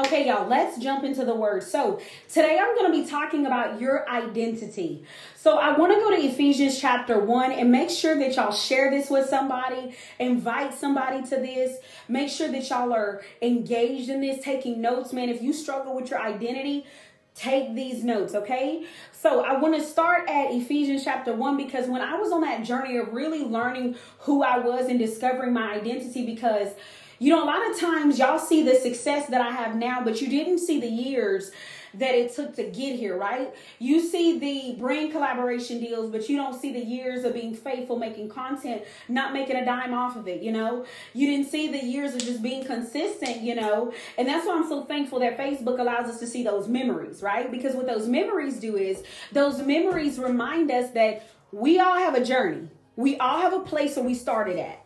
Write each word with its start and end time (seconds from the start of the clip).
Okay, 0.00 0.28
y'all, 0.28 0.48
let's 0.48 0.78
jump 0.78 1.04
into 1.04 1.26
the 1.26 1.34
word. 1.34 1.62
So, 1.62 2.00
today 2.30 2.58
I'm 2.58 2.74
going 2.74 2.90
to 2.90 3.02
be 3.02 3.06
talking 3.06 3.44
about 3.44 3.78
your 3.78 4.08
identity. 4.08 5.04
So, 5.36 5.58
I 5.58 5.76
want 5.76 5.92
to 5.92 6.00
go 6.00 6.10
to 6.10 6.16
Ephesians 6.16 6.80
chapter 6.80 7.22
1 7.22 7.52
and 7.52 7.70
make 7.70 7.90
sure 7.90 8.18
that 8.18 8.34
y'all 8.34 8.50
share 8.50 8.90
this 8.90 9.10
with 9.10 9.28
somebody, 9.28 9.94
invite 10.18 10.72
somebody 10.72 11.22
to 11.24 11.36
this, 11.36 11.76
make 12.08 12.30
sure 12.30 12.50
that 12.50 12.70
y'all 12.70 12.94
are 12.94 13.20
engaged 13.42 14.08
in 14.08 14.22
this, 14.22 14.42
taking 14.42 14.80
notes. 14.80 15.12
Man, 15.12 15.28
if 15.28 15.42
you 15.42 15.52
struggle 15.52 15.94
with 15.94 16.08
your 16.08 16.22
identity, 16.22 16.86
take 17.34 17.74
these 17.74 18.02
notes, 18.02 18.34
okay? 18.34 18.86
So 19.12 19.44
I 19.44 19.58
want 19.58 19.74
to 19.74 19.82
start 19.82 20.30
at 20.30 20.50
Ephesians 20.50 21.04
chapter 21.04 21.34
1 21.34 21.58
because 21.58 21.88
when 21.88 22.00
I 22.00 22.14
was 22.14 22.32
on 22.32 22.40
that 22.40 22.64
journey 22.64 22.96
of 22.96 23.12
really 23.12 23.44
learning 23.44 23.96
who 24.20 24.42
I 24.42 24.58
was 24.60 24.86
and 24.88 24.98
discovering 24.98 25.52
my 25.52 25.74
identity, 25.74 26.24
because 26.24 26.68
you 27.20 27.30
know, 27.30 27.44
a 27.44 27.46
lot 27.46 27.70
of 27.70 27.78
times 27.78 28.18
y'all 28.18 28.38
see 28.38 28.62
the 28.62 28.74
success 28.74 29.28
that 29.28 29.42
I 29.42 29.50
have 29.50 29.76
now, 29.76 30.02
but 30.02 30.22
you 30.22 30.28
didn't 30.28 30.58
see 30.58 30.80
the 30.80 30.88
years 30.88 31.52
that 31.92 32.14
it 32.14 32.34
took 32.34 32.56
to 32.56 32.62
get 32.62 32.96
here, 32.96 33.18
right? 33.18 33.54
You 33.78 34.00
see 34.00 34.38
the 34.38 34.80
brand 34.80 35.12
collaboration 35.12 35.80
deals, 35.80 36.10
but 36.10 36.30
you 36.30 36.36
don't 36.38 36.58
see 36.58 36.72
the 36.72 36.80
years 36.80 37.24
of 37.24 37.34
being 37.34 37.54
faithful, 37.54 37.98
making 37.98 38.30
content, 38.30 38.84
not 39.08 39.34
making 39.34 39.56
a 39.56 39.64
dime 39.66 39.92
off 39.92 40.16
of 40.16 40.28
it, 40.28 40.40
you 40.40 40.50
know? 40.50 40.86
You 41.12 41.26
didn't 41.26 41.50
see 41.50 41.68
the 41.68 41.84
years 41.84 42.14
of 42.14 42.20
just 42.20 42.42
being 42.42 42.64
consistent, 42.64 43.42
you 43.42 43.54
know? 43.54 43.92
And 44.16 44.26
that's 44.26 44.46
why 44.46 44.54
I'm 44.54 44.66
so 44.66 44.84
thankful 44.84 45.18
that 45.20 45.36
Facebook 45.36 45.78
allows 45.78 46.08
us 46.08 46.20
to 46.20 46.26
see 46.26 46.42
those 46.42 46.68
memories, 46.68 47.22
right? 47.22 47.50
Because 47.50 47.74
what 47.74 47.86
those 47.86 48.08
memories 48.08 48.58
do 48.58 48.76
is 48.76 49.02
those 49.32 49.60
memories 49.60 50.18
remind 50.18 50.70
us 50.70 50.92
that 50.92 51.28
we 51.52 51.80
all 51.80 51.96
have 51.96 52.14
a 52.14 52.24
journey. 52.24 52.68
We 52.96 53.18
all 53.18 53.40
have 53.40 53.52
a 53.52 53.60
place 53.60 53.96
where 53.96 54.06
we 54.06 54.14
started 54.14 54.58
at. 54.58 54.79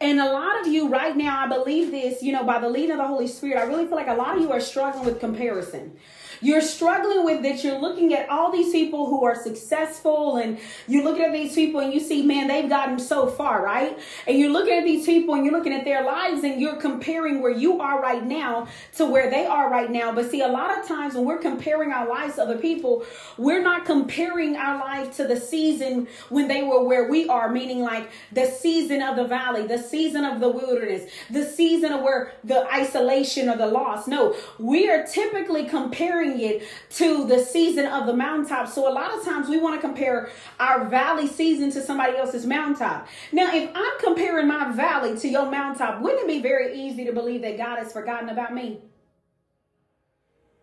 And 0.00 0.20
a 0.20 0.30
lot 0.30 0.60
of 0.60 0.68
you 0.68 0.88
right 0.88 1.16
now, 1.16 1.44
I 1.44 1.48
believe 1.48 1.90
this, 1.90 2.22
you 2.22 2.32
know, 2.32 2.44
by 2.44 2.60
the 2.60 2.68
leading 2.68 2.92
of 2.92 2.98
the 2.98 3.06
Holy 3.06 3.26
Spirit, 3.26 3.58
I 3.58 3.64
really 3.64 3.86
feel 3.86 3.96
like 3.96 4.06
a 4.06 4.14
lot 4.14 4.36
of 4.36 4.42
you 4.42 4.52
are 4.52 4.60
struggling 4.60 5.04
with 5.04 5.18
comparison. 5.18 5.96
You're 6.40 6.60
struggling 6.60 7.24
with 7.24 7.42
that. 7.42 7.64
You're 7.64 7.78
looking 7.78 8.14
at 8.14 8.28
all 8.28 8.52
these 8.52 8.72
people 8.72 9.06
who 9.06 9.24
are 9.24 9.34
successful 9.34 10.36
and 10.36 10.58
you're 10.86 11.04
looking 11.04 11.24
at 11.24 11.32
these 11.32 11.54
people 11.54 11.80
and 11.80 11.92
you 11.92 12.00
see, 12.00 12.24
man, 12.24 12.48
they've 12.48 12.68
gotten 12.68 12.98
so 12.98 13.26
far, 13.26 13.64
right? 13.64 13.98
And 14.26 14.38
you're 14.38 14.50
looking 14.50 14.74
at 14.74 14.84
these 14.84 15.04
people 15.04 15.34
and 15.34 15.44
you're 15.44 15.54
looking 15.54 15.72
at 15.72 15.84
their 15.84 16.04
lives 16.04 16.44
and 16.44 16.60
you're 16.60 16.76
comparing 16.76 17.42
where 17.42 17.52
you 17.52 17.80
are 17.80 18.00
right 18.00 18.22
now 18.22 18.68
to 18.96 19.04
where 19.04 19.30
they 19.30 19.46
are 19.46 19.70
right 19.70 19.90
now. 19.90 20.12
But 20.12 20.30
see, 20.30 20.42
a 20.42 20.48
lot 20.48 20.78
of 20.78 20.86
times 20.86 21.14
when 21.14 21.24
we're 21.24 21.38
comparing 21.38 21.92
our 21.92 22.08
lives 22.08 22.36
to 22.36 22.42
other 22.42 22.58
people, 22.58 23.04
we're 23.36 23.62
not 23.62 23.84
comparing 23.84 24.56
our 24.56 24.78
life 24.78 25.16
to 25.16 25.26
the 25.26 25.38
season 25.38 26.06
when 26.28 26.48
they 26.48 26.62
were 26.62 26.84
where 26.84 27.10
we 27.10 27.28
are, 27.28 27.50
meaning 27.50 27.80
like 27.80 28.10
the 28.32 28.46
season 28.46 29.02
of 29.02 29.16
the 29.16 29.24
valley, 29.24 29.66
the 29.66 29.78
season 29.78 30.24
of 30.24 30.40
the 30.40 30.48
wilderness, 30.48 31.10
the 31.30 31.44
season 31.44 31.92
of 31.92 32.02
where 32.02 32.32
the 32.44 32.66
isolation 32.72 33.48
or 33.48 33.56
the 33.56 33.66
loss. 33.66 34.06
No, 34.06 34.36
we 34.58 34.88
are 34.88 35.04
typically 35.04 35.66
comparing 35.66 36.27
comparing 36.27 36.27
it 36.36 36.62
to 36.90 37.26
the 37.26 37.38
season 37.38 37.86
of 37.86 38.06
the 38.06 38.14
mountaintop. 38.14 38.68
So 38.68 38.88
a 38.88 38.92
lot 38.92 39.16
of 39.16 39.24
times 39.24 39.48
we 39.48 39.58
want 39.58 39.80
to 39.80 39.80
compare 39.80 40.30
our 40.58 40.84
valley 40.84 41.26
season 41.26 41.70
to 41.72 41.82
somebody 41.82 42.16
else's 42.16 42.46
mountaintop. 42.46 43.08
Now, 43.32 43.54
if 43.54 43.70
I'm 43.74 43.98
comparing 44.00 44.48
my 44.48 44.72
valley 44.72 45.16
to 45.18 45.28
your 45.28 45.50
mountaintop, 45.50 46.00
wouldn't 46.00 46.22
it 46.22 46.26
be 46.28 46.40
very 46.40 46.78
easy 46.78 47.04
to 47.04 47.12
believe 47.12 47.42
that 47.42 47.56
God 47.56 47.78
has 47.78 47.92
forgotten 47.92 48.28
about 48.28 48.54
me? 48.54 48.80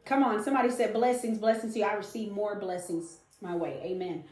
Come 0.06 0.24
on, 0.24 0.44
somebody 0.44 0.70
said 0.70 0.94
blessings, 0.94 1.40
blessings 1.40 1.74
to 1.74 1.80
you. 1.80 1.86
I 1.86 1.94
receive 1.94 2.32
more 2.32 2.60
blessings 2.60 3.18
my 3.42 3.56
way. 3.56 3.82
Amen. 3.84 4.24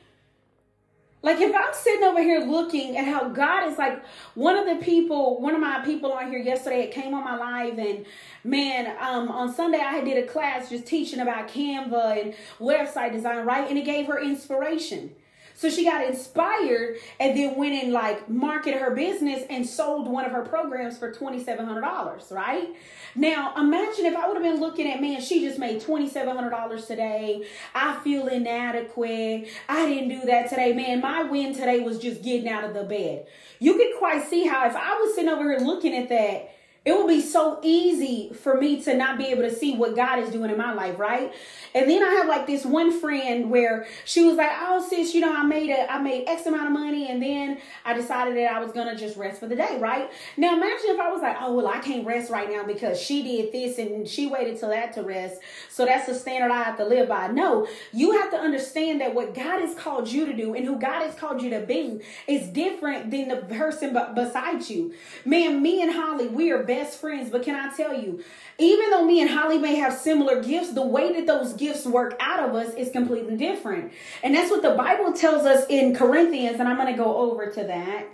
Like 1.23 1.39
if 1.39 1.55
I'm 1.55 1.73
sitting 1.73 2.03
over 2.03 2.21
here 2.21 2.41
looking 2.41 2.97
at 2.97 3.05
how 3.05 3.29
God 3.29 3.71
is 3.71 3.77
like 3.77 4.03
one 4.35 4.57
of 4.57 4.67
the 4.67 4.83
people, 4.83 5.39
one 5.39 5.55
of 5.55 5.61
my 5.61 5.79
people 5.85 6.11
on 6.11 6.29
here 6.29 6.39
yesterday, 6.39 6.81
it 6.81 6.91
came 6.91 7.13
on 7.13 7.23
my 7.23 7.38
live 7.38 7.79
and 7.79 8.05
man, 8.43 8.93
um, 8.99 9.29
on 9.29 9.53
Sunday 9.53 9.79
I 9.79 10.01
did 10.01 10.21
a 10.21 10.27
class 10.27 10.69
just 10.69 10.85
teaching 10.85 11.21
about 11.21 11.47
Canva 11.47 12.21
and 12.21 12.35
website 12.59 13.13
design, 13.13 13.45
right? 13.45 13.69
And 13.69 13.79
it 13.79 13.85
gave 13.85 14.07
her 14.07 14.21
inspiration. 14.21 15.16
So 15.55 15.69
she 15.69 15.85
got 15.85 16.05
inspired 16.05 16.97
and 17.19 17.38
then 17.38 17.55
went 17.55 17.83
and 17.83 17.94
like 17.94 18.29
marketed 18.29 18.81
her 18.81 18.91
business 18.91 19.44
and 19.50 19.67
sold 19.67 20.07
one 20.07 20.25
of 20.25 20.31
her 20.31 20.44
programs 20.44 20.97
for 20.97 21.11
$2,700, 21.11 22.31
right? 22.31 22.69
Now 23.16 23.53
imagine 23.55 24.05
if 24.05 24.16
I 24.16 24.28
would 24.28 24.35
have 24.35 24.44
been 24.44 24.59
looking 24.59 24.89
at, 24.89 25.01
man, 25.01 25.22
she 25.22 25.41
just 25.41 25.59
made 25.59 25.81
$2,700 25.81 26.88
today. 26.88 27.45
I 27.75 28.00
feel 28.00 28.28
inadequate. 28.28 29.47
I 29.69 29.85
didn't 29.85 30.09
do 30.09 30.25
that 30.25 30.50
today. 30.50 30.73
Man, 30.73 31.01
my 31.01 31.23
win 31.23 31.53
today 31.53 31.79
was 31.79 31.99
just 31.99 32.23
getting 32.23 32.49
out 32.49 32.63
of 32.63 32.73
the 32.73 32.83
bed. 32.83 33.28
You 33.59 33.75
could 33.78 33.97
quite 33.99 34.28
see 34.28 34.47
how 34.47 34.67
if 34.67 34.75
I 34.75 34.99
was 34.99 35.16
sitting 35.16 35.29
over 35.29 35.49
here 35.49 35.59
looking 35.59 35.95
at 35.95 36.09
that, 36.09 36.53
it 36.85 36.91
will 36.91 37.07
be 37.07 37.21
so 37.21 37.59
easy 37.63 38.29
for 38.33 38.59
me 38.59 38.81
to 38.81 38.94
not 38.94 39.17
be 39.17 39.27
able 39.27 39.44
to 39.44 39.55
see 39.55 39.73
what 39.75 39.95
God 39.95 40.19
is 40.19 40.29
doing 40.29 40.51
in 40.51 40.57
my 40.57 40.73
life, 40.73 40.99
right? 40.99 41.33
And 41.73 41.89
then 41.89 42.03
I 42.03 42.16
have 42.16 42.27
like 42.27 42.45
this 42.45 42.66
one 42.66 42.91
friend 42.99 43.49
where 43.49 43.88
she 44.03 44.23
was 44.23 44.35
like, 44.35 44.51
"Oh, 44.59 44.85
sis, 44.85 45.13
you 45.13 45.22
know, 45.22 45.33
I 45.33 45.43
made 45.43 45.69
a, 45.69 45.91
I 45.91 45.99
made 45.99 46.27
X 46.27 46.45
amount 46.45 46.67
of 46.67 46.73
money, 46.73 47.09
and 47.09 47.23
then 47.23 47.59
I 47.85 47.93
decided 47.93 48.35
that 48.35 48.51
I 48.51 48.59
was 48.59 48.73
gonna 48.73 48.97
just 48.97 49.16
rest 49.16 49.39
for 49.39 49.47
the 49.47 49.55
day, 49.55 49.77
right?" 49.79 50.11
Now 50.35 50.55
imagine 50.57 50.89
if 50.89 50.99
I 50.99 51.09
was 51.09 51.22
like, 51.22 51.38
"Oh, 51.39 51.53
well, 51.53 51.67
I 51.67 51.79
can't 51.79 52.05
rest 52.05 52.29
right 52.29 52.51
now 52.51 52.63
because 52.66 52.99
she 52.99 53.23
did 53.23 53.53
this 53.53 53.77
and 53.77 54.05
she 54.05 54.27
waited 54.27 54.59
till 54.59 54.69
that 54.69 54.91
to 54.93 55.03
rest, 55.03 55.39
so 55.69 55.85
that's 55.85 56.07
the 56.07 56.13
standard 56.13 56.51
I 56.51 56.63
have 56.63 56.75
to 56.77 56.85
live 56.85 57.07
by." 57.07 57.27
No, 57.27 57.66
you 57.93 58.19
have 58.19 58.29
to 58.31 58.38
understand 58.38 58.99
that 58.99 59.16
what 59.16 59.33
God 59.33 59.61
has 59.61 59.73
called 59.73 60.09
you 60.09 60.25
to 60.25 60.33
do 60.33 60.53
and 60.53 60.66
who 60.66 60.77
God 60.77 61.01
has 61.01 61.16
called 61.16 61.41
you 61.41 61.49
to 61.51 61.61
be 61.61 62.01
is 62.27 62.47
different 62.49 63.09
than 63.09 63.29
the 63.29 63.38
person 63.38 63.97
beside 64.13 64.69
you. 64.69 64.93
Man, 65.23 65.61
me 65.61 65.81
and 65.81 65.93
Holly, 65.93 66.27
we 66.27 66.51
are 66.51 66.63
best 66.73 67.00
friends. 67.00 67.29
But 67.29 67.44
can 67.44 67.56
I 67.56 67.75
tell 67.75 67.94
you, 67.94 68.23
even 68.57 68.89
though 68.89 69.06
me 69.06 69.22
and 69.22 69.29
Holly 69.29 69.57
may 69.57 69.75
have 69.75 69.94
similar 69.94 70.41
gifts, 70.41 70.73
the 70.73 70.85
way 70.85 71.13
that 71.13 71.28
those 71.28 71.53
gifts 71.53 71.85
work 71.85 72.16
out 72.19 72.47
of 72.47 72.56
us 72.56 72.73
is 72.73 72.91
completely 72.91 73.38
different. 73.38 73.94
And 74.23 74.35
that's 74.35 74.50
what 74.50 74.61
the 74.61 74.72
Bible 74.72 75.13
tells 75.13 75.45
us 75.45 75.66
in 75.69 75.95
Corinthians. 75.95 76.59
And 76.59 76.67
I'm 76.67 76.78
going 76.78 76.91
to 76.91 76.97
go 76.97 77.16
over 77.17 77.50
to 77.51 77.63
that. 77.63 78.06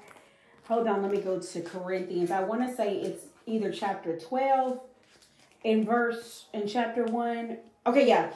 Hold 0.67 0.87
on, 0.87 1.01
let 1.01 1.11
me 1.11 1.19
go 1.19 1.39
to 1.39 1.61
Corinthians. 1.61 2.31
I 2.31 2.43
want 2.43 2.67
to 2.67 2.75
say 2.75 2.97
it's 2.97 3.25
either 3.45 3.71
chapter 3.71 4.19
12 4.19 4.79
in 5.63 5.85
verse 5.85 6.45
in 6.53 6.67
chapter 6.67 7.05
1. 7.05 7.57
Okay, 7.87 8.07
yeah. 8.07 8.31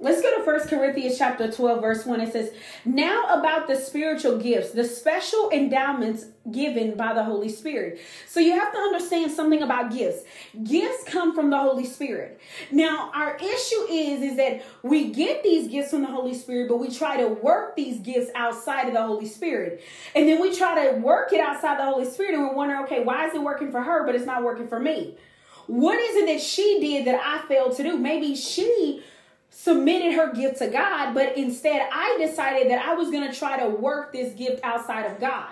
Let's 0.00 0.22
go 0.22 0.36
to 0.36 0.44
First 0.44 0.68
Corinthians 0.68 1.18
chapter 1.18 1.50
12, 1.50 1.80
verse 1.80 2.06
1. 2.06 2.20
It 2.20 2.32
says, 2.32 2.52
Now 2.84 3.34
about 3.36 3.66
the 3.66 3.74
spiritual 3.74 4.38
gifts, 4.38 4.70
the 4.70 4.84
special 4.84 5.50
endowments 5.50 6.26
given 6.52 6.96
by 6.96 7.14
the 7.14 7.24
Holy 7.24 7.48
Spirit. 7.48 7.98
So 8.28 8.38
you 8.38 8.52
have 8.52 8.72
to 8.72 8.78
understand 8.78 9.32
something 9.32 9.60
about 9.60 9.90
gifts. 9.90 10.22
Gifts 10.62 11.02
come 11.02 11.34
from 11.34 11.50
the 11.50 11.58
Holy 11.58 11.84
Spirit. 11.84 12.40
Now, 12.70 13.10
our 13.12 13.34
issue 13.38 13.86
is, 13.90 14.22
is 14.22 14.36
that 14.36 14.62
we 14.84 15.10
get 15.10 15.42
these 15.42 15.66
gifts 15.66 15.90
from 15.90 16.02
the 16.02 16.12
Holy 16.12 16.34
Spirit, 16.34 16.68
but 16.68 16.76
we 16.76 16.94
try 16.94 17.16
to 17.16 17.26
work 17.26 17.74
these 17.74 17.98
gifts 17.98 18.30
outside 18.36 18.86
of 18.86 18.94
the 18.94 19.02
Holy 19.02 19.26
Spirit. 19.26 19.82
And 20.14 20.28
then 20.28 20.40
we 20.40 20.56
try 20.56 20.92
to 20.92 20.98
work 20.98 21.32
it 21.32 21.40
outside 21.40 21.76
the 21.76 21.84
Holy 21.84 22.04
Spirit, 22.04 22.34
and 22.34 22.44
we're 22.44 22.54
wondering, 22.54 22.84
okay, 22.84 23.02
why 23.02 23.26
is 23.26 23.34
it 23.34 23.42
working 23.42 23.72
for 23.72 23.82
her, 23.82 24.06
but 24.06 24.14
it's 24.14 24.26
not 24.26 24.44
working 24.44 24.68
for 24.68 24.78
me? 24.78 25.16
What 25.66 25.98
is 25.98 26.14
it 26.14 26.26
that 26.26 26.40
she 26.40 26.78
did 26.80 27.04
that 27.08 27.20
I 27.20 27.46
failed 27.48 27.76
to 27.78 27.82
do? 27.82 27.98
Maybe 27.98 28.36
she 28.36 29.02
submitted 29.50 30.14
her 30.14 30.32
gift 30.32 30.58
to 30.58 30.68
God, 30.68 31.14
but 31.14 31.36
instead 31.36 31.88
I 31.92 32.16
decided 32.20 32.70
that 32.70 32.84
I 32.86 32.94
was 32.94 33.10
going 33.10 33.30
to 33.30 33.36
try 33.36 33.58
to 33.60 33.68
work 33.68 34.12
this 34.12 34.32
gift 34.34 34.62
outside 34.62 35.06
of 35.10 35.20
God. 35.20 35.50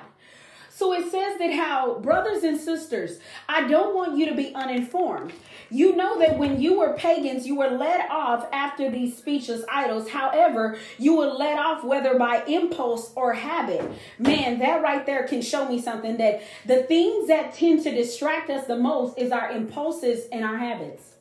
So 0.77 0.93
it 0.93 1.11
says 1.11 1.39
that 1.39 1.55
how, 1.55 2.01
brothers 2.01 2.43
and 2.43 2.61
sisters, 2.61 3.19
I 3.49 3.67
don't 3.67 3.97
want 3.97 4.19
you 4.19 4.27
to 4.27 4.35
be 4.35 4.55
uninformed. 4.55 5.33
You 5.71 5.97
know 5.97 6.19
that 6.19 6.37
when 6.37 6.61
you 6.61 6.79
were 6.79 6.93
pagans, 6.93 7.47
you 7.47 7.57
were 7.57 7.71
led 7.71 8.07
off 8.11 8.47
after 8.53 8.91
these 8.91 9.17
speechless 9.17 9.65
idols. 9.73 10.11
However, 10.11 10.79
you 10.99 11.17
were 11.17 11.29
led 11.29 11.59
off 11.59 11.83
whether 11.83 12.19
by 12.19 12.45
impulse 12.45 13.11
or 13.17 13.33
habit. 13.33 13.91
Man, 14.19 14.59
that 14.59 14.83
right 14.83 15.07
there 15.07 15.27
can 15.27 15.41
show 15.41 15.67
me 15.67 15.81
something 15.81 16.19
that 16.19 16.43
the 16.67 16.83
things 16.83 17.29
that 17.29 17.55
tend 17.55 17.83
to 17.85 17.91
distract 17.91 18.51
us 18.51 18.67
the 18.67 18.77
most 18.77 19.17
is 19.17 19.33
our 19.33 19.51
impulses 19.53 20.27
and 20.31 20.45
our 20.45 20.59
habits. 20.59 21.16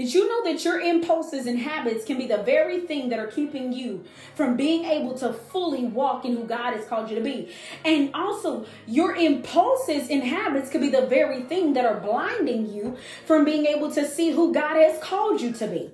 Did 0.00 0.14
you 0.14 0.26
know 0.26 0.50
that 0.50 0.64
your 0.64 0.80
impulses 0.80 1.46
and 1.46 1.58
habits 1.58 2.06
can 2.06 2.16
be 2.16 2.26
the 2.26 2.38
very 2.38 2.80
thing 2.80 3.10
that 3.10 3.18
are 3.18 3.26
keeping 3.26 3.70
you 3.70 4.02
from 4.34 4.56
being 4.56 4.86
able 4.86 5.12
to 5.18 5.30
fully 5.30 5.84
walk 5.84 6.24
in 6.24 6.36
who 6.36 6.44
God 6.44 6.72
has 6.72 6.86
called 6.86 7.10
you 7.10 7.16
to 7.16 7.22
be? 7.22 7.52
And 7.84 8.10
also, 8.14 8.64
your 8.86 9.14
impulses 9.14 10.08
and 10.08 10.24
habits 10.24 10.70
could 10.70 10.80
be 10.80 10.88
the 10.88 11.04
very 11.04 11.42
thing 11.42 11.74
that 11.74 11.84
are 11.84 12.00
blinding 12.00 12.72
you 12.72 12.96
from 13.26 13.44
being 13.44 13.66
able 13.66 13.92
to 13.92 14.08
see 14.08 14.30
who 14.30 14.54
God 14.54 14.76
has 14.76 14.98
called 15.02 15.42
you 15.42 15.52
to 15.52 15.66
be. 15.66 15.90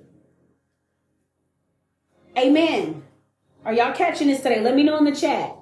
Amen. 2.37 3.03
Are 3.65 3.73
y'all 3.73 3.93
catching 3.93 4.29
this 4.29 4.39
today? 4.39 4.61
Let 4.61 4.73
me 4.73 4.83
know 4.83 4.97
in 4.99 5.03
the 5.03 5.13
chat. 5.13 5.53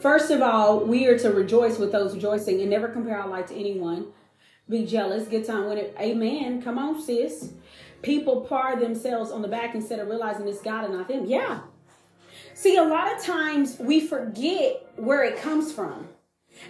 First 0.00 0.30
of 0.30 0.40
all, 0.40 0.86
we 0.86 1.06
are 1.06 1.18
to 1.18 1.30
rejoice 1.30 1.78
with 1.78 1.92
those 1.92 2.14
rejoicing 2.14 2.62
and 2.62 2.70
never 2.70 2.88
compare 2.88 3.20
our 3.20 3.28
life 3.28 3.48
to 3.48 3.54
anyone 3.54 4.06
be 4.68 4.84
jealous, 4.84 5.28
get 5.28 5.46
time 5.46 5.68
with 5.68 5.78
it. 5.78 5.96
Amen. 5.98 6.62
Come 6.62 6.78
on, 6.78 7.00
sis. 7.00 7.52
People 8.02 8.42
par 8.42 8.78
themselves 8.78 9.30
on 9.30 9.42
the 9.42 9.48
back 9.48 9.74
instead 9.74 9.98
of 9.98 10.08
realizing 10.08 10.46
it's 10.46 10.60
God 10.60 10.84
and 10.84 10.94
not 10.94 11.08
them. 11.08 11.26
Yeah. 11.26 11.60
See, 12.54 12.76
a 12.76 12.84
lot 12.84 13.14
of 13.14 13.22
times 13.22 13.78
we 13.78 14.00
forget 14.00 14.90
where 14.96 15.24
it 15.24 15.40
comes 15.40 15.72
from. 15.72 16.08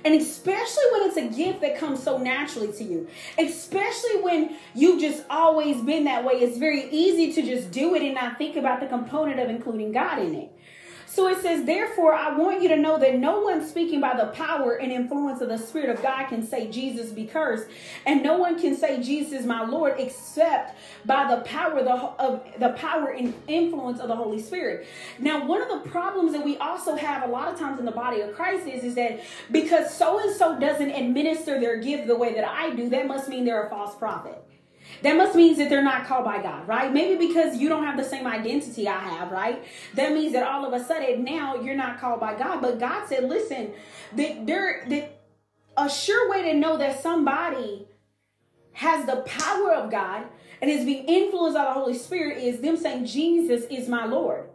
And 0.05 0.15
especially 0.15 0.85
when 0.93 1.09
it's 1.09 1.17
a 1.17 1.29
gift 1.29 1.61
that 1.63 1.79
comes 1.79 2.03
so 2.03 2.19
naturally 2.19 2.73
to 2.73 2.85
you, 2.85 3.09
especially 3.39 4.21
when 4.21 4.57
you've 4.75 5.01
just 5.01 5.25
always 5.31 5.81
been 5.81 6.05
that 6.05 6.25
way, 6.25 6.35
it's 6.35 6.59
very 6.59 6.91
easy 6.91 7.33
to 7.33 7.43
just 7.43 7.71
do 7.71 7.95
it 7.95 8.03
and 8.03 8.15
not 8.15 8.37
think 8.37 8.57
about 8.57 8.81
the 8.81 8.87
component 8.87 9.41
of 9.41 9.49
including 9.49 9.93
God 9.93 10.19
in 10.19 10.35
it. 10.35 10.58
So 11.11 11.27
it 11.29 11.41
says, 11.41 11.65
therefore, 11.65 12.13
I 12.13 12.37
want 12.37 12.63
you 12.63 12.69
to 12.69 12.77
know 12.77 12.99
that 12.99 13.19
no 13.19 13.41
one 13.41 13.67
speaking 13.67 13.99
by 13.99 14.15
the 14.15 14.27
power 14.27 14.75
and 14.75 14.93
influence 14.93 15.41
of 15.41 15.49
the 15.49 15.57
Spirit 15.57 15.89
of 15.89 16.03
God 16.03 16.29
can 16.29 16.47
say 16.47 16.71
Jesus 16.71 17.13
be 17.13 17.25
cursed, 17.25 17.67
and 18.05 18.23
no 18.23 18.37
one 18.37 18.61
can 18.61 18.77
say 18.77 19.03
Jesus 19.03 19.41
is 19.41 19.47
my 19.47 19.65
Lord 19.65 19.95
except 19.99 20.77
by 21.07 21.35
the 21.35 21.41
power 21.43 21.81
of 21.81 22.47
the 22.59 22.69
power 22.75 23.09
and 23.09 23.33
influence 23.49 24.01
of 24.01 24.09
the 24.09 24.17
Holy 24.17 24.39
Spirit. 24.39 24.87
Now, 25.19 25.47
one 25.47 25.63
of 25.63 25.69
the 25.83 25.91
problems 25.91 26.33
that 26.33 26.45
we 26.45 26.59
also 26.59 26.95
have 26.95 27.23
a 27.23 27.33
lot 27.33 27.53
of 27.53 27.59
times 27.59 27.79
in 27.81 27.87
the 27.87 27.91
body 27.91 28.21
of 28.21 28.35
Christ 28.35 28.67
is, 28.67 28.85
is 28.85 28.95
that 28.97 29.21
because 29.51 29.93
so 29.93 30.21
and 30.21 30.37
so 30.37 30.61
doesn't 30.61 30.91
administer 30.91 31.59
their 31.59 31.79
gift 31.79 32.07
the 32.07 32.17
way 32.17 32.35
that 32.35 32.47
I 32.47 32.71
do, 32.77 32.91
that 32.91 33.07
must 33.07 33.29
mean 33.29 33.47
they're 33.47 33.67
a 33.67 33.71
false 33.71 33.97
prophet. 33.97 34.45
That 35.03 35.17
must 35.17 35.35
means 35.35 35.59
that 35.59 35.71
they're 35.71 35.83
not 35.83 36.07
called 36.07 36.25
by 36.25 36.43
God, 36.43 36.67
right? 36.67 36.93
Maybe 36.93 37.27
because 37.27 37.59
you 37.59 37.69
don't 37.69 37.85
have 37.85 37.97
the 37.97 38.05
same 38.05 38.27
identity 38.27 38.89
I 38.89 38.99
have, 38.99 39.31
right? 39.31 39.65
That 39.95 40.13
means 40.13 40.33
that 40.33 40.47
all 40.47 40.65
of 40.65 40.73
a 40.73 40.85
sudden 40.85 41.25
now 41.25 41.57
you're 41.57 41.77
not 41.77 42.01
called 42.01 42.21
by 42.21 42.37
God. 42.37 42.61
But 42.61 42.79
God 42.79 43.07
said, 43.09 43.25
listen, 43.25 43.73
that 44.17 44.47
there 44.47 44.85
that 44.89 45.21
a 45.77 45.89
sure 45.89 46.31
way 46.31 46.43
to 46.51 46.55
know 46.55 46.77
that 46.77 47.01
somebody 47.01 47.87
has 48.73 49.07
the 49.07 49.17
power 49.27 49.75
of 49.75 49.91
God 49.91 50.27
and 50.61 50.71
is 50.71 50.85
being 50.85 51.05
influenced 51.05 51.57
by 51.57 51.65
the 51.65 51.73
Holy 51.73 51.95
Spirit 51.95 52.39
is 52.39 52.61
them 52.61 52.77
saying, 52.77 53.07
Jesus 53.07 53.65
is 53.71 53.89
my 53.89 54.05
Lord 54.05 54.49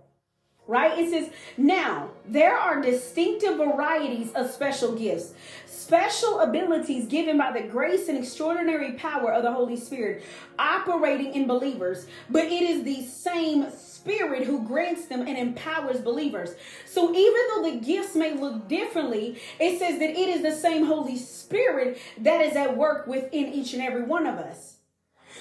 right? 0.67 0.97
It 0.97 1.09
says, 1.09 1.29
now 1.57 2.11
there 2.25 2.57
are 2.57 2.81
distinctive 2.81 3.57
varieties 3.57 4.31
of 4.33 4.49
special 4.49 4.95
gifts, 4.95 5.33
special 5.65 6.39
abilities 6.39 7.07
given 7.07 7.37
by 7.37 7.51
the 7.51 7.67
grace 7.67 8.07
and 8.07 8.17
extraordinary 8.17 8.93
power 8.93 9.33
of 9.33 9.43
the 9.43 9.51
Holy 9.51 9.75
Spirit 9.75 10.23
operating 10.57 11.33
in 11.33 11.47
believers, 11.47 12.07
but 12.29 12.45
it 12.45 12.63
is 12.63 12.83
the 12.83 13.03
same 13.03 13.69
Spirit 14.03 14.43
who 14.43 14.61
grants 14.67 15.05
them 15.05 15.21
and 15.21 15.37
empowers 15.37 16.01
believers. 16.01 16.55
So 16.85 17.15
even 17.15 17.41
though 17.55 17.71
the 17.71 17.85
gifts 17.85 18.15
may 18.15 18.33
look 18.33 18.67
differently, 18.67 19.39
it 19.61 19.79
says 19.79 19.97
that 19.99 20.09
it 20.09 20.29
is 20.29 20.41
the 20.41 20.51
same 20.51 20.85
Holy 20.85 21.17
Spirit 21.17 21.97
that 22.17 22.41
is 22.41 22.57
at 22.57 22.75
work 22.75 23.07
within 23.07 23.53
each 23.53 23.73
and 23.73 23.81
every 23.81 24.03
one 24.03 24.27
of 24.27 24.35
us. 24.35 24.72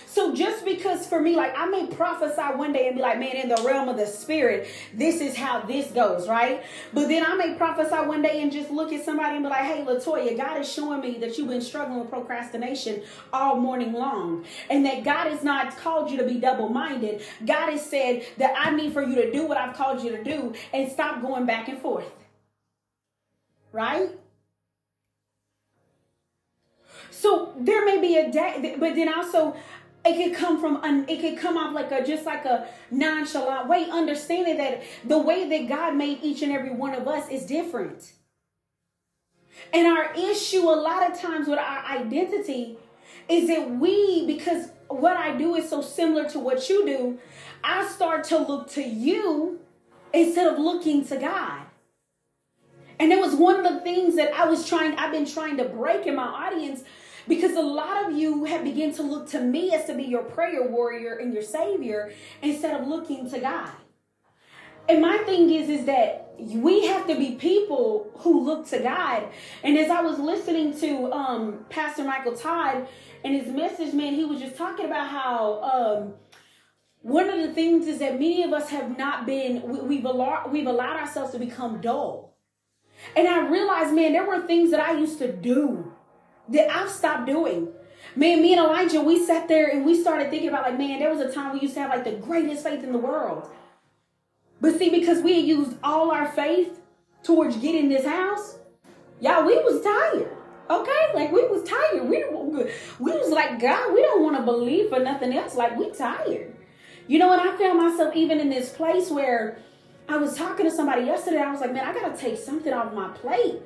So 0.07 0.35
just 0.35 0.65
because 0.65 1.07
for 1.07 1.21
me, 1.21 1.37
like 1.37 1.57
I 1.57 1.67
may 1.67 1.87
prophesy 1.87 2.43
one 2.57 2.73
day 2.73 2.87
and 2.87 2.97
be 2.97 3.03
like, 3.03 3.19
man, 3.19 3.37
in 3.37 3.49
the 3.49 3.63
realm 3.65 3.89
of 3.89 3.97
the 3.97 4.07
spirit, 4.07 4.69
this 4.93 5.21
is 5.21 5.35
how 5.35 5.61
this 5.61 5.91
goes, 5.91 6.29
right? 6.29 6.63
But 6.93 7.09
then 7.09 7.25
I 7.25 7.35
may 7.35 7.55
prophesy 7.55 7.97
one 7.97 8.21
day 8.21 8.43
and 8.43 8.53
just 8.53 8.71
look 8.71 8.93
at 8.93 9.05
somebody 9.05 9.37
and 9.37 9.45
be 9.45 9.49
like, 9.51 9.65
hey, 9.65 9.85
Latoya, 9.85 10.37
God 10.37 10.61
is 10.61 10.71
showing 10.71 11.01
me 11.01 11.19
that 11.19 11.39
you've 11.39 11.49
been 11.49 11.63
struggling 11.63 12.01
with 12.01 12.11
procrastination 12.11 13.03
all 13.33 13.57
morning 13.59 13.93
long. 13.93 14.45
And 14.69 14.85
that 14.85 15.03
God 15.03 15.29
has 15.29 15.43
not 15.43 15.77
called 15.79 16.11
you 16.11 16.19
to 16.19 16.25
be 16.25 16.39
double-minded. 16.39 17.23
God 17.47 17.71
has 17.71 17.85
said 17.85 18.27
that 18.37 18.55
I 18.59 18.71
need 18.71 18.93
for 18.93 19.03
you 19.03 19.15
to 19.17 19.33
do 19.33 19.47
what 19.47 19.57
I've 19.57 19.75
called 19.75 20.03
you 20.03 20.11
to 20.11 20.23
do 20.23 20.55
and 20.73 20.91
stop 20.93 21.23
going 21.23 21.47
back 21.47 21.69
and 21.69 21.79
forth. 21.79 22.11
Right? 23.73 24.11
So 27.11 27.55
there 27.59 27.85
may 27.85 28.01
be 28.01 28.17
a 28.17 28.31
day, 28.31 28.77
but 28.79 28.95
then 28.95 29.13
also 29.13 29.57
it 30.05 30.17
could 30.17 30.37
come 30.37 30.61
from 30.61 30.83
an, 30.83 31.05
it 31.09 31.21
could 31.21 31.39
come 31.39 31.57
off 31.57 31.75
like 31.75 31.93
a 31.93 32.05
just 32.05 32.27
like 32.27 32.45
a 32.45 32.67
nonchalant 32.91 33.69
way 33.69 33.89
understanding 33.91 34.57
that 34.59 34.83
the 35.05 35.19
way 35.19 35.49
that 35.49 35.69
god 35.69 35.95
made 35.95 36.19
each 36.23 36.43
and 36.43 36.53
every 36.53 36.71
one 36.73 36.95
of 36.95 37.07
us 37.07 37.29
is 37.31 37.45
different. 37.47 38.13
And 39.73 39.87
our 39.87 40.13
issue 40.15 40.63
a 40.63 40.75
lot 40.75 41.11
of 41.11 41.21
times 41.21 41.47
with 41.47 41.59
our 41.59 41.85
identity 41.87 42.79
is 43.29 43.49
that 43.49 43.71
we 43.71 44.27
because 44.27 44.71
what 44.89 45.17
i 45.17 45.37
do 45.37 45.55
is 45.55 45.69
so 45.69 45.81
similar 45.81 46.29
to 46.29 46.39
what 46.39 46.69
you 46.69 46.85
do 46.85 47.19
i 47.63 47.87
start 47.87 48.25
to 48.25 48.39
look 48.39 48.69
to 48.71 48.83
you 48.83 49.61
instead 50.13 50.53
of 50.53 50.59
looking 50.59 51.05
to 51.07 51.17
god. 51.17 51.63
And 52.99 53.11
it 53.11 53.19
was 53.19 53.35
one 53.35 53.65
of 53.65 53.73
the 53.73 53.81
things 53.81 54.17
that 54.17 54.33
i 54.35 54.47
was 54.47 54.69
trying 54.69 54.97
i've 54.97 55.13
been 55.13 55.27
trying 55.27 55.57
to 55.59 55.65
break 55.65 56.07
in 56.07 56.17
my 56.17 56.25
audience 56.25 56.83
because 57.29 57.57
a 57.57 57.63
lot 57.63 58.07
of 58.07 58.17
you 58.17 58.45
have 58.45 58.65
begun 58.65 58.93
to 58.95 59.03
look 59.03 59.29
to 59.31 59.41
me 59.41 59.73
as 59.75 59.87
to 59.87 59.95
be 59.95 60.05
your 60.05 60.23
prayer 60.23 60.67
warrior 60.67 61.17
and 61.17 61.33
your 61.33 61.43
savior 61.43 62.13
instead 62.43 62.81
of 62.81 62.87
looking 62.87 63.31
to 63.31 63.39
God. 63.39 63.71
And 64.89 65.01
my 65.01 65.19
thing 65.19 65.51
is, 65.51 65.69
is 65.69 65.87
that 65.87 66.35
we 66.39 66.87
have 66.87 67.07
to 67.07 67.17
be 67.17 67.33
people 67.33 68.11
who 68.19 68.45
look 68.45 68.67
to 68.69 68.81
God. 68.81 69.29
And 69.63 69.79
as 69.79 69.91
I 69.91 70.01
was 70.01 70.19
listening 70.19 70.79
to 70.81 71.13
um, 71.13 71.65
Pastor 71.71 72.05
Michael 72.05 72.37
Todd 72.37 72.89
and 73.25 73.35
his 73.35 73.49
message, 73.55 73.95
man, 73.95 74.15
he 74.15 74.25
was 74.25 74.41
just 74.41 74.57
talking 74.57 74.87
about 74.87 75.09
how 75.09 75.63
um, 75.63 76.15
one 77.01 77.29
of 77.29 77.37
the 77.47 77.53
things 77.53 77.87
is 77.87 77.99
that 78.01 78.15
many 78.15 78.43
of 78.43 78.53
us 78.53 78.71
have 78.71 78.99
not 78.99 79.25
been, 79.25 79.87
we, 79.87 79.97
have 79.97 80.07
allowed, 80.07 80.53
we've 80.53 80.67
allowed 80.67 80.97
ourselves 80.97 81.33
to 81.33 81.39
become 81.39 81.81
dull. 81.81 82.37
And 83.17 83.29
I 83.29 83.49
realized, 83.49 83.95
man, 83.95 84.13
there 84.13 84.27
were 84.27 84.47
things 84.47 84.71
that 84.71 84.81
I 84.81 84.93
used 84.99 85.19
to 85.19 85.33
do 85.33 85.92
that 86.49 86.71
I've 86.71 86.91
stopped 86.91 87.27
doing. 87.27 87.69
Man, 88.15 88.43
me 88.43 88.53
and 88.53 88.61
Elijah, 88.61 89.01
we 89.01 89.25
sat 89.25 89.49
there 89.49 89.69
and 89.69 89.85
we 89.85 90.01
started 90.01 90.31
thinking 90.31 90.49
about 90.49 90.65
like, 90.65 90.79
man, 90.79 90.99
there 90.99 91.11
was 91.11 91.21
a 91.21 91.33
time 91.33 91.55
we 91.55 91.61
used 91.61 91.75
to 91.75 91.81
have 91.81 91.91
like 91.91 92.05
the 92.05 92.13
greatest 92.13 92.63
faith 92.63 92.85
in 92.85 92.93
the 92.93 92.99
world. 92.99 93.49
But 94.61 94.79
see, 94.79 94.91
because 94.91 95.23
we 95.23 95.35
had 95.37 95.45
used 95.45 95.77
all 95.83 96.11
our 96.11 96.31
faith 96.33 96.81
towards 97.23 97.57
getting 97.57 97.89
this 97.89 98.07
house, 98.07 98.59
y'all, 99.21 99.45
we 99.45 99.57
was 99.57 99.83
tired. 99.83 100.37
Okay, 100.71 101.15
like 101.15 101.33
we 101.33 101.45
was 101.47 101.69
tired. 101.69 102.09
We 102.09 102.25
we 102.99 103.13
was 103.13 103.31
like, 103.31 103.61
God, 103.61 103.93
we 103.93 104.03
don't 104.03 104.23
want 104.23 104.37
to 104.37 104.43
believe 104.43 104.91
for 104.91 105.01
nothing 105.01 105.37
else. 105.37 105.55
Like 105.55 105.77
we 105.77 105.91
tired. 105.91 106.55
You 107.09 107.19
know, 107.19 107.33
and 107.33 107.41
I 107.41 107.57
found 107.57 107.79
myself 107.79 108.15
even 108.15 108.41
in 108.41 108.49
this 108.49 108.71
place 108.71 109.11
where 109.11 109.59
I 110.09 110.17
was 110.17 110.37
talking 110.37 110.65
to 110.67 110.71
somebody 110.71 111.03
yesterday. 111.03 111.39
I 111.39 111.51
was 111.51 111.61
like, 111.61 111.73
man, 111.73 111.85
I 111.85 111.93
gotta 111.93 112.17
take 112.17 112.39
something 112.39 112.73
off 112.73 112.95
my 112.95 113.09
plate 113.09 113.61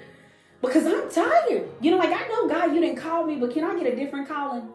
because 0.61 0.87
I'm 0.87 1.11
tired. 1.11 1.69
You 1.81 1.91
know, 1.91 1.99
like 1.99 2.13
I 2.13 2.27
know 2.29 2.49
God, 2.49 2.75
you 2.75 2.81
didn't 2.81 2.99
call 2.99 3.25
me, 3.27 3.37
but 3.37 3.53
can 3.53 3.65
I 3.65 3.79
get 3.79 3.93
a 3.93 3.97
different 3.97 4.29
calling? 4.29 4.69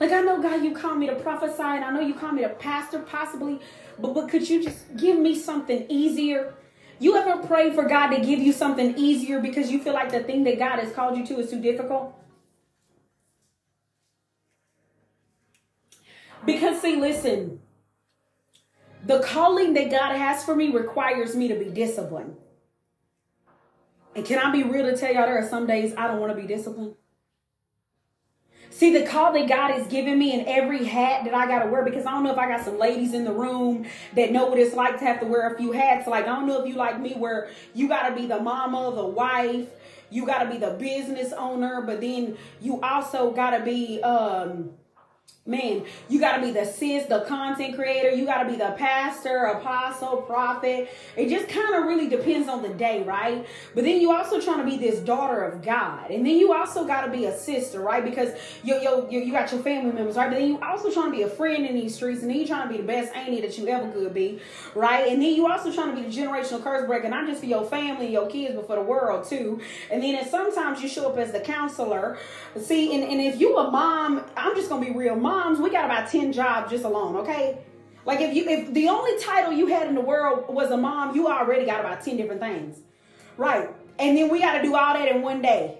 Like 0.00 0.12
I 0.12 0.22
know 0.22 0.42
God, 0.42 0.64
you 0.64 0.72
called 0.72 0.98
me 0.98 1.06
to 1.06 1.14
prophesy, 1.14 1.62
and 1.62 1.84
I 1.84 1.90
know 1.90 2.00
you 2.00 2.14
called 2.14 2.34
me 2.34 2.42
to 2.42 2.48
pastor, 2.48 2.98
possibly, 2.98 3.60
but 3.98 4.14
but 4.14 4.28
could 4.28 4.48
you 4.48 4.62
just 4.62 4.96
give 4.96 5.18
me 5.18 5.38
something 5.38 5.86
easier? 5.88 6.54
You 6.98 7.16
ever 7.16 7.46
pray 7.46 7.70
for 7.72 7.84
God 7.84 8.08
to 8.08 8.20
give 8.20 8.38
you 8.38 8.52
something 8.52 8.96
easier 8.96 9.40
because 9.40 9.70
you 9.70 9.80
feel 9.80 9.94
like 9.94 10.10
the 10.10 10.22
thing 10.22 10.44
that 10.44 10.58
God 10.58 10.78
has 10.78 10.92
called 10.92 11.16
you 11.16 11.26
to 11.26 11.38
is 11.38 11.50
too 11.50 11.60
difficult? 11.60 12.14
Because 16.44 16.80
see, 16.80 16.96
listen, 16.96 17.60
the 19.04 19.20
calling 19.20 19.74
that 19.74 19.90
God 19.90 20.16
has 20.16 20.44
for 20.44 20.54
me 20.54 20.70
requires 20.70 21.34
me 21.34 21.48
to 21.48 21.54
be 21.54 21.66
disciplined. 21.66 22.36
And 24.14 24.24
can 24.24 24.38
I 24.38 24.50
be 24.50 24.62
real 24.62 24.84
to 24.84 24.96
tell 24.96 25.12
y'all 25.12 25.26
there 25.26 25.38
are 25.38 25.48
some 25.48 25.66
days 25.66 25.94
I 25.96 26.06
don't 26.06 26.20
want 26.20 26.34
to 26.34 26.40
be 26.40 26.46
disciplined? 26.46 26.94
See 28.70 28.92
the 28.92 29.06
call 29.06 29.32
that 29.32 29.48
God 29.48 29.78
is 29.78 29.86
giving 29.86 30.18
me 30.18 30.32
in 30.32 30.48
every 30.48 30.84
hat 30.84 31.24
that 31.24 31.34
I 31.34 31.46
got 31.46 31.60
to 31.62 31.70
wear 31.70 31.84
because 31.84 32.06
I 32.06 32.10
don't 32.10 32.24
know 32.24 32.32
if 32.32 32.38
I 32.38 32.48
got 32.48 32.64
some 32.64 32.76
ladies 32.76 33.14
in 33.14 33.24
the 33.24 33.32
room 33.32 33.86
that 34.16 34.32
know 34.32 34.46
what 34.46 34.58
it's 34.58 34.74
like 34.74 34.98
to 34.98 35.04
have 35.04 35.20
to 35.20 35.26
wear 35.26 35.52
a 35.52 35.56
few 35.56 35.70
hats. 35.70 36.08
Like, 36.08 36.24
I 36.24 36.28
don't 36.28 36.48
know 36.48 36.60
if 36.60 36.68
you 36.68 36.74
like 36.74 37.00
me 37.00 37.14
where 37.14 37.50
you 37.72 37.86
got 37.86 38.08
to 38.08 38.16
be 38.16 38.26
the 38.26 38.40
mama, 38.40 38.92
the 38.94 39.06
wife, 39.06 39.68
you 40.10 40.26
got 40.26 40.42
to 40.42 40.50
be 40.50 40.58
the 40.58 40.70
business 40.70 41.32
owner, 41.32 41.82
but 41.82 42.00
then 42.00 42.36
you 42.60 42.80
also 42.80 43.30
got 43.30 43.50
to 43.56 43.64
be, 43.64 44.02
um, 44.02 44.70
Man, 45.46 45.84
you 46.08 46.20
got 46.20 46.36
to 46.36 46.42
be 46.42 46.52
the 46.52 46.64
sis, 46.64 47.04
the 47.04 47.20
content 47.28 47.74
creator. 47.76 48.08
You 48.08 48.24
got 48.24 48.44
to 48.44 48.48
be 48.48 48.56
the 48.56 48.74
pastor, 48.78 49.44
apostle, 49.44 50.22
prophet. 50.22 50.88
It 51.18 51.28
just 51.28 51.50
kind 51.50 51.74
of 51.74 51.84
really 51.84 52.08
depends 52.08 52.48
on 52.48 52.62
the 52.62 52.70
day, 52.70 53.02
right? 53.02 53.46
But 53.74 53.84
then 53.84 54.00
you 54.00 54.10
also 54.10 54.40
trying 54.40 54.60
to 54.60 54.64
be 54.64 54.78
this 54.78 55.00
daughter 55.00 55.42
of 55.42 55.60
God. 55.60 56.10
And 56.10 56.24
then 56.24 56.38
you 56.38 56.54
also 56.54 56.86
got 56.86 57.02
to 57.02 57.12
be 57.12 57.26
a 57.26 57.36
sister, 57.36 57.80
right? 57.80 58.02
Because 58.02 58.32
you, 58.62 58.80
you, 58.80 59.06
you, 59.10 59.20
you 59.20 59.32
got 59.32 59.52
your 59.52 59.60
family 59.60 59.92
members, 59.92 60.16
right? 60.16 60.30
But 60.30 60.38
then 60.38 60.48
you 60.48 60.58
also 60.62 60.90
trying 60.90 61.12
to 61.12 61.16
be 61.18 61.24
a 61.24 61.28
friend 61.28 61.66
in 61.66 61.74
these 61.74 61.94
streets. 61.94 62.22
And 62.22 62.30
then 62.30 62.38
you 62.38 62.46
trying 62.46 62.66
to 62.66 62.72
be 62.72 62.78
the 62.78 62.86
best 62.86 63.14
auntie 63.14 63.42
that 63.42 63.58
you 63.58 63.68
ever 63.68 63.92
could 63.92 64.14
be, 64.14 64.40
right? 64.74 65.12
And 65.12 65.20
then 65.20 65.34
you 65.34 65.46
also 65.46 65.70
trying 65.70 65.94
to 65.94 66.00
be 66.00 66.08
the 66.08 66.22
generational 66.22 66.62
curse 66.62 66.86
breaker, 66.86 67.10
not 67.10 67.26
just 67.26 67.40
for 67.40 67.46
your 67.46 67.66
family, 67.66 68.06
and 68.06 68.14
your 68.14 68.28
kids, 68.28 68.54
but 68.54 68.66
for 68.66 68.76
the 68.76 68.82
world 68.82 69.28
too. 69.28 69.60
And 69.90 70.02
then 70.02 70.26
sometimes 70.26 70.82
you 70.82 70.88
show 70.88 71.10
up 71.10 71.18
as 71.18 71.32
the 71.32 71.40
counselor. 71.40 72.16
See, 72.56 72.94
and, 72.94 73.04
and 73.04 73.20
if 73.20 73.38
you 73.38 73.58
a 73.58 73.70
mom, 73.70 74.24
I'm 74.38 74.56
just 74.56 74.70
going 74.70 74.82
to 74.82 74.90
be 74.90 74.96
real 74.96 75.16
mom 75.16 75.33
moms, 75.34 75.58
we 75.58 75.70
got 75.70 75.84
about 75.84 76.08
10 76.08 76.32
jobs 76.32 76.70
just 76.70 76.84
alone, 76.84 77.16
okay? 77.16 77.58
Like 78.06 78.20
if 78.20 78.34
you 78.34 78.48
if 78.48 78.72
the 78.72 78.88
only 78.88 79.18
title 79.22 79.52
you 79.52 79.66
had 79.66 79.86
in 79.88 79.94
the 79.94 80.00
world 80.00 80.44
was 80.48 80.70
a 80.70 80.76
mom, 80.76 81.16
you 81.16 81.26
already 81.28 81.64
got 81.64 81.80
about 81.80 82.02
10 82.02 82.16
different 82.16 82.40
things. 82.40 82.80
Right. 83.36 83.68
And 83.98 84.16
then 84.16 84.28
we 84.28 84.40
got 84.40 84.58
to 84.58 84.62
do 84.62 84.74
all 84.74 84.94
that 84.94 85.08
in 85.08 85.22
one 85.22 85.40
day. 85.40 85.78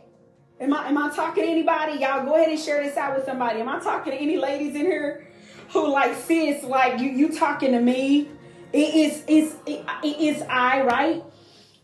Am 0.60 0.72
I 0.72 0.88
am 0.88 0.96
I 0.96 1.14
talking 1.14 1.44
to 1.44 1.50
anybody? 1.50 2.00
Y'all 2.00 2.24
go 2.24 2.34
ahead 2.34 2.48
and 2.48 2.58
share 2.58 2.82
this 2.82 2.96
out 2.96 3.16
with 3.16 3.26
somebody. 3.26 3.60
Am 3.60 3.68
I 3.68 3.78
talking 3.80 4.12
to 4.12 4.18
any 4.18 4.38
ladies 4.38 4.74
in 4.74 4.82
here 4.82 5.28
who 5.72 5.92
like 5.92 6.16
sis 6.16 6.62
like 6.64 7.00
you 7.00 7.10
you 7.10 7.36
talking 7.36 7.72
to 7.72 7.80
me? 7.80 8.28
It 8.72 8.94
is 8.94 9.24
it's 9.28 9.54
it, 9.66 9.84
it 10.02 10.18
is 10.18 10.42
I, 10.42 10.82
right? 10.82 11.24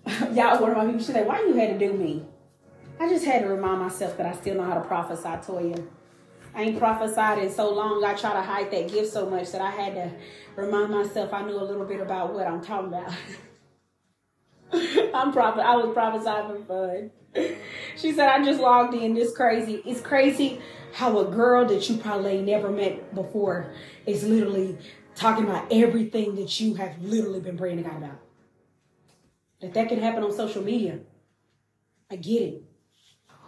Y'all 0.33 0.61
one 0.61 0.71
of 0.71 0.77
my 0.77 0.87
people 0.87 1.01
should 1.01 1.15
say, 1.15 1.25
why 1.25 1.41
you 1.41 1.55
had 1.55 1.79
to 1.79 1.87
do 1.87 1.93
me? 1.93 2.25
I 2.99 3.09
just 3.09 3.25
had 3.25 3.43
to 3.43 3.49
remind 3.49 3.81
myself 3.81 4.17
that 4.17 4.27
I 4.27 4.33
still 4.33 4.57
know 4.57 4.65
how 4.65 4.75
to 4.75 4.83
prophesy, 4.83 5.29
Toya. 5.29 5.87
I 6.55 6.63
ain't 6.63 6.79
prophesied 6.79 7.39
in 7.39 7.51
so 7.51 7.73
long. 7.73 8.05
I 8.05 8.15
try 8.15 8.33
to 8.33 8.43
hide 8.43 8.71
that 8.71 8.91
gift 8.91 9.13
so 9.13 9.29
much 9.29 9.53
that 9.53 9.61
I 9.61 9.71
had 9.71 9.95
to 9.95 10.11
remind 10.57 10.91
myself 10.91 11.33
I 11.33 11.43
knew 11.43 11.55
a 11.55 11.63
little 11.63 11.85
bit 11.85 12.01
about 12.01 12.35
what 12.35 12.47
I'm 12.47 12.61
talking 12.61 12.89
about. 12.89 13.13
I'm 15.15 15.33
prophet. 15.33 15.63
I 15.63 15.77
was 15.77 15.93
prophesying 15.93 16.65
for 16.65 16.65
fun. 16.65 17.11
She 17.97 18.13
said, 18.13 18.29
I 18.29 18.45
just 18.45 18.61
logged 18.61 18.95
in. 18.95 19.15
This 19.15 19.35
crazy. 19.35 19.83
It's 19.85 20.01
crazy 20.01 20.61
how 20.93 21.19
a 21.19 21.25
girl 21.25 21.67
that 21.67 21.89
you 21.89 21.97
probably 21.97 22.43
never 22.43 22.71
met 22.71 23.15
before 23.15 23.73
is 24.07 24.25
literally 24.25 24.79
talking 25.15 25.45
about 25.45 25.67
everything 25.71 26.35
that 26.37 26.61
you 26.61 26.75
have 26.75 27.01
literally 27.03 27.41
been 27.41 27.57
praying 27.57 27.77
to 27.77 27.83
God 27.83 27.99
about. 27.99 28.21
That 29.61 29.75
that 29.75 29.89
can 29.89 30.01
happen 30.01 30.25
on 30.25 30.33
social 30.33 30.63
media. 30.63 31.01
I 32.11 32.17
get 32.17 32.43
it. 32.43 32.63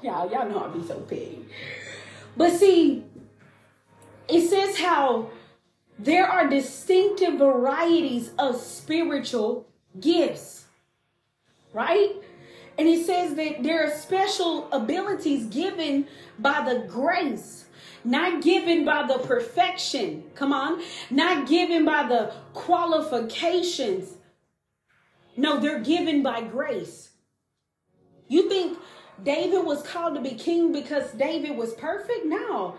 Y'all, 0.03 0.31
y'all 0.31 0.49
know 0.49 0.65
I'd 0.65 0.75
be 0.75 0.87
so 0.87 1.01
petty. 1.01 1.45
But 2.37 2.53
see, 2.53 3.05
it 4.29 4.49
says 4.49 4.79
how 4.79 5.31
there 5.99 6.27
are 6.27 6.49
distinctive 6.49 7.35
varieties 7.39 8.31
of 8.39 8.57
spiritual 8.57 9.67
gifts, 10.01 10.65
right? 11.73 12.13
And 12.79 12.89
it 12.89 13.05
says 13.05 13.35
that 13.35 13.63
there 13.63 13.85
are 13.85 13.91
special 13.91 14.73
abilities 14.73 15.47
given 15.47 16.09
by 16.39 16.63
the 16.63 16.87
grace, 16.89 17.67
not 18.03 18.43
given 18.43 18.85
by 18.85 19.07
the 19.07 19.19
perfection. 19.19 20.25
Come 20.35 20.53
on, 20.53 20.83
not 21.11 21.47
given 21.47 21.85
by 21.85 22.09
the 22.09 22.33
qualifications. 22.55 24.17
No, 25.37 25.61
they're 25.61 25.81
given 25.81 26.23
by 26.23 26.41
grace. 26.43 27.11
You 28.29 28.49
think 28.49 28.79
David 29.23 29.65
was 29.65 29.83
called 29.83 30.15
to 30.15 30.21
be 30.21 30.35
king 30.35 30.73
because 30.73 31.13
David 31.13 31.57
was 31.57 31.75
perfect? 31.75 32.25
No. 32.25 32.77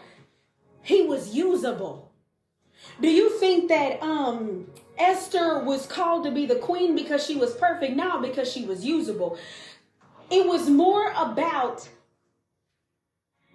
He 0.81 1.03
was 1.03 1.33
usable. 1.33 2.12
Do 3.01 3.09
you 3.09 3.29
think 3.39 3.69
that 3.69 4.01
um 4.01 4.67
Esther 4.97 5.63
was 5.63 5.88
called 5.88 6.23
to 6.25 6.31
be 6.31 6.45
the 6.45 6.55
queen 6.55 6.95
because 6.95 7.25
she 7.25 7.35
was 7.35 7.53
perfect? 7.55 7.95
No, 7.95 8.21
because 8.21 8.51
she 8.51 8.65
was 8.65 8.85
usable. 8.85 9.38
It 10.29 10.45
was 10.47 10.69
more 10.69 11.12
about 11.12 11.88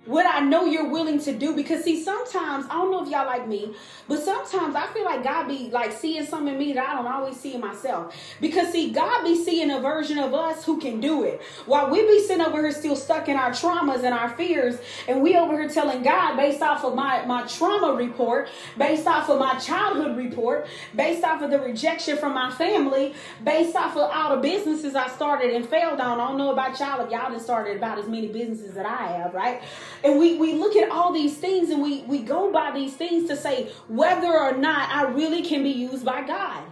what 0.09 0.25
I 0.25 0.41
know 0.41 0.65
you're 0.65 0.89
willing 0.89 1.21
to 1.21 1.33
do. 1.35 1.55
Because 1.55 1.85
see, 1.85 2.03
sometimes 2.03 2.67
I 2.71 2.75
don't 2.75 2.91
know 2.91 3.05
if 3.05 3.11
y'all 3.11 3.27
like 3.27 3.47
me, 3.47 3.75
but 4.09 4.23
sometimes 4.23 4.75
I 4.75 4.87
feel 4.89 5.05
like 5.05 5.23
God 5.23 5.47
be 5.47 5.69
like 5.71 5.93
seeing 5.93 6.25
something 6.25 6.55
in 6.55 6.59
me 6.59 6.73
that 6.73 6.89
I 6.89 6.95
don't 6.95 7.07
always 7.07 7.39
see 7.39 7.55
in 7.55 7.61
myself. 7.61 8.17
Because 8.41 8.73
see, 8.73 8.91
God 8.91 9.23
be 9.23 9.37
seeing 9.37 9.71
a 9.71 9.81
version 9.81 10.19
of 10.19 10.33
us 10.33 10.65
who 10.65 10.81
can 10.81 11.01
do 11.01 11.25
it. 11.25 11.43
While 11.67 11.91
we 11.91 12.01
be 12.07 12.21
sitting 12.21 12.45
over 12.45 12.63
here 12.63 12.73
still 12.73 12.97
stuck 12.97 13.29
in 13.29 13.37
our 13.37 13.51
traumas 13.51 14.03
and 14.03 14.15
our 14.15 14.31
fears, 14.31 14.79
and 15.07 15.23
we 15.23 15.37
over 15.37 15.61
here 15.61 15.69
telling 15.69 16.03
God 16.03 16.37
based 16.37 16.63
off 16.63 16.85
of 16.85 16.95
my, 16.95 17.25
my 17.27 17.47
trauma 17.47 17.95
report, 17.95 18.49
based 18.79 19.07
off 19.07 19.29
of 19.29 19.39
my 19.39 19.57
childhood 19.59 20.17
report, 20.17 20.67
based 20.97 21.23
off 21.23 21.43
of 21.43 21.51
the 21.51 21.59
rejection 21.59 22.17
from 22.17 22.33
my 22.33 22.51
family, 22.51 23.15
based 23.45 23.77
off 23.77 23.95
of 23.95 24.11
all 24.11 24.35
the 24.37 24.41
businesses 24.41 24.95
I 24.95 25.09
started 25.09 25.55
and 25.55 25.69
failed 25.69 26.01
on. 26.01 26.19
I 26.19 26.29
don't 26.29 26.39
know 26.39 26.53
about 26.53 26.81
y'all 26.81 27.05
if 27.05 27.11
y'all 27.11 27.31
have 27.31 27.43
started 27.43 27.77
about 27.77 27.99
as 27.99 28.09
many 28.09 28.29
businesses 28.29 28.73
that 28.75 28.87
I 28.87 29.19
have, 29.19 29.35
right? 29.35 29.61
And 30.05 30.19
we, 30.19 30.37
we 30.37 30.55
look 30.55 30.77
at 30.77 30.91
all 30.91 31.13
these 31.13 31.37
things 31.37 31.71
and 31.71 31.83
we, 31.83 32.03
we 32.03 32.21
go 32.21 32.53
by 32.53 32.71
these 32.73 32.95
things 32.95 33.29
to 33.29 33.37
say 33.37 33.71
whether 33.89 34.33
or 34.33 34.57
not 34.57 34.91
I 34.91 35.05
really 35.11 35.43
can 35.43 35.63
be 35.63 35.71
used 35.71 36.05
by 36.05 36.27
God. 36.27 36.65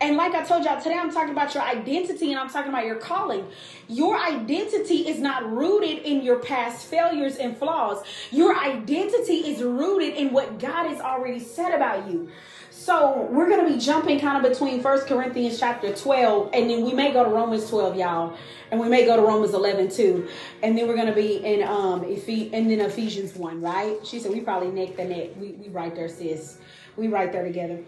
And 0.00 0.16
like 0.16 0.34
I 0.34 0.44
told 0.44 0.64
y'all 0.64 0.80
today, 0.80 0.94
I'm 0.94 1.12
talking 1.12 1.32
about 1.32 1.54
your 1.54 1.64
identity 1.64 2.30
and 2.30 2.38
I'm 2.38 2.48
talking 2.48 2.68
about 2.68 2.86
your 2.86 2.96
calling. 2.96 3.48
Your 3.88 4.16
identity 4.16 5.08
is 5.08 5.18
not 5.18 5.50
rooted 5.50 5.98
in 5.98 6.22
your 6.22 6.38
past 6.38 6.86
failures 6.86 7.36
and 7.36 7.56
flaws. 7.56 8.04
Your 8.30 8.56
identity 8.56 9.38
is 9.38 9.60
rooted 9.60 10.14
in 10.14 10.32
what 10.32 10.60
God 10.60 10.88
has 10.88 11.00
already 11.00 11.40
said 11.40 11.74
about 11.74 12.08
you. 12.08 12.30
So 12.78 13.26
we're 13.32 13.48
going 13.48 13.66
to 13.66 13.74
be 13.74 13.80
jumping 13.80 14.20
kind 14.20 14.42
of 14.42 14.52
between 14.52 14.80
First 14.80 15.08
Corinthians 15.08 15.58
chapter 15.58 15.92
12 15.92 16.50
and 16.54 16.70
then 16.70 16.84
we 16.84 16.92
may 16.92 17.12
go 17.12 17.24
to 17.24 17.28
Romans 17.28 17.68
12, 17.68 17.96
y'all. 17.96 18.38
And 18.70 18.80
we 18.80 18.88
may 18.88 19.04
go 19.04 19.16
to 19.16 19.22
Romans 19.22 19.52
11 19.52 19.90
too. 19.90 20.28
And 20.62 20.78
then 20.78 20.86
we're 20.86 20.94
going 20.94 21.08
to 21.08 21.12
be 21.12 21.44
in 21.44 21.66
um 21.66 22.04
Ephes- 22.04 22.50
and 22.52 22.70
then 22.70 22.80
Ephesians 22.80 23.34
1, 23.34 23.60
right? 23.60 23.96
She 24.06 24.20
said 24.20 24.30
we 24.30 24.42
probably 24.42 24.70
neck 24.70 24.96
the 24.96 25.04
neck. 25.04 25.30
We, 25.36 25.48
we 25.54 25.68
right 25.70 25.92
there, 25.92 26.08
sis. 26.08 26.58
We 26.96 27.08
right 27.08 27.32
there 27.32 27.44
together. 27.44 27.80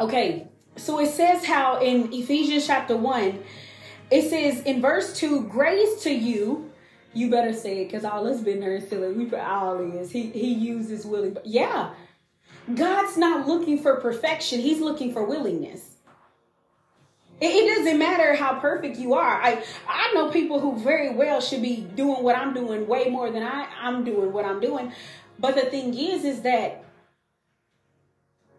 Okay, 0.00 0.48
so 0.74 0.98
it 0.98 1.10
says 1.10 1.44
how 1.44 1.80
in 1.80 2.12
Ephesians 2.12 2.66
chapter 2.66 2.96
1, 2.96 3.44
it 4.10 4.28
says 4.28 4.60
in 4.64 4.82
verse 4.82 5.16
2, 5.16 5.44
grace 5.44 6.02
to 6.02 6.10
you. 6.10 6.68
You 7.14 7.30
better 7.30 7.52
say 7.52 7.82
it 7.82 7.84
because 7.84 8.04
all 8.04 8.26
us 8.26 8.40
been 8.40 8.58
there 8.58 8.74
and 8.74 8.88
silly. 8.88 9.12
We 9.12 9.26
put 9.26 9.38
all 9.38 9.78
is. 9.98 10.10
He 10.10 10.30
he 10.30 10.52
uses 10.52 11.06
willing. 11.06 11.36
Yeah. 11.44 11.94
God's 12.74 13.16
not 13.16 13.46
looking 13.46 13.78
for 13.78 13.96
perfection. 13.96 14.60
He's 14.60 14.80
looking 14.80 15.12
for 15.12 15.24
willingness. 15.24 15.92
It, 17.40 17.76
doesn't 17.76 17.98
matter 17.98 18.36
how 18.36 18.60
perfect 18.60 18.98
you 18.98 19.14
are. 19.14 19.42
I 19.42 19.64
I 19.88 20.12
know 20.14 20.30
people 20.30 20.60
who 20.60 20.78
very 20.78 21.12
well 21.12 21.40
should 21.40 21.60
be 21.60 21.80
doing 21.80 22.22
what 22.22 22.36
I'm 22.36 22.54
doing 22.54 22.86
way 22.86 23.08
more 23.08 23.32
than 23.32 23.42
I, 23.42 23.66
I'm 23.80 24.04
doing 24.04 24.32
what 24.32 24.44
I'm 24.44 24.60
doing. 24.60 24.92
But 25.40 25.56
the 25.56 25.62
thing 25.62 25.92
is, 25.98 26.24
is 26.24 26.42
that 26.42 26.84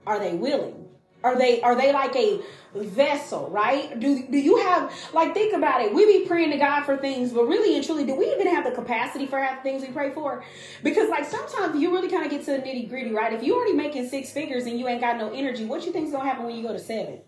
are 0.06 0.20
they 0.20 0.34
willing? 0.36 0.83
Are 1.24 1.38
they 1.38 1.62
are 1.62 1.76
they 1.76 1.94
like 1.94 2.16
a 2.18 2.42
vessel, 2.76 3.50
right? 3.50 3.98
Do 4.00 4.28
do 4.30 4.38
you 4.38 4.58
have 4.58 4.92
like 5.14 5.34
think 5.34 5.54
about 5.54 5.82
it? 5.82 5.94
We 5.94 6.06
be 6.06 6.28
praying 6.28 6.52
to 6.52 6.58
God 6.58 6.84
for 6.84 6.98
things, 6.98 7.32
but 7.32 7.46
really 7.46 7.76
and 7.76 7.86
truly, 7.86 8.06
do 8.06 8.14
we 8.16 8.30
even 8.32 8.48
have 8.48 8.66
the 8.66 8.72
capacity 8.72 9.26
for 9.26 9.40
half 9.40 9.64
the 9.64 9.70
things 9.70 9.84
we 9.84 9.90
pray 9.90 10.12
for? 10.12 10.44
Because 10.84 11.10
like 11.10 11.26
sometimes 11.26 11.80
you 11.80 11.92
really 11.92 12.10
kind 12.10 12.26
of 12.26 12.32
get 12.32 12.44
to 12.46 12.52
the 12.52 12.58
nitty 12.58 12.90
gritty, 12.90 13.14
right? 13.14 13.32
If 13.32 13.42
you 13.42 13.56
already 13.56 13.74
making 13.74 14.10
six 14.10 14.32
figures 14.32 14.66
and 14.66 14.78
you 14.78 14.88
ain't 14.88 15.00
got 15.00 15.18
no 15.18 15.32
energy, 15.32 15.66
what 15.66 15.86
you 15.86 15.94
think's 15.94 16.12
gonna 16.12 16.26
happen 16.26 16.46
when 16.46 16.56
you 16.56 16.64
go 16.64 16.74
to 16.74 16.80
seven? 16.80 17.22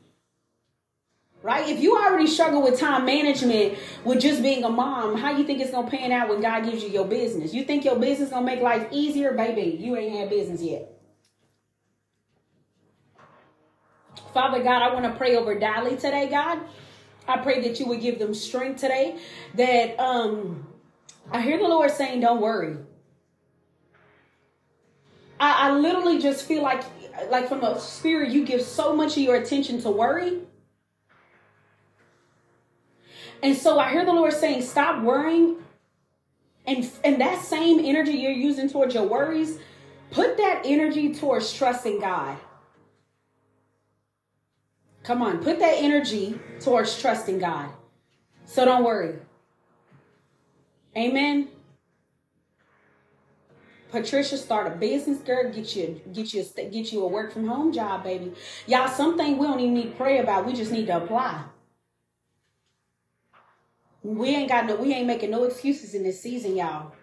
Right? 1.41 1.69
If 1.69 1.79
you 1.79 1.95
already 1.95 2.25
struggle 2.25 2.63
with 2.63 2.79
time 2.79 3.05
management 3.05 3.77
with 4.03 4.19
just 4.19 4.41
being 4.41 4.63
a 4.63 4.69
mom, 4.69 5.15
how 5.15 5.37
you 5.37 5.45
think 5.45 5.61
it's 5.61 5.71
gonna 5.71 5.89
pan 5.89 6.11
out 6.11 6.27
when 6.27 6.41
God 6.41 6.65
gives 6.65 6.83
you 6.83 6.89
your 6.89 7.05
business? 7.05 7.53
You 7.53 7.63
think 7.63 7.85
your 7.85 7.97
business 7.97 8.31
gonna 8.31 8.45
make 8.45 8.61
life 8.61 8.87
easier, 8.91 9.31
baby? 9.33 9.77
You 9.79 9.95
ain't 9.95 10.17
had 10.17 10.29
business 10.29 10.61
yet. 10.61 10.94
Father 14.35 14.61
God, 14.61 14.81
I 14.81 14.93
want 14.93 15.05
to 15.05 15.17
pray 15.17 15.37
over 15.37 15.57
Dolly 15.57 15.95
today, 15.95 16.27
God. 16.27 16.59
I 17.25 17.37
pray 17.37 17.61
that 17.61 17.79
you 17.79 17.85
would 17.85 18.01
give 18.01 18.19
them 18.19 18.33
strength 18.33 18.81
today. 18.81 19.17
That 19.53 19.97
um 19.97 20.67
I 21.31 21.39
hear 21.39 21.57
the 21.57 21.63
Lord 21.63 21.89
saying, 21.89 22.19
Don't 22.19 22.41
worry. 22.41 22.75
I, 25.39 25.69
I 25.69 25.71
literally 25.71 26.19
just 26.19 26.45
feel 26.45 26.61
like 26.63 26.83
like 27.31 27.47
from 27.47 27.61
the 27.61 27.79
spirit, 27.79 28.31
you 28.31 28.45
give 28.45 28.61
so 28.61 28.93
much 28.93 29.15
of 29.15 29.23
your 29.23 29.35
attention 29.35 29.81
to 29.83 29.89
worry. 29.89 30.41
And 33.41 33.55
so 33.55 33.79
I 33.79 33.89
hear 33.89 34.03
the 34.03 34.11
Lord 34.11 34.33
saying, 34.33 34.63
Stop 34.63 35.01
worrying. 35.01 35.63
And, 36.67 36.91
and 37.05 37.21
that 37.21 37.41
same 37.41 37.79
energy 37.85 38.13
you're 38.13 38.31
using 38.31 38.67
towards 38.67 38.95
your 38.95 39.07
worries, 39.07 39.59
put 40.11 40.35
that 40.35 40.63
energy 40.65 41.13
towards 41.13 41.53
trusting 41.53 42.01
God. 42.01 42.37
Come 45.05 45.21
on, 45.21 45.37
put 45.37 45.59
that 45.59 45.75
energy 45.77 46.39
towards 46.59 46.99
trusting 46.99 47.37
God. 47.37 47.69
So 48.45 48.65
don't 48.65 48.83
worry. 48.83 49.15
Amen. 50.97 51.49
Patricia, 53.91 54.37
start 54.37 54.65
a 54.67 54.71
business, 54.71 55.19
girl. 55.19 55.51
Get 55.51 55.75
you, 55.75 56.01
get 56.11 56.33
you, 56.33 56.43
a, 56.57 56.65
get 56.65 56.91
you 56.91 57.03
a 57.03 57.07
work 57.07 57.31
from 57.31 57.47
home 57.47 57.71
job, 57.71 58.03
baby. 58.03 58.33
Y'all, 58.65 58.87
something 58.87 59.37
we 59.37 59.45
don't 59.45 59.59
even 59.59 59.75
need 59.75 59.91
to 59.91 59.95
pray 59.95 60.17
about. 60.17 60.47
We 60.47 60.53
just 60.53 60.71
need 60.71 60.87
to 60.87 60.97
apply. 60.97 61.43
We 64.01 64.29
ain't 64.29 64.49
got 64.49 64.65
no, 64.65 64.75
we 64.75 64.93
ain't 64.93 65.07
making 65.07 65.29
no 65.29 65.43
excuses 65.43 65.93
in 65.93 66.03
this 66.03 66.19
season, 66.19 66.57
y'all. 66.57 66.93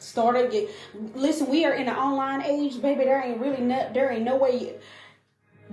Started 0.00 0.50
get, 0.50 0.68
listen. 1.14 1.48
We 1.48 1.64
are 1.64 1.72
in 1.72 1.88
an 1.88 1.96
online 1.96 2.42
age, 2.42 2.82
baby. 2.82 3.04
There 3.04 3.22
ain't 3.22 3.40
really 3.40 3.62
no, 3.62 3.88
there 3.94 4.10
ain't 4.10 4.24
no 4.24 4.36
way. 4.36 4.74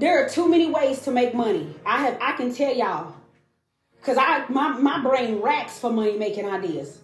There 0.02 0.26
are 0.26 0.28
too 0.28 0.50
many 0.50 0.68
ways 0.68 1.02
to 1.02 1.12
make 1.12 1.36
money. 1.36 1.76
I 1.86 1.98
have 2.06 2.18
I 2.20 2.32
can 2.32 2.52
tell 2.52 2.74
y'all. 2.74 3.14
Cause 4.02 4.18
I 4.18 4.46
my, 4.50 4.70
my 4.70 5.00
brain 5.00 5.42
racks 5.42 5.78
for 5.78 5.92
money 5.92 6.18
making 6.18 6.50
ideas. 6.50 7.02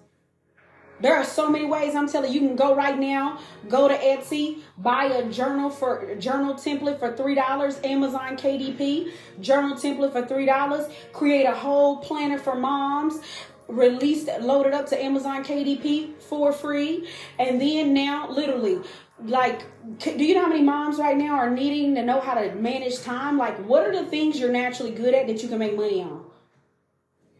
There 0.99 1.15
are 1.15 1.23
so 1.23 1.47
many 1.47 1.65
ways 1.65 1.93
I'm 1.93 2.09
telling 2.09 2.33
you, 2.33 2.41
you 2.41 2.47
can 2.47 2.55
go 2.55 2.73
right 2.75 2.97
now, 2.97 3.37
go 3.69 3.87
to 3.87 3.93
Etsy, 3.93 4.61
buy 4.79 5.03
a 5.05 5.29
journal 5.29 5.69
for 5.69 6.15
journal 6.15 6.55
template 6.55 6.97
for 6.97 7.15
three 7.15 7.35
dollars, 7.35 7.79
Amazon 7.83 8.35
KDP, 8.35 9.11
journal 9.41 9.77
template 9.77 10.11
for 10.11 10.25
three 10.25 10.47
dollars, 10.47 10.87
create 11.13 11.45
a 11.45 11.53
whole 11.53 11.97
planner 11.97 12.39
for 12.39 12.55
moms, 12.55 13.19
release 13.67 14.27
load 14.39 14.65
it 14.65 14.73
up 14.73 14.87
to 14.87 14.99
Amazon 14.99 15.43
KDP 15.43 16.19
for 16.19 16.51
free, 16.51 17.07
and 17.37 17.61
then 17.61 17.93
now 17.93 18.27
literally 18.31 18.81
like 19.23 19.63
do 19.99 20.23
you 20.23 20.35
know 20.35 20.41
how 20.43 20.47
many 20.47 20.61
moms 20.61 20.97
right 20.97 21.17
now 21.17 21.35
are 21.35 21.49
needing 21.49 21.95
to 21.95 22.03
know 22.03 22.19
how 22.21 22.35
to 22.35 22.53
manage 22.55 23.01
time 23.01 23.37
like 23.37 23.57
what 23.65 23.85
are 23.85 23.91
the 23.91 24.05
things 24.09 24.39
you're 24.39 24.51
naturally 24.51 24.91
good 24.91 25.13
at 25.13 25.27
that 25.27 25.41
you 25.41 25.49
can 25.49 25.57
make 25.57 25.75
money 25.75 26.01
on 26.01 26.23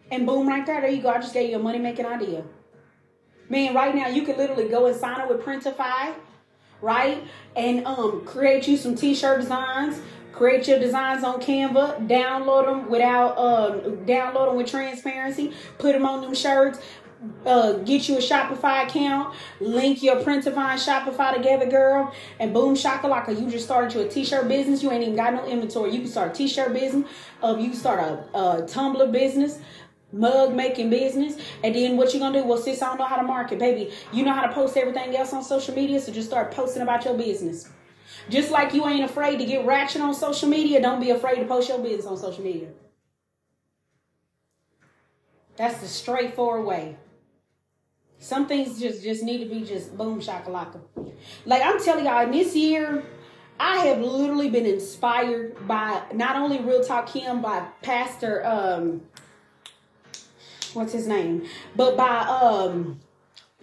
and 0.10 0.26
boom 0.26 0.48
right 0.48 0.66
there 0.66 0.82
there 0.82 0.90
you 0.90 1.02
go 1.02 1.10
i 1.10 1.20
just 1.20 1.34
gave 1.34 1.50
you 1.52 1.56
a 1.56 1.60
money 1.60 1.78
making 1.78 2.06
idea 2.06 2.44
Man, 3.50 3.74
right 3.74 3.96
now 3.96 4.08
you 4.08 4.24
can 4.24 4.38
literally 4.38 4.68
go 4.68 4.88
and 4.88 4.96
sign 4.96 5.22
up 5.22 5.30
with 5.30 5.42
Printify, 5.42 6.14
right? 6.82 7.24
And 7.56 7.86
um 7.86 8.26
create 8.26 8.68
you 8.68 8.78
some 8.78 8.96
t-shirt 8.96 9.42
designs. 9.42 10.02
Create 10.34 10.68
your 10.68 10.80
designs 10.80 11.24
on 11.24 11.42
Canva, 11.42 12.08
download 12.08 12.66
them 12.66 12.90
without 12.90 13.38
um 13.38 14.06
download 14.06 14.48
them 14.48 14.58
with 14.58 14.68
transparency, 14.68 15.54
put 15.78 15.94
them 15.94 16.06
on 16.06 16.22
them 16.22 16.36
shirts, 16.36 16.80
uh, 17.46 17.74
get 17.74 18.08
you 18.08 18.16
a 18.18 18.20
Shopify 18.20 18.86
account, 18.86 19.36
link 19.60 20.04
your 20.04 20.18
Printify 20.18 20.58
and 20.58 20.80
Shopify 20.80 21.34
together, 21.34 21.66
girl, 21.66 22.14
and 22.40 22.54
boom, 22.54 22.76
shakalaka, 22.76 23.40
you 23.40 23.50
just 23.50 23.66
started 23.66 23.94
your 23.94 24.08
t-shirt 24.08 24.48
business. 24.48 24.84
You 24.84 24.92
ain't 24.92 25.04
even 25.04 25.16
got 25.16 25.34
no 25.34 25.46
inventory. 25.46 25.92
You 25.92 26.02
can 26.02 26.10
start 26.10 26.32
a 26.32 26.34
t-shirt 26.36 26.74
business. 26.74 27.10
Uh, 27.42 27.58
you 27.60 27.70
can 27.70 27.80
start 27.80 28.00
a, 28.00 28.38
a 28.38 28.68
tumbler 28.68 29.08
business 29.08 29.60
mug 30.12 30.56
making 30.56 30.90
business. 30.90 31.38
And 31.64 31.76
then 31.76 31.98
what 31.98 32.14
you 32.14 32.20
gonna 32.20 32.42
do? 32.42 32.48
Well, 32.48 32.58
sis, 32.58 32.82
I 32.82 32.88
don't 32.88 32.98
know 32.98 33.06
how 33.06 33.18
to 33.18 33.24
market, 33.24 33.60
baby. 33.60 33.92
You 34.14 34.24
know 34.24 34.34
how 34.34 34.48
to 34.48 34.54
post 34.54 34.78
everything 34.78 35.16
else 35.16 35.34
on 35.34 35.44
social 35.44 35.76
media, 35.76 36.00
so 36.00 36.12
just 36.12 36.30
start 36.30 36.52
posting 36.52 36.82
about 36.82 37.06
your 37.06 37.18
business. 37.18 37.70
Just 38.30 38.52
like 38.52 38.74
you 38.74 38.88
ain't 38.88 39.04
afraid 39.06 39.38
to 39.40 39.46
get 39.46 39.66
ratchet 39.66 40.02
on 40.02 40.14
social 40.14 40.50
media, 40.50 40.82
don't 40.82 41.00
be 41.00 41.12
afraid 41.12 41.40
to 41.40 41.46
post 41.46 41.70
your 41.70 41.80
business 41.80 42.06
on 42.06 42.18
social 42.18 42.44
media. 42.44 42.70
That's 45.56 45.80
the 45.80 45.88
straightforward 45.88 46.66
way. 46.66 46.96
Some 48.20 48.48
things 48.48 48.80
just 48.80 49.04
just 49.04 49.24
need 49.24 49.40
to 49.40 49.46
be 49.46 49.64
just 49.64 49.98
boom 49.98 50.20
shakalaka. 50.20 50.80
Like 51.46 51.62
I'm 51.64 51.82
telling 51.84 52.06
y'all, 52.06 52.30
this 52.32 52.56
year, 52.56 53.04
I 53.60 53.78
have 53.88 54.00
literally 54.00 54.50
been 54.50 54.66
inspired 54.66 55.68
by 55.68 56.02
not 56.14 56.36
only 56.36 56.60
Real 56.60 56.84
Talk 56.84 57.08
Kim, 57.08 57.42
by 57.42 57.68
Pastor 57.82 58.46
um 58.46 59.02
what's 60.74 60.94
his 60.94 61.08
name, 61.08 61.46
but 61.76 61.98
by 61.98 62.20
um 62.20 63.00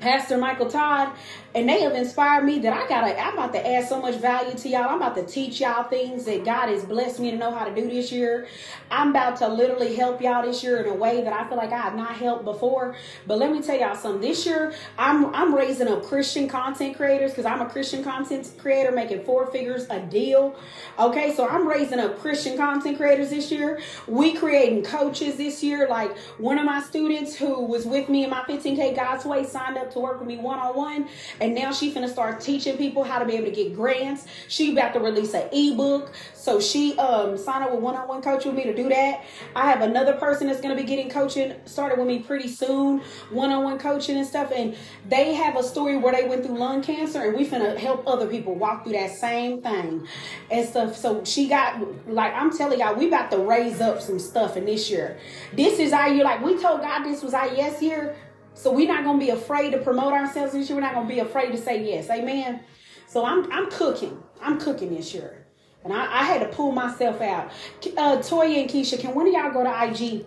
Pastor 0.00 0.36
Michael 0.36 0.68
Todd, 0.68 1.12
and 1.54 1.68
they 1.68 1.82
have 1.82 1.94
inspired 1.94 2.44
me 2.44 2.58
that 2.58 2.72
I 2.72 2.88
gotta, 2.88 3.16
I'm 3.18 3.34
about 3.34 3.52
to 3.52 3.64
add 3.64 3.88
so 3.88 4.02
much 4.02 4.16
value 4.16 4.58
to 4.58 4.68
y'all. 4.68 4.88
I'm 4.88 4.96
about 4.96 5.14
to 5.14 5.24
teach 5.24 5.60
y'all 5.60 5.84
things 5.84 6.24
that 6.24 6.44
God 6.44 6.68
has 6.68 6.84
blessed 6.84 7.20
me 7.20 7.30
to 7.30 7.36
know 7.36 7.52
how 7.52 7.64
to 7.64 7.72
do 7.72 7.88
this 7.88 8.10
year. 8.10 8.48
I'm 8.90 9.10
about 9.10 9.36
to 9.36 9.46
literally 9.46 9.94
help 9.94 10.20
y'all 10.20 10.44
this 10.44 10.64
year 10.64 10.82
in 10.82 10.90
a 10.90 10.94
way 10.94 11.22
that 11.22 11.32
I 11.32 11.48
feel 11.48 11.56
like 11.56 11.70
I 11.70 11.80
have 11.80 11.94
not 11.94 12.16
helped 12.16 12.44
before. 12.44 12.96
But 13.28 13.38
let 13.38 13.52
me 13.52 13.62
tell 13.62 13.78
y'all 13.78 13.94
something. 13.94 14.20
This 14.20 14.44
year, 14.44 14.74
I'm 14.98 15.32
I'm 15.32 15.54
raising 15.54 15.86
up 15.86 16.02
Christian 16.02 16.48
content 16.48 16.96
creators 16.96 17.30
because 17.30 17.46
I'm 17.46 17.60
a 17.60 17.70
Christian 17.70 18.02
content 18.02 18.52
creator 18.58 18.90
making 18.90 19.24
four 19.24 19.46
figures 19.46 19.86
a 19.90 20.00
deal. 20.00 20.56
Okay, 20.98 21.32
so 21.34 21.48
I'm 21.48 21.68
raising 21.68 22.00
up 22.00 22.18
Christian 22.18 22.56
content 22.56 22.96
creators 22.96 23.30
this 23.30 23.52
year. 23.52 23.80
We 24.08 24.34
creating 24.34 24.82
coaches 24.82 25.36
this 25.36 25.62
year. 25.62 25.86
Like 25.88 26.16
one 26.38 26.58
of 26.58 26.64
my 26.64 26.82
students 26.82 27.36
who 27.36 27.60
was 27.60 27.86
with 27.86 28.08
me 28.08 28.24
in 28.24 28.30
my 28.30 28.42
15K 28.42 28.96
God's 28.96 29.24
Way 29.24 29.44
signed 29.44 29.78
up 29.78 29.83
to 29.92 29.98
work 29.98 30.18
with 30.18 30.28
me 30.28 30.36
one 30.36 30.58
on 30.58 30.76
one 30.76 31.08
and 31.40 31.54
now 31.54 31.72
she 31.72 31.92
finna 31.92 32.08
start 32.08 32.40
teaching 32.40 32.76
people 32.76 33.04
how 33.04 33.18
to 33.18 33.24
be 33.24 33.34
able 33.34 33.46
to 33.46 33.52
get 33.52 33.74
grants. 33.74 34.26
She 34.48 34.72
about 34.72 34.94
to 34.94 35.00
release 35.00 35.34
an 35.34 35.48
ebook. 35.52 36.12
So 36.34 36.60
she 36.60 36.96
um 36.98 37.36
signed 37.36 37.64
up 37.64 37.72
with 37.72 37.80
one-on-one 37.80 38.22
coach 38.22 38.44
with 38.44 38.54
me 38.54 38.64
to 38.64 38.74
do 38.74 38.88
that. 38.88 39.24
I 39.56 39.68
have 39.70 39.80
another 39.80 40.14
person 40.14 40.46
that's 40.46 40.60
gonna 40.60 40.76
be 40.76 40.84
getting 40.84 41.10
coaching 41.10 41.54
started 41.64 41.98
with 41.98 42.06
me 42.06 42.20
pretty 42.20 42.48
soon, 42.48 43.00
one-on-one 43.30 43.78
coaching 43.78 44.16
and 44.16 44.26
stuff. 44.26 44.52
And 44.54 44.76
they 45.08 45.34
have 45.34 45.56
a 45.56 45.62
story 45.62 45.96
where 45.96 46.12
they 46.12 46.28
went 46.28 46.44
through 46.44 46.58
lung 46.58 46.82
cancer 46.82 47.22
and 47.22 47.36
we 47.36 47.46
finna 47.46 47.76
help 47.76 48.06
other 48.06 48.26
people 48.26 48.54
walk 48.54 48.84
through 48.84 48.92
that 48.92 49.10
same 49.10 49.62
thing 49.62 50.06
and 50.50 50.68
stuff. 50.68 50.96
So 50.96 51.24
she 51.24 51.48
got 51.48 52.08
like 52.08 52.32
I'm 52.34 52.56
telling 52.56 52.80
y'all, 52.80 52.94
we 52.94 53.08
about 53.08 53.30
to 53.30 53.38
raise 53.38 53.80
up 53.80 54.00
some 54.00 54.18
stuff 54.18 54.56
in 54.56 54.66
this 54.66 54.90
year. 54.90 55.18
This 55.52 55.78
is 55.78 55.92
our 55.92 56.08
year. 56.08 56.24
Like 56.24 56.42
we 56.42 56.58
told 56.58 56.80
God 56.80 57.04
this 57.04 57.22
was 57.22 57.34
our 57.34 57.52
yes 57.54 57.82
year. 57.82 58.16
So 58.54 58.72
we're 58.72 58.88
not 58.88 59.04
gonna 59.04 59.18
be 59.18 59.30
afraid 59.30 59.72
to 59.72 59.78
promote 59.78 60.12
ourselves 60.12 60.52
this 60.52 60.68
year. 60.68 60.76
We're 60.76 60.82
not 60.82 60.94
gonna 60.94 61.08
be 61.08 61.18
afraid 61.18 61.52
to 61.52 61.58
say 61.58 61.84
yes. 61.84 62.08
Amen. 62.10 62.60
So 63.06 63.24
I'm 63.24 63.50
I'm 63.52 63.70
cooking. 63.70 64.22
I'm 64.40 64.58
cooking 64.58 64.94
this 64.94 65.12
year. 65.12 65.46
And 65.82 65.92
I, 65.92 66.20
I 66.20 66.24
had 66.24 66.40
to 66.40 66.48
pull 66.48 66.72
myself 66.72 67.20
out. 67.20 67.50
Uh, 67.96 68.16
Toya 68.16 68.62
and 68.62 68.70
Keisha, 68.70 68.98
can 68.98 69.14
one 69.14 69.26
of 69.26 69.34
y'all 69.34 69.52
go 69.52 69.62
to 69.62 69.84
IG? 69.84 70.24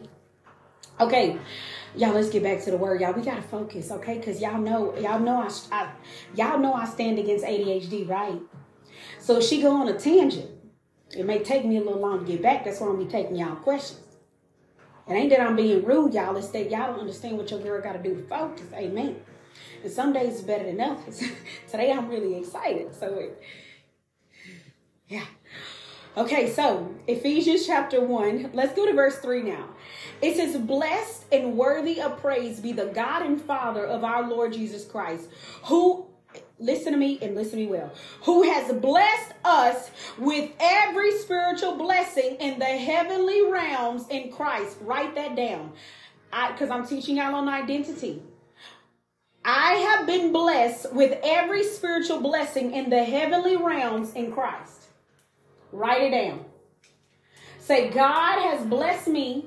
Okay, 1.00 1.38
y'all. 1.96 2.13
Let's 2.13 2.30
get 2.30 2.44
back 2.44 2.63
to 2.63 2.72
the 2.72 2.78
word, 2.78 3.02
y'all. 3.02 3.13
We 3.13 3.24
gotta 3.24 3.42
focus, 3.42 3.92
okay? 3.92 4.20
Cause 4.20 4.40
y'all 4.40 4.60
know, 4.60 4.96
y'all 4.98 5.20
know, 5.20 5.38
I, 5.42 5.50
I, 5.72 5.92
y'all 6.36 6.60
know 6.60 6.74
I 6.74 6.86
stand 6.86 7.18
against 7.18 7.44
ADHD, 7.44 8.08
right? 8.08 8.40
So 9.20 9.42
she 9.42 9.62
go 9.62 9.72
on 9.72 9.88
a 9.88 9.98
tangent. 9.98 10.50
It 11.16 11.26
may 11.26 11.40
take 11.40 11.66
me 11.66 11.78
a 11.78 11.82
little 11.82 12.00
long 12.00 12.26
to 12.26 12.32
get 12.32 12.42
back. 12.42 12.66
That's 12.66 12.80
why 12.80 12.88
I'm 12.88 13.00
be 13.00 13.06
taking 13.06 13.36
y'all 13.36 13.56
questions. 13.56 14.07
It 15.10 15.13
ain't 15.13 15.30
that 15.30 15.41
I'm 15.41 15.56
being 15.56 15.84
rude, 15.86 16.13
y'all. 16.13 16.36
It's 16.36 16.48
that 16.50 16.70
y'all 16.70 16.91
don't 16.91 17.00
understand 17.00 17.38
what 17.38 17.50
your 17.50 17.62
girl 17.62 17.82
got 17.82 17.93
to 17.93 18.04
do 18.04 18.15
to 18.15 18.24
focus. 18.24 18.65
Amen. 18.74 19.22
And 19.84 19.91
some 19.91 20.12
days 20.12 20.36
is 20.36 20.41
better 20.41 20.65
than 20.65 20.82
others. 20.82 21.24
Today 21.72 21.91
I'm 21.91 22.10
really 22.10 22.36
excited. 22.36 22.93
So, 22.96 23.13
it, 23.15 23.41
yeah. 25.08 25.26
Okay, 26.17 26.52
so 26.52 26.93
Ephesians 27.08 27.65
chapter 27.65 28.02
1. 28.02 28.52
Let's 28.54 28.74
go 28.74 28.86
to 28.86 28.93
verse 28.93 29.17
3 29.20 29.43
now. 29.43 29.70
It 30.22 30.36
says, 30.36 30.58
Blessed 30.58 31.26
and 31.32 31.56
worthy 31.56 32.02
of 32.02 32.20
praise 32.20 32.60
be 32.60 32.74
the 32.74 32.88
God 32.88 33.22
and 33.22 33.39
Father 33.39 33.86
of 33.86 34.04
our 34.04 34.28
Lord 34.28 34.54
Jesus 34.54 34.84
Christ, 34.84 35.30
who 35.65 36.08
listen 36.60 36.93
to 36.93 36.98
me 36.98 37.20
and 37.22 37.36
listen 37.36 37.60
to 37.60 37.65
me 37.65 37.67
well, 37.67 37.91
who 38.24 38.43
has 38.43 38.74
blessed 38.74 39.34
us 39.43 39.91
with 40.17 40.52
every 40.60 41.17
spiritual 41.20 41.78
blessing 41.78 42.36
in 42.39 42.60
the 42.60 42.65
heavenly 42.65 43.50
realms 43.50 44.08
in 44.10 44.32
Christ. 44.32 44.78
Write 44.82 45.15
that 45.15 45.36
down. 45.36 45.74
Because 46.52 46.70
I'm 46.70 46.86
teaching 46.86 47.17
y'all 47.17 47.36
on 47.36 47.48
identity. 47.48 48.22
I 49.46 49.76
have 49.76 50.06
been 50.06 50.34
blessed 50.34 50.93
with 50.93 51.17
every 51.24 51.63
spiritual 51.63 52.20
blessing 52.20 52.74
in 52.74 52.89
the 52.89 53.04
heavenly 53.04 53.56
realms 53.56 54.12
in 54.13 54.32
Christ. 54.32 54.88
Write 55.72 56.02
it 56.02 56.12
down. 56.12 56.43
Say, 57.60 57.89
God 57.89 58.41
has 58.41 58.65
blessed 58.65 59.08
me 59.08 59.46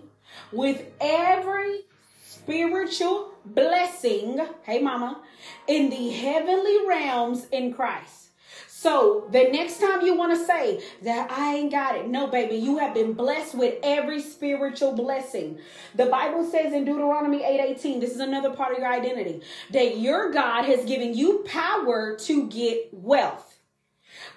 with 0.52 0.82
every 1.00 1.80
spiritual 2.24 3.29
blessing, 3.54 4.40
hey 4.62 4.80
mama, 4.80 5.20
in 5.66 5.90
the 5.90 6.10
heavenly 6.10 6.86
realms 6.86 7.46
in 7.52 7.72
Christ. 7.72 8.28
So 8.68 9.28
the 9.30 9.44
next 9.44 9.78
time 9.78 10.06
you 10.06 10.14
want 10.16 10.34
to 10.38 10.42
say 10.42 10.82
that 11.02 11.30
I 11.30 11.56
ain't 11.56 11.70
got 11.70 11.96
it, 11.96 12.08
no, 12.08 12.28
baby, 12.28 12.56
you 12.56 12.78
have 12.78 12.94
been 12.94 13.12
blessed 13.12 13.54
with 13.54 13.74
every 13.82 14.22
spiritual 14.22 14.92
blessing. 14.92 15.58
The 15.94 16.06
Bible 16.06 16.44
says 16.44 16.72
in 16.72 16.86
Deuteronomy 16.86 17.42
8:18, 17.42 18.00
this 18.00 18.12
is 18.12 18.20
another 18.20 18.50
part 18.50 18.72
of 18.72 18.78
your 18.78 18.90
identity, 18.90 19.42
that 19.70 19.98
your 19.98 20.30
God 20.30 20.64
has 20.64 20.86
given 20.86 21.12
you 21.12 21.44
power 21.46 22.16
to 22.16 22.46
get 22.48 22.88
wealth. 22.92 23.49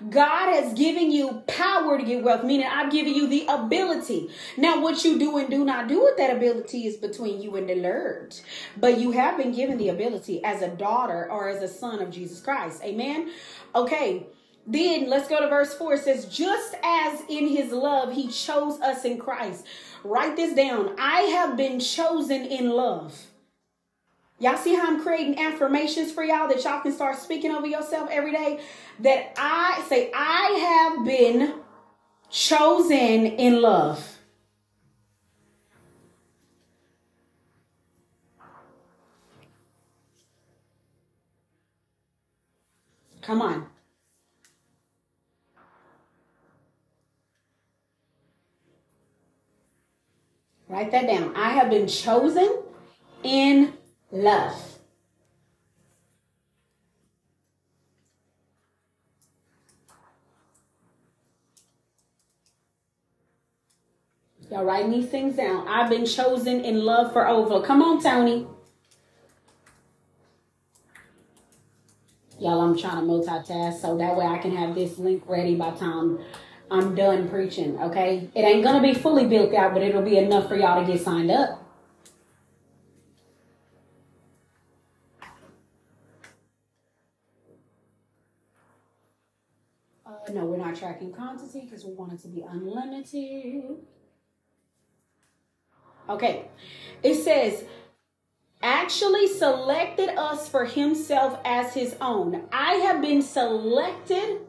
God 0.10 0.54
has 0.54 0.74
given 0.74 1.12
you 1.12 1.44
power 1.48 1.98
to 1.98 2.04
get 2.04 2.24
wealth, 2.24 2.44
meaning 2.44 2.68
I've 2.68 2.92
given 2.92 3.14
you 3.14 3.28
the 3.28 3.46
ability. 3.48 4.30
Now, 4.58 4.82
what 4.82 5.04
you 5.04 5.20
do 5.20 5.38
and 5.38 5.50
do 5.50 5.64
not 5.64 5.88
do 5.88 6.04
with 6.04 6.18
that 6.18 6.36
ability 6.36 6.88
is 6.88 6.98
between 6.98 7.42
you 7.42 7.56
and 7.56 7.70
the 7.70 7.76
Lord. 7.76 8.36
But 8.78 9.00
you 9.00 9.12
have 9.12 9.38
been 9.38 9.54
given 9.54 9.78
the 9.78 9.90
ability 9.90 10.44
as 10.44 10.62
a 10.62 10.70
daughter 10.70 11.30
or 11.32 11.50
as 11.50 11.62
a 11.62 11.68
son 11.68 12.02
of 12.02 12.12
Jesus 12.12 12.42
Christ. 12.42 12.84
Amen. 12.84 13.32
Okay. 13.76 14.28
Then 14.66 15.10
let's 15.10 15.28
go 15.28 15.42
to 15.42 15.50
verse 15.50 15.74
4. 15.74 15.96
It 15.96 16.04
says, 16.04 16.26
Just 16.26 16.76
as 16.84 17.22
in 17.30 17.48
his 17.48 17.72
love 17.72 18.14
he 18.14 18.30
chose 18.30 18.80
us 18.80 19.04
in 19.04 19.18
Christ. 19.18 19.66
Write 20.04 20.36
this 20.36 20.54
down. 20.56 20.96
I 20.98 21.22
have 21.22 21.58
been 21.58 21.80
chosen 21.80 22.46
in 22.46 22.70
love. 22.70 23.28
Y'all 24.44 24.58
see 24.58 24.76
how 24.76 24.88
I'm 24.88 25.02
creating 25.02 25.40
affirmations 25.40 26.12
for 26.12 26.22
y'all 26.22 26.50
that 26.50 26.62
y'all 26.66 26.82
can 26.82 26.92
start 26.92 27.18
speaking 27.18 27.50
over 27.50 27.66
yourself 27.66 28.10
every 28.12 28.34
day? 28.34 28.60
That 29.00 29.32
I 29.38 29.82
say, 29.88 30.12
I 30.14 30.90
have 30.98 31.06
been 31.06 31.62
chosen 32.30 33.26
in 33.26 33.62
love. 33.62 34.18
Come 43.22 43.42
on. 43.42 43.68
Write 50.68 50.92
that 50.92 51.08
down. 51.08 51.34
I 51.34 51.52
have 51.52 51.70
been 51.70 51.88
chosen 51.88 52.58
in 53.24 53.72
love. 54.14 54.78
Y'all 64.52 64.64
writing 64.64 64.92
these 64.92 65.10
things 65.10 65.36
down. 65.36 65.68
I've 65.68 65.90
been 65.90 66.06
chosen 66.06 66.64
in 66.64 66.86
love 66.86 67.12
for 67.12 67.28
over. 67.28 67.66
Come 67.66 67.82
on, 67.82 68.02
Tony. 68.04 68.46
Y'all, 72.40 72.62
I'm 72.62 72.78
trying 72.78 72.98
to 72.98 73.02
multitask 73.02 73.82
so 73.82 73.98
that 73.98 74.16
way 74.16 74.26
I 74.26 74.38
can 74.38 74.56
have 74.56 74.76
this 74.76 75.00
link 75.00 75.24
ready 75.28 75.56
by 75.56 75.72
time 75.72 76.20
I'm 76.70 76.94
done 76.94 77.30
preaching, 77.30 77.80
okay? 77.80 78.30
It 78.36 78.42
ain't 78.42 78.64
gonna 78.64 78.82
be 78.82 78.94
fully 78.94 79.26
built 79.26 79.54
out, 79.54 79.74
but 79.74 79.82
it'll 79.82 80.02
be 80.02 80.18
enough 80.18 80.48
for 80.50 80.56
y'all 80.56 80.86
to 80.86 80.92
get 80.92 81.02
signed 81.02 81.32
up. 81.32 81.63
Not 90.74 90.80
tracking 90.80 91.12
quantity 91.12 91.62
because 91.62 91.86
we 91.86 91.94
want 91.94 92.14
it 92.14 92.22
to 92.22 92.28
be 92.28 92.42
unlimited. 92.42 93.78
Okay. 96.10 96.46
It 97.02 97.16
says, 97.16 97.64
actually 98.62 99.28
selected 99.28 100.10
us 100.10 100.50
for 100.50 100.66
himself 100.66 101.40
as 101.46 101.74
his 101.74 101.96
own. 102.02 102.44
I 102.52 102.76
have 102.76 103.02
been 103.02 103.22
selected 103.22 104.42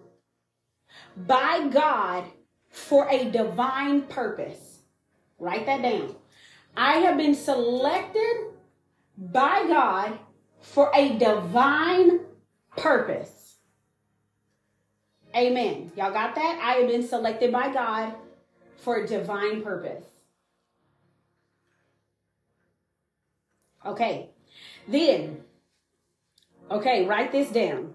by 1.16 1.68
God 1.68 2.24
for 2.70 3.08
a 3.08 3.30
divine 3.30 4.02
purpose. 4.02 4.80
Write 5.38 5.66
that 5.66 5.82
down. 5.82 6.14
I 6.76 6.98
have 6.98 7.16
been 7.16 7.34
selected 7.34 8.52
by 9.16 9.64
God 9.68 10.18
for 10.60 10.90
a 10.94 11.16
divine 11.18 12.20
purpose. 12.76 13.33
Amen. 15.36 15.90
Y'all 15.96 16.12
got 16.12 16.34
that? 16.34 16.60
I 16.62 16.80
have 16.80 16.88
been 16.88 17.06
selected 17.06 17.50
by 17.50 17.72
God 17.72 18.14
for 18.78 18.96
a 18.96 19.06
divine 19.06 19.62
purpose. 19.62 20.04
Okay. 23.84 24.30
Then, 24.86 25.40
okay, 26.70 27.06
write 27.06 27.32
this 27.32 27.50
down. 27.50 27.94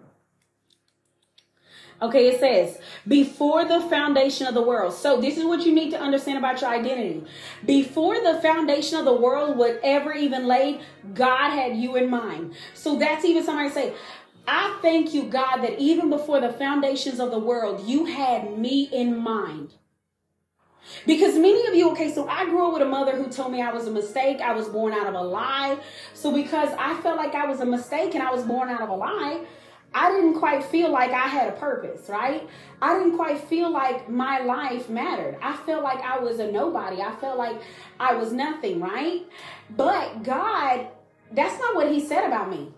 Okay, 2.02 2.30
it 2.30 2.40
says, 2.40 2.80
before 3.06 3.66
the 3.66 3.82
foundation 3.82 4.48
of 4.48 4.54
the 4.54 4.62
world. 4.62 4.94
So, 4.94 5.20
this 5.20 5.38
is 5.38 5.44
what 5.44 5.66
you 5.66 5.74
need 5.74 5.92
to 5.92 6.00
understand 6.00 6.38
about 6.38 6.62
your 6.62 6.70
identity. 6.70 7.26
Before 7.66 8.16
the 8.22 8.40
foundation 8.42 8.98
of 8.98 9.04
the 9.04 9.14
world 9.14 9.58
would 9.58 9.82
ever 9.84 10.14
even 10.14 10.48
laid, 10.48 10.80
God 11.14 11.50
had 11.50 11.76
you 11.76 11.98
in 11.98 12.10
mind. 12.10 12.54
So, 12.74 12.98
that's 12.98 13.26
even 13.26 13.44
somebody 13.44 13.70
say, 13.70 13.94
I 14.52 14.80
thank 14.82 15.14
you, 15.14 15.26
God, 15.26 15.58
that 15.58 15.78
even 15.80 16.10
before 16.10 16.42
the 16.42 16.50
foundations 16.50 17.20
of 17.20 17.30
the 17.30 17.38
world, 17.38 17.88
you 17.88 18.06
had 18.06 18.58
me 18.58 18.90
in 18.92 19.16
mind. 19.16 19.74
Because 21.06 21.36
many 21.36 21.68
of 21.68 21.76
you, 21.76 21.92
okay, 21.92 22.12
so 22.12 22.28
I 22.28 22.46
grew 22.46 22.66
up 22.66 22.74
with 22.74 22.82
a 22.82 22.90
mother 22.90 23.16
who 23.16 23.30
told 23.30 23.52
me 23.52 23.62
I 23.62 23.72
was 23.72 23.86
a 23.86 23.92
mistake. 23.92 24.42
I 24.42 24.54
was 24.54 24.68
born 24.68 24.92
out 24.92 25.06
of 25.06 25.14
a 25.14 25.22
lie. 25.22 25.78
So 26.16 26.34
because 26.34 26.70
I 26.80 27.00
felt 27.02 27.18
like 27.18 27.36
I 27.36 27.46
was 27.46 27.60
a 27.60 27.66
mistake 27.66 28.16
and 28.16 28.24
I 28.24 28.32
was 28.32 28.42
born 28.42 28.70
out 28.70 28.82
of 28.82 28.90
a 28.90 28.96
lie, 28.96 29.46
I 29.94 30.10
didn't 30.12 30.40
quite 30.40 30.64
feel 30.64 30.92
like 30.92 31.12
I 31.12 31.28
had 31.28 31.50
a 31.50 31.56
purpose, 31.58 32.10
right? 32.10 32.50
I 32.82 32.98
didn't 32.98 33.18
quite 33.18 33.40
feel 33.42 33.70
like 33.70 34.10
my 34.10 34.40
life 34.40 34.90
mattered. 34.90 35.38
I 35.44 35.58
felt 35.58 35.84
like 35.84 36.00
I 36.00 36.18
was 36.18 36.40
a 36.40 36.52
nobody. 36.52 37.04
I 37.04 37.16
felt 37.18 37.38
like 37.38 37.62
I 38.00 38.16
was 38.16 38.34
nothing, 38.34 38.80
right? 38.80 39.28
But 39.70 40.24
God, 40.24 40.88
that's 41.32 41.60
not 41.60 41.76
what 41.76 41.92
He 41.92 42.00
said 42.00 42.26
about 42.26 42.50
me. 42.50 42.74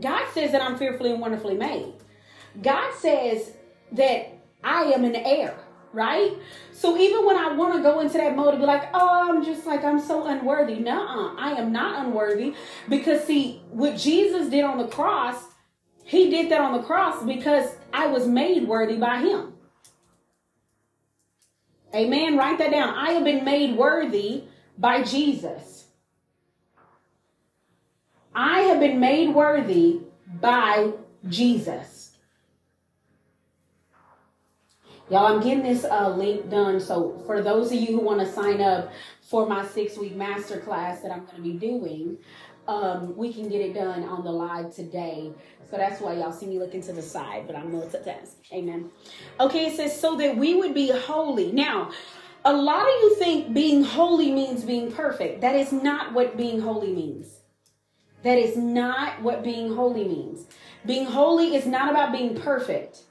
God 0.00 0.26
says 0.32 0.52
that 0.52 0.62
I'm 0.62 0.76
fearfully 0.76 1.10
and 1.10 1.20
wonderfully 1.20 1.56
made. 1.56 1.94
God 2.60 2.92
says 2.94 3.52
that 3.92 4.32
I 4.62 4.84
am 4.84 5.04
an 5.04 5.16
heir 5.16 5.56
right? 5.92 6.32
So 6.72 6.96
even 6.96 7.24
when 7.24 7.36
I 7.36 7.52
want 7.52 7.74
to 7.74 7.82
go 7.82 8.00
into 8.00 8.18
that 8.18 8.34
mode 8.34 8.54
to 8.54 8.58
be 8.58 8.66
like, 8.66 8.88
oh, 8.94 9.30
I'm 9.30 9.44
just 9.44 9.66
like, 9.66 9.84
I'm 9.84 10.00
so 10.00 10.26
unworthy. 10.26 10.76
No, 10.76 11.34
I 11.38 11.52
am 11.52 11.72
not 11.72 12.06
unworthy 12.06 12.54
because 12.88 13.24
see, 13.24 13.62
what 13.70 13.96
Jesus 13.96 14.48
did 14.48 14.64
on 14.64 14.78
the 14.78 14.88
cross, 14.88 15.44
he 16.04 16.30
did 16.30 16.50
that 16.50 16.60
on 16.60 16.72
the 16.72 16.82
cross 16.82 17.22
because 17.24 17.76
I 17.92 18.06
was 18.06 18.26
made 18.26 18.66
worthy 18.66 18.96
by 18.96 19.18
him. 19.18 19.52
Amen. 21.94 22.38
Write 22.38 22.58
that 22.58 22.70
down. 22.70 22.94
I 22.94 23.12
have 23.12 23.24
been 23.24 23.44
made 23.44 23.76
worthy 23.76 24.44
by 24.78 25.02
Jesus. 25.02 25.81
I 28.34 28.60
have 28.62 28.80
been 28.80 28.98
made 28.98 29.34
worthy 29.34 30.00
by 30.40 30.92
Jesus. 31.28 32.16
Y'all, 35.10 35.26
I'm 35.26 35.42
getting 35.42 35.62
this 35.62 35.84
uh, 35.84 36.08
link 36.08 36.48
done. 36.48 36.80
So 36.80 37.22
for 37.26 37.42
those 37.42 37.70
of 37.70 37.78
you 37.78 37.88
who 37.88 38.00
want 38.00 38.20
to 38.20 38.32
sign 38.32 38.62
up 38.62 38.90
for 39.20 39.46
my 39.46 39.66
six 39.66 39.98
week 39.98 40.16
master 40.16 40.58
class 40.58 41.00
that 41.00 41.12
I'm 41.12 41.26
going 41.26 41.36
to 41.36 41.42
be 41.42 41.52
doing, 41.52 42.16
um, 42.66 43.14
we 43.16 43.32
can 43.32 43.48
get 43.48 43.60
it 43.60 43.74
done 43.74 44.04
on 44.04 44.24
the 44.24 44.30
live 44.30 44.74
today. 44.74 45.32
So 45.70 45.76
that's 45.76 46.00
why 46.00 46.14
y'all 46.14 46.32
see 46.32 46.46
me 46.46 46.58
looking 46.58 46.80
to 46.82 46.92
the 46.92 47.02
side, 47.02 47.46
but 47.46 47.56
I'm 47.56 47.70
multitasking. 47.70 48.52
Amen. 48.52 48.90
Okay, 49.40 49.66
it 49.66 49.76
says, 49.76 49.98
so 49.98 50.16
that 50.16 50.36
we 50.36 50.54
would 50.54 50.72
be 50.72 50.90
holy. 50.90 51.52
Now, 51.52 51.90
a 52.44 52.52
lot 52.52 52.82
of 52.82 52.94
you 53.02 53.16
think 53.16 53.52
being 53.52 53.82
holy 53.82 54.30
means 54.30 54.64
being 54.64 54.92
perfect. 54.92 55.42
That 55.42 55.56
is 55.56 55.72
not 55.72 56.12
what 56.14 56.36
being 56.36 56.60
holy 56.60 56.92
means. 56.92 57.41
That 58.22 58.38
is 58.38 58.56
not 58.56 59.20
what 59.22 59.42
being 59.42 59.74
holy 59.74 60.04
means. 60.04 60.46
Being 60.86 61.06
holy 61.06 61.54
is 61.56 61.66
not 61.66 61.90
about 61.90 62.12
being 62.12 62.36
perfect. 62.36 63.02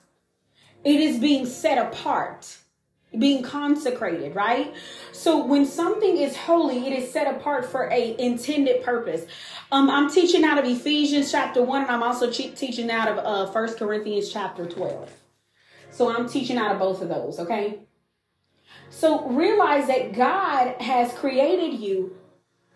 It 0.83 0.99
is 0.99 1.19
being 1.19 1.45
set 1.45 1.77
apart, 1.77 2.57
being 3.17 3.43
consecrated, 3.43 4.35
right? 4.35 4.73
So 5.11 5.45
when 5.45 5.65
something 5.65 6.17
is 6.17 6.35
holy, 6.35 6.87
it 6.87 6.93
is 6.93 7.11
set 7.11 7.33
apart 7.33 7.65
for 7.65 7.89
a 7.91 8.15
intended 8.17 8.83
purpose. 8.83 9.25
Um, 9.71 9.89
I'm 9.89 10.09
teaching 10.09 10.43
out 10.43 10.57
of 10.57 10.65
Ephesians 10.65 11.31
chapter 11.31 11.61
one, 11.61 11.83
and 11.83 11.91
I'm 11.91 12.03
also 12.03 12.31
teaching 12.31 12.89
out 12.89 13.07
of 13.07 13.17
uh, 13.19 13.51
First 13.51 13.77
Corinthians 13.77 14.31
chapter 14.31 14.65
twelve. 14.65 15.11
So 15.91 16.09
I'm 16.09 16.27
teaching 16.27 16.57
out 16.57 16.71
of 16.71 16.79
both 16.79 17.01
of 17.01 17.09
those. 17.09 17.37
Okay. 17.39 17.79
So 18.89 19.27
realize 19.27 19.87
that 19.87 20.13
God 20.13 20.81
has 20.81 21.13
created 21.13 21.79
you 21.79 22.17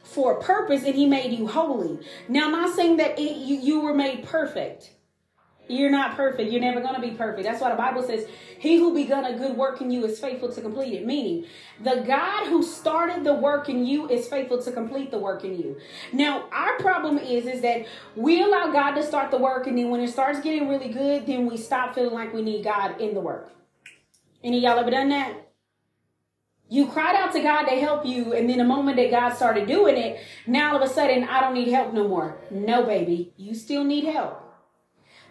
for 0.06 0.38
a 0.38 0.42
purpose, 0.42 0.84
and 0.84 0.96
He 0.96 1.06
made 1.06 1.38
you 1.38 1.48
holy. 1.48 2.00
Now, 2.30 2.46
I'm 2.46 2.52
not 2.52 2.76
saying 2.76 2.98
that 2.98 3.20
it, 3.20 3.38
you, 3.38 3.58
you 3.58 3.82
were 3.82 3.94
made 3.94 4.24
perfect. 4.24 4.92
You're 5.68 5.90
not 5.90 6.16
perfect. 6.16 6.52
You're 6.52 6.62
never 6.62 6.80
going 6.80 6.94
to 6.94 7.02
be 7.02 7.12
perfect. 7.12 7.44
That's 7.44 7.60
why 7.60 7.72
the 7.72 7.76
Bible 7.76 8.04
says, 8.04 8.28
He 8.60 8.78
who 8.78 8.94
begun 8.94 9.26
a 9.26 9.36
good 9.36 9.58
work 9.58 9.82
in 9.82 9.90
you 9.90 10.06
is 10.06 10.20
faithful 10.20 10.52
to 10.52 10.62
complete 10.62 10.94
it. 10.94 11.06
Meaning, 11.06 11.46
the 11.84 12.04
God 12.06 12.48
who 12.48 12.62
started 12.62 13.24
the 13.24 13.34
work 13.34 13.68
in 13.68 13.84
you 13.84 14.08
is 14.08 14.28
faithful 14.28 14.62
to 14.62 14.72
complete 14.72 15.10
the 15.10 15.18
work 15.18 15.44
in 15.44 15.58
you. 15.58 15.78
Now, 16.14 16.48
our 16.52 16.78
problem 16.78 17.18
is, 17.18 17.48
is 17.48 17.62
that 17.62 17.88
we 18.16 18.44
allow 18.44 18.72
God 18.72 18.92
to 18.92 19.04
start 19.04 19.32
the 19.32 19.40
work, 19.40 19.66
and 19.66 19.78
then 19.78 19.90
when 19.90 20.02
it 20.02 20.10
starts 20.10 20.40
getting 20.40 20.70
really 20.70 20.90
good, 20.90 21.26
then 21.26 21.48
we 21.48 21.58
stop 21.58 21.96
feeling 21.96 22.14
like 22.14 22.32
we 22.32 22.44
need 22.44 22.64
God 22.64 23.02
in 23.02 23.16
the 23.16 23.22
work. 23.22 23.52
Any 24.44 24.60
y'all 24.60 24.78
ever 24.78 24.92
done 24.92 25.10
that? 25.10 25.45
You 26.68 26.88
cried 26.88 27.16
out 27.16 27.32
to 27.34 27.42
God 27.42 27.66
to 27.66 27.80
help 27.80 28.06
you, 28.06 28.34
and 28.34 28.50
then 28.50 28.58
the 28.58 28.64
moment 28.64 28.98
that 28.98 29.12
God 29.12 29.34
started 29.34 29.68
doing 29.68 29.98
it, 29.98 30.20
now 30.48 30.74
all 30.74 30.82
of 30.82 30.90
a 30.90 30.92
sudden, 30.92 31.24
I 31.24 31.40
don't 31.40 31.54
need 31.54 31.68
help 31.68 31.94
no 31.94 32.08
more. 32.08 32.40
No, 32.50 32.84
baby, 32.84 33.34
you 33.38 33.54
still 33.54 33.84
need 33.84 34.06
help 34.06 34.42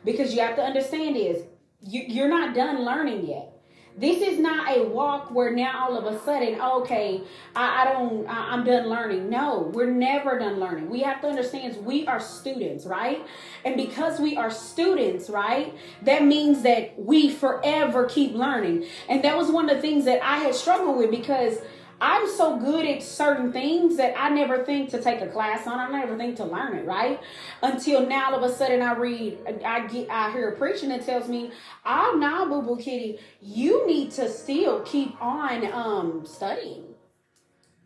because 0.04 0.34
you 0.34 0.40
have 0.40 0.56
to 0.56 0.62
understand 0.62 1.16
is 1.16 1.42
you, 1.80 2.02
you're 2.06 2.28
not 2.28 2.54
done 2.54 2.84
learning 2.84 3.26
yet. 3.26 3.53
This 3.96 4.22
is 4.22 4.40
not 4.40 4.76
a 4.76 4.82
walk 4.82 5.30
where 5.30 5.52
now 5.52 5.86
all 5.88 5.96
of 5.96 6.12
a 6.12 6.18
sudden, 6.24 6.60
okay, 6.60 7.22
I, 7.54 7.82
I 7.82 7.92
don't, 7.92 8.26
I, 8.26 8.52
I'm 8.52 8.64
done 8.64 8.88
learning. 8.88 9.30
No, 9.30 9.70
we're 9.72 9.90
never 9.90 10.36
done 10.36 10.58
learning. 10.58 10.90
We 10.90 11.02
have 11.02 11.20
to 11.20 11.28
understand 11.28 11.76
we 11.84 12.04
are 12.08 12.18
students, 12.18 12.86
right? 12.86 13.24
And 13.64 13.76
because 13.76 14.18
we 14.18 14.36
are 14.36 14.50
students, 14.50 15.30
right, 15.30 15.72
that 16.02 16.24
means 16.24 16.62
that 16.62 16.98
we 16.98 17.30
forever 17.30 18.06
keep 18.06 18.34
learning. 18.34 18.86
And 19.08 19.22
that 19.22 19.36
was 19.36 19.48
one 19.48 19.70
of 19.70 19.76
the 19.76 19.82
things 19.82 20.04
that 20.06 20.24
I 20.24 20.38
had 20.38 20.56
struggled 20.56 20.96
with 20.98 21.12
because 21.12 21.58
I'm 22.00 22.28
so 22.28 22.56
good 22.56 22.86
at 22.86 23.02
certain 23.02 23.52
things 23.52 23.96
that 23.96 24.14
I 24.18 24.28
never 24.30 24.64
think 24.64 24.90
to 24.90 25.00
take 25.00 25.20
a 25.20 25.26
class 25.28 25.66
on. 25.66 25.78
I 25.78 25.88
never 25.90 26.16
think 26.16 26.36
to 26.36 26.44
learn 26.44 26.76
it, 26.76 26.86
right? 26.86 27.20
Until 27.62 28.06
now, 28.06 28.32
all 28.32 28.44
of 28.44 28.50
a 28.50 28.54
sudden, 28.54 28.82
I 28.82 28.94
read, 28.94 29.38
I 29.64 29.86
get, 29.86 30.10
I 30.10 30.30
hear 30.32 30.48
a 30.50 30.56
preaching 30.56 30.88
that 30.90 31.06
tells 31.06 31.28
me, 31.28 31.52
"Oh, 31.84 32.16
now, 32.18 32.46
Boo 32.46 32.62
Boo 32.62 32.76
Kitty, 32.76 33.18
you 33.40 33.86
need 33.86 34.10
to 34.12 34.28
still 34.28 34.80
keep 34.80 35.20
on 35.22 35.70
um 35.72 36.26
studying." 36.26 36.84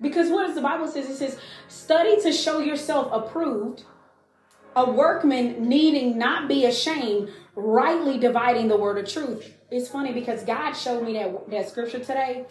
Because 0.00 0.30
what 0.30 0.46
does 0.46 0.54
the 0.54 0.62
Bible 0.62 0.88
says? 0.88 1.08
It 1.10 1.16
says, 1.16 1.38
"Study 1.68 2.20
to 2.22 2.32
show 2.32 2.60
yourself 2.60 3.08
approved." 3.12 3.84
a 4.76 4.90
workman 4.90 5.68
needing 5.68 6.16
not 6.18 6.48
be 6.48 6.64
ashamed, 6.64 7.30
rightly 7.56 8.18
dividing 8.18 8.68
the 8.68 8.76
word 8.76 8.96
of 8.98 9.08
truth. 9.08 9.52
It's 9.70 9.88
funny 9.88 10.12
because 10.12 10.44
God 10.44 10.72
showed 10.74 11.04
me 11.04 11.14
that 11.14 11.50
that 11.50 11.68
scripture 11.68 11.98
today, 11.98 12.46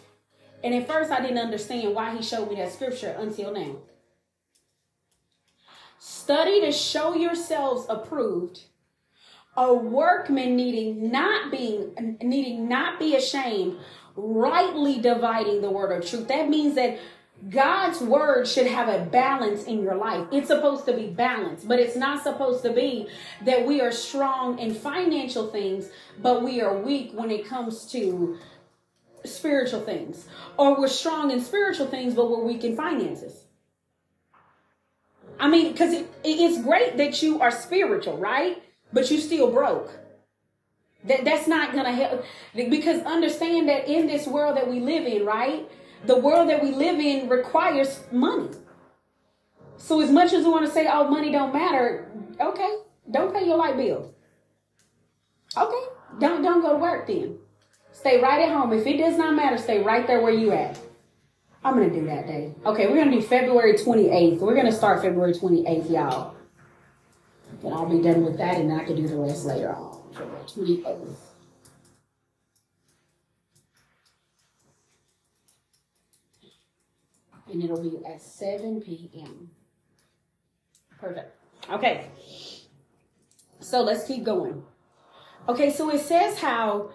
and 0.62 0.74
at 0.74 0.86
first, 0.86 1.10
I 1.10 1.20
didn't 1.20 1.38
understand 1.38 1.94
why 1.94 2.16
he 2.16 2.22
showed 2.22 2.48
me 2.48 2.56
that 2.56 2.72
scripture 2.72 3.14
until 3.18 3.52
now. 3.52 3.76
Study 5.98 6.60
to 6.60 6.72
show 6.72 7.14
yourselves 7.14 7.86
approved, 7.88 8.64
a 9.56 9.74
workman 9.74 10.56
needing 10.56 11.10
not 11.10 11.50
being 11.50 12.18
needing 12.22 12.68
not 12.68 12.98
be 12.98 13.16
ashamed, 13.16 13.76
rightly 14.14 15.00
dividing 15.00 15.60
the 15.60 15.70
word 15.70 15.90
of 15.90 16.08
truth. 16.08 16.28
That 16.28 16.48
means 16.48 16.76
that 16.76 16.98
God's 17.48 18.00
word 18.00 18.48
should 18.48 18.66
have 18.66 18.88
a 18.88 19.04
balance 19.04 19.64
in 19.64 19.82
your 19.82 19.94
life. 19.94 20.26
It's 20.32 20.48
supposed 20.48 20.86
to 20.86 20.92
be 20.92 21.06
balanced, 21.06 21.68
but 21.68 21.78
it's 21.78 21.96
not 21.96 22.22
supposed 22.22 22.62
to 22.64 22.72
be 22.72 23.08
that 23.44 23.64
we 23.64 23.80
are 23.80 23.92
strong 23.92 24.58
in 24.58 24.74
financial 24.74 25.46
things, 25.48 25.88
but 26.20 26.42
we 26.42 26.60
are 26.60 26.76
weak 26.76 27.12
when 27.14 27.30
it 27.30 27.46
comes 27.46 27.86
to 27.92 28.38
spiritual 29.24 29.80
things, 29.80 30.26
or 30.56 30.78
we're 30.78 30.88
strong 30.88 31.30
in 31.30 31.40
spiritual 31.40 31.86
things, 31.86 32.14
but 32.14 32.30
we're 32.30 32.42
weak 32.42 32.64
in 32.64 32.76
finances. 32.76 33.44
I 35.38 35.48
mean, 35.48 35.72
because 35.72 35.92
it, 35.92 36.08
it's 36.24 36.62
great 36.62 36.96
that 36.96 37.22
you 37.22 37.40
are 37.40 37.50
spiritual, 37.50 38.16
right? 38.16 38.62
But 38.92 39.10
you 39.10 39.18
still 39.18 39.50
broke. 39.52 39.90
That 41.04 41.24
that's 41.24 41.46
not 41.46 41.72
gonna 41.72 41.92
help 41.92 42.24
because 42.54 43.02
understand 43.02 43.68
that 43.68 43.88
in 43.88 44.06
this 44.06 44.26
world 44.26 44.56
that 44.56 44.68
we 44.68 44.80
live 44.80 45.06
in, 45.06 45.24
right? 45.24 45.70
The 46.06 46.16
world 46.16 46.48
that 46.48 46.62
we 46.62 46.72
live 46.72 46.98
in 46.98 47.28
requires 47.28 48.00
money. 48.10 48.50
So 49.76 50.00
as 50.00 50.10
much 50.10 50.32
as 50.32 50.44
we 50.44 50.50
want 50.50 50.66
to 50.66 50.72
say, 50.72 50.88
oh, 50.90 51.08
money 51.08 51.30
don't 51.30 51.52
matter, 51.52 52.10
okay, 52.40 52.78
don't 53.10 53.32
pay 53.32 53.46
your 53.46 53.56
light 53.56 53.76
bill. 53.76 54.12
Okay, 55.56 55.84
don't 56.18 56.42
don't 56.42 56.62
go 56.62 56.72
to 56.72 56.78
work 56.78 57.06
then. 57.06 57.38
Stay 57.98 58.20
right 58.20 58.48
at 58.48 58.52
home. 58.52 58.72
If 58.72 58.86
it 58.86 58.96
does 58.96 59.18
not 59.18 59.34
matter, 59.34 59.58
stay 59.58 59.82
right 59.82 60.06
there 60.06 60.22
where 60.22 60.32
you 60.32 60.52
at. 60.52 60.78
I'm 61.64 61.74
gonna 61.74 61.90
do 61.90 62.06
that 62.06 62.28
day. 62.28 62.54
Okay, 62.64 62.86
we're 62.86 62.96
gonna 62.96 63.10
do 63.10 63.20
February 63.20 63.72
28th. 63.72 64.38
We're 64.38 64.54
gonna 64.54 64.70
start 64.70 65.02
February 65.02 65.34
28th, 65.34 65.90
y'all. 65.90 66.36
And 67.64 67.74
I'll 67.74 67.86
be 67.86 68.00
done 68.00 68.24
with 68.24 68.38
that, 68.38 68.56
and 68.58 68.70
then 68.70 68.78
I 68.78 68.84
can 68.84 68.94
do 68.94 69.08
the 69.08 69.16
rest 69.16 69.46
later 69.46 69.74
on. 69.74 70.12
February 70.12 70.44
28th. 70.44 71.16
And 77.50 77.64
it'll 77.64 77.82
be 77.82 77.98
at 78.06 78.22
7 78.22 78.80
p.m. 78.80 79.50
Perfect. 81.00 81.34
Okay. 81.68 82.06
So 83.58 83.82
let's 83.82 84.06
keep 84.06 84.22
going. 84.22 84.62
Okay, 85.48 85.72
so 85.72 85.90
it 85.90 86.00
says 86.00 86.38
how 86.38 86.90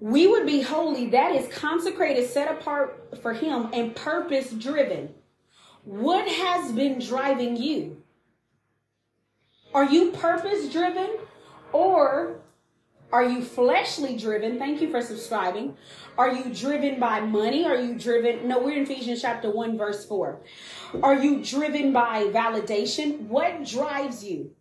we 0.00 0.26
would 0.26 0.46
be 0.46 0.60
holy, 0.60 1.10
that 1.10 1.34
is 1.34 1.52
consecrated, 1.52 2.28
set 2.28 2.50
apart 2.50 3.18
for 3.22 3.32
Him, 3.32 3.68
and 3.72 3.94
purpose 3.94 4.50
driven. 4.50 5.14
What 5.84 6.28
has 6.28 6.72
been 6.72 6.98
driving 6.98 7.56
you? 7.56 8.02
Are 9.72 9.84
you 9.84 10.12
purpose 10.12 10.70
driven 10.72 11.16
or 11.72 12.40
are 13.12 13.24
you 13.24 13.42
fleshly 13.42 14.16
driven? 14.16 14.58
Thank 14.58 14.80
you 14.80 14.90
for 14.90 15.02
subscribing. 15.02 15.76
Are 16.16 16.32
you 16.32 16.52
driven 16.52 16.98
by 16.98 17.20
money? 17.20 17.64
Are 17.64 17.76
you 17.76 17.98
driven? 17.98 18.48
No, 18.48 18.60
we're 18.60 18.76
in 18.76 18.82
Ephesians 18.82 19.20
chapter 19.22 19.50
1, 19.50 19.76
verse 19.76 20.04
4. 20.06 20.40
Are 21.02 21.14
you 21.14 21.44
driven 21.44 21.92
by 21.92 22.24
validation? 22.24 23.20
What 23.28 23.64
drives 23.64 24.24
you? 24.24 24.52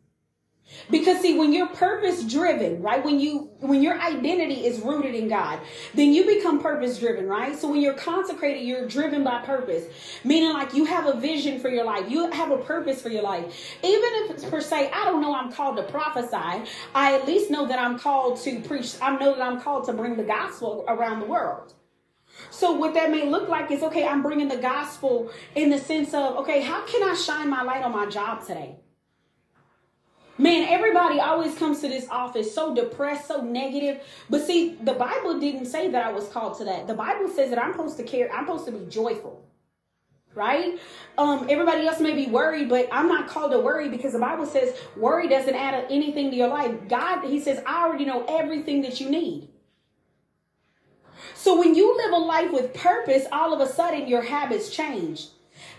Because 0.89 1.21
see, 1.21 1.37
when 1.37 1.53
you're 1.53 1.67
purpose 1.67 2.23
driven, 2.23 2.81
right? 2.81 3.03
When 3.03 3.19
you 3.19 3.51
when 3.59 3.81
your 3.81 3.99
identity 3.99 4.65
is 4.65 4.79
rooted 4.79 5.15
in 5.15 5.27
God, 5.27 5.59
then 5.93 6.13
you 6.13 6.25
become 6.25 6.61
purpose 6.61 6.99
driven, 6.99 7.27
right? 7.27 7.57
So 7.57 7.69
when 7.69 7.81
you're 7.81 7.93
consecrated, 7.93 8.63
you're 8.63 8.87
driven 8.87 9.23
by 9.23 9.41
purpose. 9.45 9.85
Meaning 10.23 10.53
like 10.53 10.73
you 10.73 10.85
have 10.85 11.05
a 11.05 11.19
vision 11.19 11.59
for 11.59 11.69
your 11.69 11.85
life. 11.85 12.09
You 12.09 12.29
have 12.31 12.51
a 12.51 12.57
purpose 12.57 13.01
for 13.01 13.09
your 13.09 13.23
life. 13.23 13.45
Even 13.83 14.09
if 14.23 14.31
it's 14.31 14.45
per 14.45 14.61
se, 14.61 14.89
I 14.93 15.05
don't 15.05 15.21
know 15.21 15.35
I'm 15.35 15.51
called 15.51 15.77
to 15.77 15.83
prophesy, 15.83 16.69
I 16.95 17.13
at 17.15 17.25
least 17.27 17.51
know 17.51 17.67
that 17.67 17.79
I'm 17.79 17.97
called 17.99 18.39
to 18.41 18.59
preach. 18.61 18.95
I 19.01 19.15
know 19.17 19.35
that 19.35 19.41
I'm 19.41 19.61
called 19.61 19.85
to 19.85 19.93
bring 19.93 20.17
the 20.17 20.23
gospel 20.23 20.85
around 20.87 21.19
the 21.19 21.27
world. 21.27 21.73
So 22.49 22.71
what 22.71 22.93
that 22.95 23.11
may 23.11 23.25
look 23.29 23.47
like 23.47 23.71
is 23.71 23.83
okay, 23.83 24.07
I'm 24.07 24.21
bringing 24.21 24.47
the 24.47 24.57
gospel 24.57 25.31
in 25.55 25.69
the 25.69 25.77
sense 25.77 26.13
of, 26.13 26.37
okay, 26.37 26.61
how 26.61 26.85
can 26.85 27.03
I 27.03 27.13
shine 27.13 27.49
my 27.49 27.61
light 27.61 27.83
on 27.83 27.91
my 27.91 28.07
job 28.07 28.45
today? 28.45 28.82
Man, 30.37 30.67
everybody 30.67 31.19
always 31.19 31.53
comes 31.55 31.81
to 31.81 31.87
this 31.87 32.07
office 32.09 32.53
so 32.53 32.73
depressed, 32.73 33.27
so 33.27 33.41
negative. 33.41 34.01
But 34.29 34.41
see, 34.41 34.75
the 34.81 34.93
Bible 34.93 35.39
didn't 35.39 35.67
say 35.67 35.91
that 35.91 36.03
I 36.03 36.11
was 36.11 36.27
called 36.27 36.57
to 36.57 36.65
that. 36.65 36.87
The 36.87 36.95
Bible 36.95 37.27
says 37.29 37.51
that 37.51 37.63
I'm 37.63 37.73
supposed 37.73 37.97
to 37.97 38.03
care, 38.03 38.33
I'm 38.33 38.45
supposed 38.45 38.65
to 38.65 38.71
be 38.71 38.85
joyful. 38.89 39.45
Right? 40.33 40.79
Um, 41.19 41.45
everybody 41.47 41.85
else 41.85 41.99
may 41.99 42.15
be 42.15 42.25
worried, 42.25 42.67
but 42.67 42.89
I'm 42.91 43.07
not 43.07 43.27
called 43.27 43.51
to 43.51 43.59
worry 43.59 43.89
because 43.89 44.13
the 44.13 44.19
Bible 44.19 44.47
says 44.47 44.75
worry 44.97 45.27
doesn't 45.29 45.53
add 45.53 45.85
anything 45.91 46.31
to 46.31 46.35
your 46.35 46.47
life. 46.47 46.87
God, 46.89 47.23
He 47.25 47.39
says, 47.39 47.61
I 47.67 47.83
already 47.83 48.05
know 48.05 48.25
everything 48.27 48.81
that 48.81 48.99
you 48.99 49.11
need. 49.11 49.49
So 51.35 51.59
when 51.59 51.75
you 51.75 51.95
live 51.95 52.11
a 52.11 52.17
life 52.17 52.51
with 52.51 52.73
purpose, 52.73 53.25
all 53.31 53.53
of 53.53 53.59
a 53.59 53.71
sudden 53.71 54.07
your 54.07 54.23
habits 54.23 54.71
change. 54.71 55.27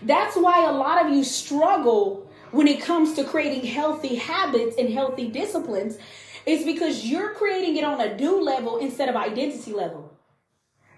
That's 0.01 0.37
why 0.37 0.63
a 0.65 0.71
lot 0.71 1.05
of 1.05 1.11
you 1.11 1.25
struggle 1.25 2.24
when 2.51 2.67
it 2.67 2.81
comes 2.81 3.13
to 3.13 3.23
creating 3.23 3.65
healthy 3.65 4.15
habits 4.15 4.75
and 4.77 4.89
healthy 4.89 5.29
disciplines 5.29 5.97
is 6.45 6.63
because 6.63 7.05
you're 7.05 7.33
creating 7.33 7.77
it 7.77 7.83
on 7.83 7.99
a 7.99 8.15
do 8.15 8.41
level 8.41 8.77
instead 8.77 9.09
of 9.09 9.15
identity 9.15 9.73
level. 9.73 10.13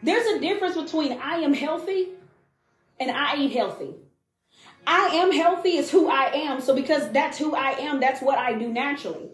There's 0.03 0.27
a 0.27 0.39
difference 0.39 0.75
between 0.75 1.19
I 1.19 1.37
am 1.37 1.53
healthy 1.53 2.09
and 2.99 3.11
I 3.11 3.37
eat 3.37 3.53
healthy. 3.53 3.95
I 4.85 5.07
am 5.07 5.31
healthy 5.31 5.77
is 5.77 5.91
who 5.91 6.09
I 6.09 6.31
am. 6.33 6.61
So 6.61 6.75
because 6.75 7.11
that's 7.11 7.37
who 7.37 7.55
I 7.55 7.71
am, 7.71 7.99
that's 7.99 8.21
what 8.21 8.37
I 8.37 8.53
do 8.57 8.71
naturally. 8.71 9.29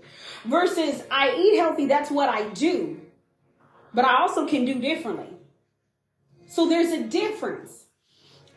Versus 0.45 1.03
I 1.11 1.35
eat 1.35 1.57
healthy, 1.57 1.85
that's 1.85 2.09
what 2.09 2.29
I 2.29 2.49
do. 2.49 2.99
But 3.93 4.05
I 4.05 4.21
also 4.21 4.47
can 4.47 4.65
do 4.65 4.79
differently. 4.79 5.29
So 6.47 6.67
there's 6.67 6.91
a 6.91 7.03
difference. 7.03 7.85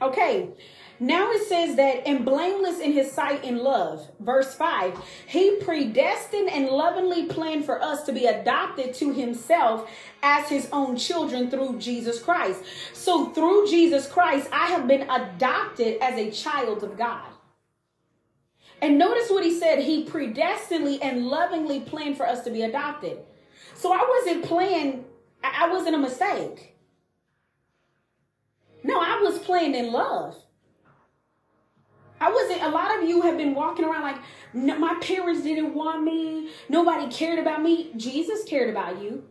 Okay. 0.01 0.51
Now 0.99 1.31
it 1.31 1.47
says 1.47 1.77
that, 1.77 2.07
and 2.07 2.25
blameless 2.25 2.81
in 2.81 2.93
his 2.93 3.13
sight 3.13 3.45
in 3.45 3.59
love. 3.59 4.09
Verse 4.19 4.55
5 4.55 4.99
He 5.27 5.57
predestined 5.57 6.49
and 6.49 6.69
lovingly 6.69 7.27
planned 7.27 7.65
for 7.67 7.83
us 7.83 8.05
to 8.05 8.13
be 8.13 8.27
adopted 8.27 8.95
to 8.95 9.13
himself 9.13 9.91
as 10.23 10.49
his 10.49 10.69
own 10.73 10.97
children 10.97 11.51
through 11.51 11.79
Jesus 11.79 12.23
Christ. 12.23 12.63
So 12.95 13.27
through 13.27 13.69
Jesus 13.69 14.09
Christ, 14.09 14.49
I 14.53 14.67
have 14.67 14.89
been 14.89 15.09
adopted 15.11 15.99
as 16.01 16.19
a 16.19 16.31
child 16.31 16.83
of 16.83 16.97
God. 16.97 17.29
And 18.81 18.99
notice 18.99 19.31
what 19.31 19.45
he 19.45 19.59
said 19.59 19.81
He 19.81 20.05
predestinedly 20.05 20.99
and 21.03 21.27
lovingly 21.27 21.81
planned 21.81 22.17
for 22.17 22.27
us 22.27 22.43
to 22.45 22.51
be 22.51 22.63
adopted. 22.63 23.19
So 23.75 23.93
I 23.93 24.07
wasn't 24.09 24.45
playing, 24.45 25.05
I 25.43 25.69
wasn't 25.71 25.97
a 25.97 25.99
mistake. 25.99 26.75
No, 28.83 29.01
I 29.01 29.21
was 29.21 29.39
playing 29.41 29.75
in 29.75 29.93
love. 29.93 30.37
A 32.67 32.71
lot 32.71 32.99
of 32.99 33.09
you 33.09 33.23
have 33.23 33.37
been 33.37 33.55
walking 33.55 33.85
around 33.85 34.03
like, 34.03 34.19
my 34.53 34.99
parents 35.01 35.43
didn't 35.43 35.73
want 35.73 36.03
me. 36.03 36.51
Nobody 36.69 37.07
cared 37.13 37.39
about 37.39 37.63
me. 37.63 37.93
Jesus 37.97 38.43
cared 38.43 38.71
about 38.71 39.01
you. 39.01 39.23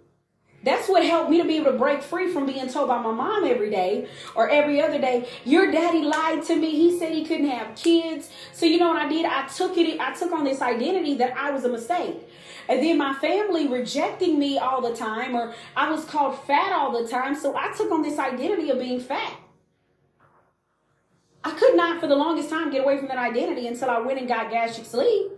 That's 0.63 0.87
what 0.87 1.05
helped 1.05 1.29
me 1.29 1.37
to 1.41 1.47
be 1.47 1.57
able 1.57 1.73
to 1.73 1.77
break 1.77 2.01
free 2.01 2.31
from 2.31 2.45
being 2.45 2.67
told 2.69 2.87
by 2.87 2.99
my 2.99 3.11
mom 3.11 3.43
every 3.43 3.69
day 3.69 4.07
or 4.35 4.49
every 4.49 4.81
other 4.81 4.99
day, 4.99 5.27
your 5.43 5.69
daddy 5.69 6.01
lied 6.01 6.43
to 6.45 6.55
me. 6.55 6.71
He 6.71 6.97
said 6.97 7.11
he 7.11 7.25
couldn't 7.25 7.49
have 7.49 7.75
kids. 7.75 8.31
So 8.53 8.65
you 8.65 8.79
know 8.79 8.87
what 8.87 8.97
I 8.97 9.09
did? 9.09 9.25
I 9.25 9.47
took 9.47 9.77
it, 9.77 9.99
I 9.99 10.13
took 10.13 10.31
on 10.31 10.43
this 10.45 10.61
identity 10.61 11.15
that 11.15 11.37
I 11.37 11.51
was 11.51 11.65
a 11.65 11.69
mistake. 11.69 12.15
And 12.67 12.81
then 12.81 12.97
my 12.97 13.13
family 13.15 13.67
rejecting 13.67 14.39
me 14.39 14.57
all 14.57 14.81
the 14.81 14.95
time, 14.95 15.35
or 15.35 15.53
I 15.75 15.91
was 15.91 16.05
called 16.05 16.39
fat 16.47 16.71
all 16.71 16.91
the 16.99 17.07
time. 17.07 17.35
So 17.35 17.55
I 17.55 17.71
took 17.73 17.91
on 17.91 18.01
this 18.01 18.17
identity 18.17 18.71
of 18.71 18.79
being 18.79 18.99
fat. 18.99 19.33
I 21.45 21.51
could 21.51 21.75
not 21.75 22.01
for 22.01 22.07
the 22.07 22.15
longest 22.15 22.49
time 22.49 22.71
get 22.71 22.83
away 22.83 22.97
from 22.97 23.07
that 23.07 23.19
identity 23.19 23.67
until 23.67 23.91
I 23.91 23.99
went 23.99 24.17
and 24.17 24.27
got 24.27 24.49
gastric 24.49 24.87
sleeve. 24.87 25.29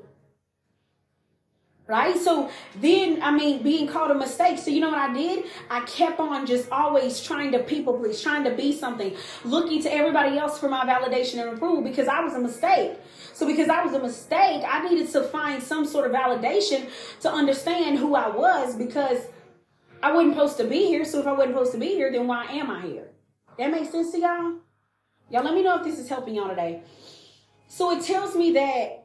Right? 1.86 2.18
So 2.18 2.50
then, 2.80 3.22
I 3.22 3.32
mean, 3.32 3.62
being 3.62 3.88
called 3.88 4.12
a 4.12 4.16
mistake. 4.16 4.58
So 4.58 4.72
you 4.72 4.80
know 4.80 4.90
what 4.90 5.00
I 5.00 5.14
did? 5.14 5.46
I 5.70 5.82
kept 5.82 6.20
on 6.20 6.46
just 6.46 6.70
always 6.70 7.22
trying 7.22 7.52
to 7.54 7.60
people 7.60 7.98
please, 7.98 8.22
trying 8.22 8.46
to 8.46 8.52
be 8.52 8.72
something, 8.72 9.16
looking 9.44 9.82
to 9.84 9.94
everybody 9.94 10.38
else 10.38 10.60
for 10.60 10.70
my 10.70 10.86
validation 10.86 11.42
and 11.42 11.56
approval 11.56 11.82
because 11.82 12.08
I 12.08 12.22
was 12.22 12.34
a 12.34 12.40
mistake. 12.40 12.98
So 13.34 13.46
because 13.46 13.70
I 13.70 13.84
was 13.84 13.94
a 13.94 14.00
mistake, 14.00 14.64
I 14.68 14.88
needed 14.88 15.10
to 15.12 15.24
find 15.24 15.62
some 15.62 15.86
sort 15.86 16.10
of 16.10 16.16
validation 16.16 16.90
to 17.22 17.32
understand 17.32 18.00
who 18.00 18.16
I 18.16 18.30
was 18.30 18.76
because 18.76 19.28
I 20.04 20.12
wasn't 20.12 20.36
supposed 20.36 20.58
to 20.58 20.66
be 20.66 20.86
here. 20.88 21.06
So 21.06 21.20
if 21.20 21.28
I 21.28 21.32
wasn't 21.34 21.52
supposed 21.52 21.72
to 21.74 21.78
be 21.78 21.90
here, 21.90 22.12
then 22.12 22.28
why 22.28 22.46
am 22.46 22.70
I 22.70 22.82
here? 22.82 23.10
That 23.58 23.72
makes 23.72 23.92
sense 23.92 24.12
to 24.12 24.20
y'all? 24.20 24.67
Y'all 25.30 25.44
let 25.44 25.54
me 25.54 25.64
know 25.64 25.78
if 25.78 25.84
this 25.84 26.00
is 26.00 26.08
helping 26.08 26.36
y'all 26.36 26.50
today. 26.50 26.82
So 27.68 27.92
it 27.92 28.04
tells 28.04 28.36
me 28.36 28.54
that 28.54 29.04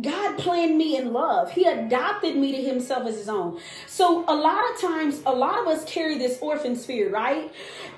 God 0.00 0.38
planned 0.38 0.78
me 0.78 0.96
in 0.96 1.12
love. 1.12 1.52
He 1.52 1.64
adopted 1.64 2.34
me 2.34 2.52
to 2.52 2.62
himself 2.62 3.06
as 3.06 3.16
his 3.16 3.28
own. 3.28 3.60
So 3.86 4.24
a 4.26 4.34
lot 4.34 4.64
of 4.72 4.80
times, 4.80 5.20
a 5.26 5.32
lot 5.32 5.60
of 5.60 5.66
us 5.66 5.84
carry 5.84 6.16
this 6.16 6.38
orphan 6.40 6.76
spirit, 6.76 7.12
right? 7.12 7.52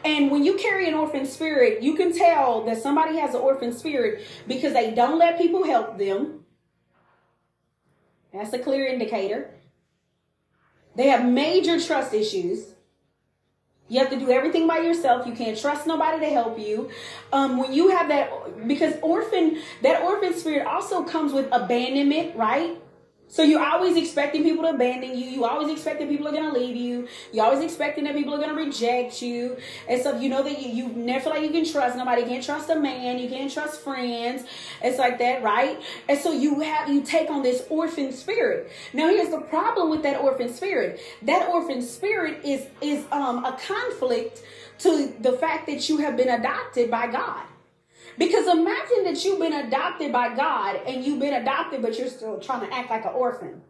And 0.05 0.31
when 0.31 0.45
you 0.45 0.57
carry 0.57 0.89
an 0.89 0.95
orphan 0.95 1.25
spirit, 1.25 1.83
you 1.83 1.95
can 1.95 2.13
tell 2.13 2.65
that 2.65 2.83
somebody 2.83 3.17
has 3.19 3.35
an 3.35 3.41
orphan 3.41 3.73
spirit 3.73 4.27
because 4.49 4.73
they 4.73 4.93
don't 4.93 5.19
let 5.19 5.39
people 5.39 5.65
help 5.65 5.97
them. 5.97 6.45
That's 8.33 8.53
a 8.53 8.59
clear 8.59 8.87
indicator. 8.87 9.51
They 10.97 11.09
have 11.09 11.25
major 11.25 11.81
trust 11.81 12.13
issues. 12.13 12.74
You 13.89 14.01
have 14.01 14.11
to 14.11 14.19
do 14.19 14.31
everything 14.31 14.67
by 14.67 14.79
yourself. 14.79 15.27
You 15.27 15.35
can't 15.35 15.59
trust 15.59 15.87
nobody 15.87 16.19
to 16.21 16.31
help 16.33 16.59
you. 16.59 16.91
Um, 17.33 17.59
when 17.59 17.73
you 17.73 17.91
have 17.91 18.09
that, 18.09 18.67
because 18.67 18.95
orphan, 19.03 19.59
that 19.83 20.03
orphan 20.03 20.33
spirit 20.33 20.67
also 20.67 21.05
comes 21.05 21.33
with 21.33 21.49
abandonment, 21.53 22.35
right? 22.35 22.79
So 23.35 23.43
you're 23.43 23.65
always 23.65 23.97
expecting 23.97 24.45
people 24.45 24.63
to 24.63 24.71
abandon 24.71 25.19
you. 25.19 25.27
You 25.27 25.45
always 25.45 25.69
expecting 25.69 26.07
people 26.07 26.29
are 26.29 26.33
gonna 26.33 26.53
leave 26.53 26.77
you. 26.77 27.09
You're 27.33 27.45
always 27.45 27.65
expecting 27.65 28.05
that 28.05 28.15
people 28.15 28.33
are 28.33 28.39
gonna 28.39 28.55
reject 28.55 29.21
you. 29.23 29.57
And 29.89 30.01
so 30.01 30.17
you 30.17 30.29
know 30.29 30.45
that 30.45 30.63
you, 30.63 30.69
you 30.69 30.89
never 30.91 31.19
feel 31.25 31.33
like 31.33 31.43
you 31.43 31.51
can 31.51 31.65
trust 31.69 31.97
nobody. 31.97 32.23
You 32.23 32.29
can't 32.29 32.45
trust 32.45 32.71
a 32.71 32.77
man. 32.77 33.19
You 33.19 33.29
can't 33.29 33.53
trust 33.53 33.81
friends. 33.81 34.45
It's 34.81 35.01
like 35.01 35.19
that, 35.19 35.43
right? 35.43 35.83
And 36.09 36.17
so 36.17 36.31
you 36.31 36.61
have 36.61 36.89
you 36.89 37.03
take 37.03 37.29
on 37.29 37.43
this 37.43 37.65
orphan 37.71 38.13
spirit. 38.13 38.71
Now 38.93 39.09
here's 39.09 39.31
the 39.31 39.41
problem 39.41 39.91
with 39.91 40.05
that 40.05 40.21
orphan 40.21 40.49
spirit. 40.49 41.01
That 41.23 41.49
orphan 41.49 41.83
spirit 41.83 42.45
is 42.45 42.69
is 42.81 43.05
um 43.11 43.45
a 43.45 43.59
conflict 43.67 44.45
to 44.79 45.13
the 45.19 45.33
fact 45.33 45.67
that 45.67 45.89
you 45.89 45.97
have 45.97 46.17
been 46.17 46.29
adopted 46.29 46.89
by 46.89 47.09
God. 47.09 47.43
Because 48.19 48.47
imagine 48.47 49.05
that 49.05 49.25
you've 49.25 49.41
been 49.41 49.53
adopted 49.53 50.13
by 50.13 50.35
God 50.35 50.81
and 50.87 51.05
you've 51.05 51.21
been 51.21 51.35
adopted, 51.35 51.83
but 51.83 51.99
you're 51.99 52.09
still 52.09 52.39
trying 52.39 52.69
to 52.69 52.75
act 52.75 52.91
like 52.91 53.05
an 53.05 53.13
orphan. 53.13 53.63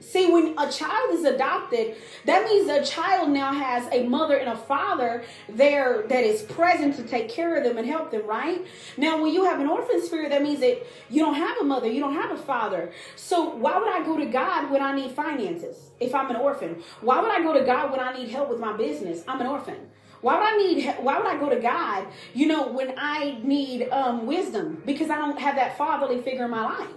See, 0.00 0.32
when 0.32 0.58
a 0.58 0.70
child 0.72 1.12
is 1.12 1.24
adopted, 1.24 1.94
that 2.24 2.46
means 2.46 2.70
a 2.70 2.82
child 2.82 3.28
now 3.28 3.52
has 3.52 3.86
a 3.92 4.08
mother 4.08 4.36
and 4.36 4.48
a 4.48 4.56
father 4.56 5.24
there 5.46 6.06
that 6.08 6.24
is 6.24 6.40
present 6.42 6.96
to 6.96 7.02
take 7.02 7.28
care 7.28 7.56
of 7.56 7.64
them 7.64 7.76
and 7.76 7.86
help 7.86 8.10
them, 8.10 8.26
right? 8.26 8.66
Now, 8.96 9.20
when 9.20 9.34
you 9.34 9.44
have 9.44 9.60
an 9.60 9.66
orphan 9.66 10.02
spirit, 10.02 10.30
that 10.30 10.42
means 10.42 10.60
that 10.60 10.86
you 11.10 11.22
don't 11.22 11.34
have 11.34 11.58
a 11.58 11.64
mother, 11.64 11.86
you 11.86 12.00
don't 12.00 12.14
have 12.14 12.30
a 12.30 12.36
father. 12.38 12.92
So, 13.14 13.50
why 13.56 13.78
would 13.78 13.92
I 13.92 14.02
go 14.02 14.16
to 14.16 14.24
God 14.24 14.70
when 14.70 14.80
I 14.80 14.94
need 14.94 15.10
finances 15.10 15.90
if 16.00 16.14
I'm 16.14 16.30
an 16.30 16.36
orphan? 16.36 16.82
Why 17.02 17.20
would 17.20 17.30
I 17.30 17.42
go 17.42 17.52
to 17.52 17.64
God 17.64 17.90
when 17.90 18.00
I 18.00 18.14
need 18.16 18.30
help 18.30 18.48
with 18.48 18.58
my 18.58 18.74
business? 18.74 19.22
I'm 19.28 19.40
an 19.42 19.46
orphan. 19.46 19.90
Why 20.20 20.38
would 20.38 20.46
I 20.46 20.56
need? 20.56 20.94
Why 21.00 21.18
would 21.18 21.26
I 21.26 21.38
go 21.38 21.48
to 21.48 21.60
God? 21.60 22.06
You 22.34 22.46
know, 22.46 22.68
when 22.68 22.94
I 22.96 23.38
need 23.42 23.88
um, 23.90 24.26
wisdom 24.26 24.82
because 24.84 25.10
I 25.10 25.16
don't 25.16 25.38
have 25.38 25.56
that 25.56 25.78
fatherly 25.78 26.20
figure 26.20 26.44
in 26.44 26.50
my 26.50 26.64
life. 26.64 26.90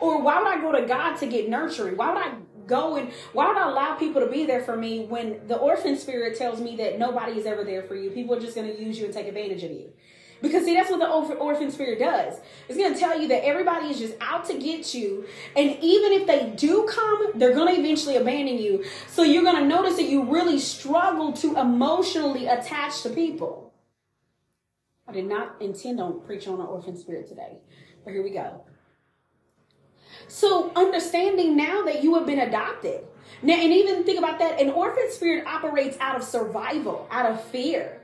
Or 0.00 0.20
why 0.20 0.38
would 0.38 0.48
I 0.48 0.60
go 0.60 0.72
to 0.72 0.86
God 0.86 1.16
to 1.18 1.26
get 1.26 1.48
nurturing? 1.48 1.96
Why 1.96 2.12
would 2.12 2.22
I 2.22 2.34
go 2.66 2.96
and 2.96 3.10
why 3.32 3.48
would 3.48 3.56
I 3.56 3.68
allow 3.68 3.94
people 3.94 4.20
to 4.20 4.30
be 4.30 4.46
there 4.46 4.62
for 4.62 4.76
me 4.76 5.06
when 5.06 5.46
the 5.48 5.56
orphan 5.56 5.96
spirit 5.96 6.38
tells 6.38 6.60
me 6.60 6.76
that 6.76 6.98
nobody 6.98 7.32
is 7.32 7.46
ever 7.46 7.64
there 7.64 7.82
for 7.82 7.96
you? 7.96 8.10
People 8.10 8.36
are 8.36 8.40
just 8.40 8.54
going 8.54 8.68
to 8.68 8.80
use 8.80 8.98
you 8.98 9.06
and 9.06 9.14
take 9.14 9.26
advantage 9.26 9.64
of 9.64 9.72
you. 9.72 9.92
Because 10.40 10.64
see, 10.64 10.74
that's 10.74 10.90
what 10.90 11.00
the 11.00 11.34
orphan 11.34 11.70
spirit 11.70 11.98
does. 11.98 12.40
It's 12.68 12.78
going 12.78 12.94
to 12.94 12.98
tell 12.98 13.20
you 13.20 13.28
that 13.28 13.44
everybody 13.44 13.88
is 13.88 13.98
just 13.98 14.14
out 14.20 14.44
to 14.46 14.58
get 14.58 14.94
you. 14.94 15.26
And 15.56 15.70
even 15.82 16.12
if 16.12 16.26
they 16.26 16.52
do 16.56 16.86
come, 16.88 17.32
they're 17.34 17.54
going 17.54 17.74
to 17.74 17.80
eventually 17.80 18.16
abandon 18.16 18.58
you. 18.58 18.84
So 19.08 19.22
you're 19.22 19.42
going 19.42 19.56
to 19.56 19.66
notice 19.66 19.96
that 19.96 20.08
you 20.08 20.22
really 20.22 20.60
struggle 20.60 21.32
to 21.34 21.56
emotionally 21.56 22.46
attach 22.46 23.02
to 23.02 23.10
people. 23.10 23.72
I 25.08 25.12
did 25.12 25.26
not 25.26 25.56
intend 25.60 26.00
on 26.00 26.20
preaching 26.20 26.52
on 26.52 26.60
an 26.60 26.66
orphan 26.66 26.96
spirit 26.96 27.28
today. 27.28 27.58
But 28.04 28.12
here 28.12 28.22
we 28.22 28.30
go. 28.30 28.62
So 30.28 30.70
understanding 30.76 31.56
now 31.56 31.82
that 31.84 32.04
you 32.04 32.14
have 32.14 32.26
been 32.26 32.40
adopted. 32.40 33.04
Now, 33.42 33.54
and 33.54 33.72
even 33.72 34.04
think 34.04 34.18
about 34.18 34.38
that, 34.38 34.60
an 34.60 34.70
orphan 34.70 35.10
spirit 35.10 35.46
operates 35.46 35.96
out 36.00 36.16
of 36.16 36.22
survival, 36.22 37.08
out 37.10 37.26
of 37.26 37.42
fear. 37.44 37.97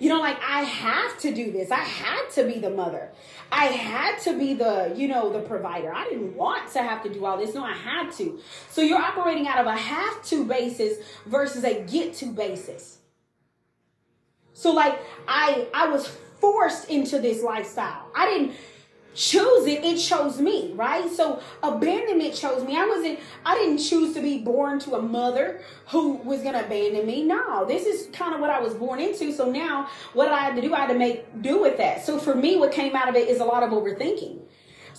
You 0.00 0.08
know, 0.08 0.18
like 0.18 0.38
I 0.42 0.62
have 0.62 1.18
to 1.20 1.32
do 1.32 1.52
this. 1.52 1.70
I 1.70 1.84
had 1.84 2.30
to 2.30 2.44
be 2.44 2.58
the 2.58 2.70
mother. 2.70 3.10
I 3.52 3.66
had 3.66 4.18
to 4.22 4.36
be 4.36 4.54
the, 4.54 4.92
you 4.96 5.06
know, 5.08 5.30
the 5.30 5.40
provider. 5.40 5.92
I 5.94 6.04
didn't 6.04 6.34
want 6.34 6.72
to 6.72 6.82
have 6.82 7.02
to 7.02 7.12
do 7.12 7.26
all 7.26 7.36
this. 7.36 7.54
No, 7.54 7.62
I 7.62 7.74
had 7.74 8.10
to. 8.12 8.40
So 8.70 8.80
you're 8.80 8.98
operating 8.98 9.46
out 9.46 9.58
of 9.58 9.66
a 9.66 9.76
have 9.76 10.24
to 10.24 10.46
basis 10.46 10.98
versus 11.26 11.64
a 11.64 11.82
get 11.82 12.14
to 12.14 12.26
basis. 12.26 12.98
So 14.54 14.72
like 14.72 14.98
I 15.28 15.68
I 15.74 15.88
was 15.88 16.06
forced 16.40 16.88
into 16.88 17.18
this 17.18 17.42
lifestyle. 17.42 18.10
I 18.16 18.26
didn't 18.26 18.56
choose 19.14 19.66
it 19.66 19.84
it 19.84 19.98
chose 19.98 20.40
me 20.40 20.72
right? 20.74 21.10
So 21.10 21.42
abandonment 21.62 22.34
chose 22.34 22.64
me. 22.64 22.76
I 22.76 22.86
wasn't 22.86 23.18
i 23.44 23.54
didn't 23.56 23.78
choose 23.78 24.14
to 24.14 24.22
be 24.22 24.38
born 24.38 24.78
to 24.80 24.94
a 24.94 25.02
mother 25.02 25.62
who 25.88 26.14
was 26.14 26.42
gonna 26.42 26.60
abandon 26.60 27.06
me. 27.06 27.24
No 27.24 27.64
this 27.66 27.86
is 27.86 28.08
kind 28.12 28.34
of 28.34 28.40
what 28.40 28.50
i 28.50 28.60
was 28.60 28.74
born 28.74 29.00
into. 29.00 29.32
So 29.32 29.50
now 29.50 29.88
what 30.12 30.28
i 30.28 30.38
had 30.38 30.54
to 30.56 30.62
do? 30.62 30.74
I 30.74 30.80
had 30.80 30.88
to 30.88 30.98
make 30.98 31.42
do 31.42 31.60
with 31.60 31.76
that. 31.78 32.04
So 32.04 32.18
for 32.18 32.34
me 32.34 32.56
what 32.56 32.72
came 32.72 32.94
out 32.94 33.08
of 33.08 33.14
it 33.16 33.28
is 33.28 33.40
a 33.40 33.44
lot 33.44 33.62
of 33.62 33.70
overthinking. 33.70 34.40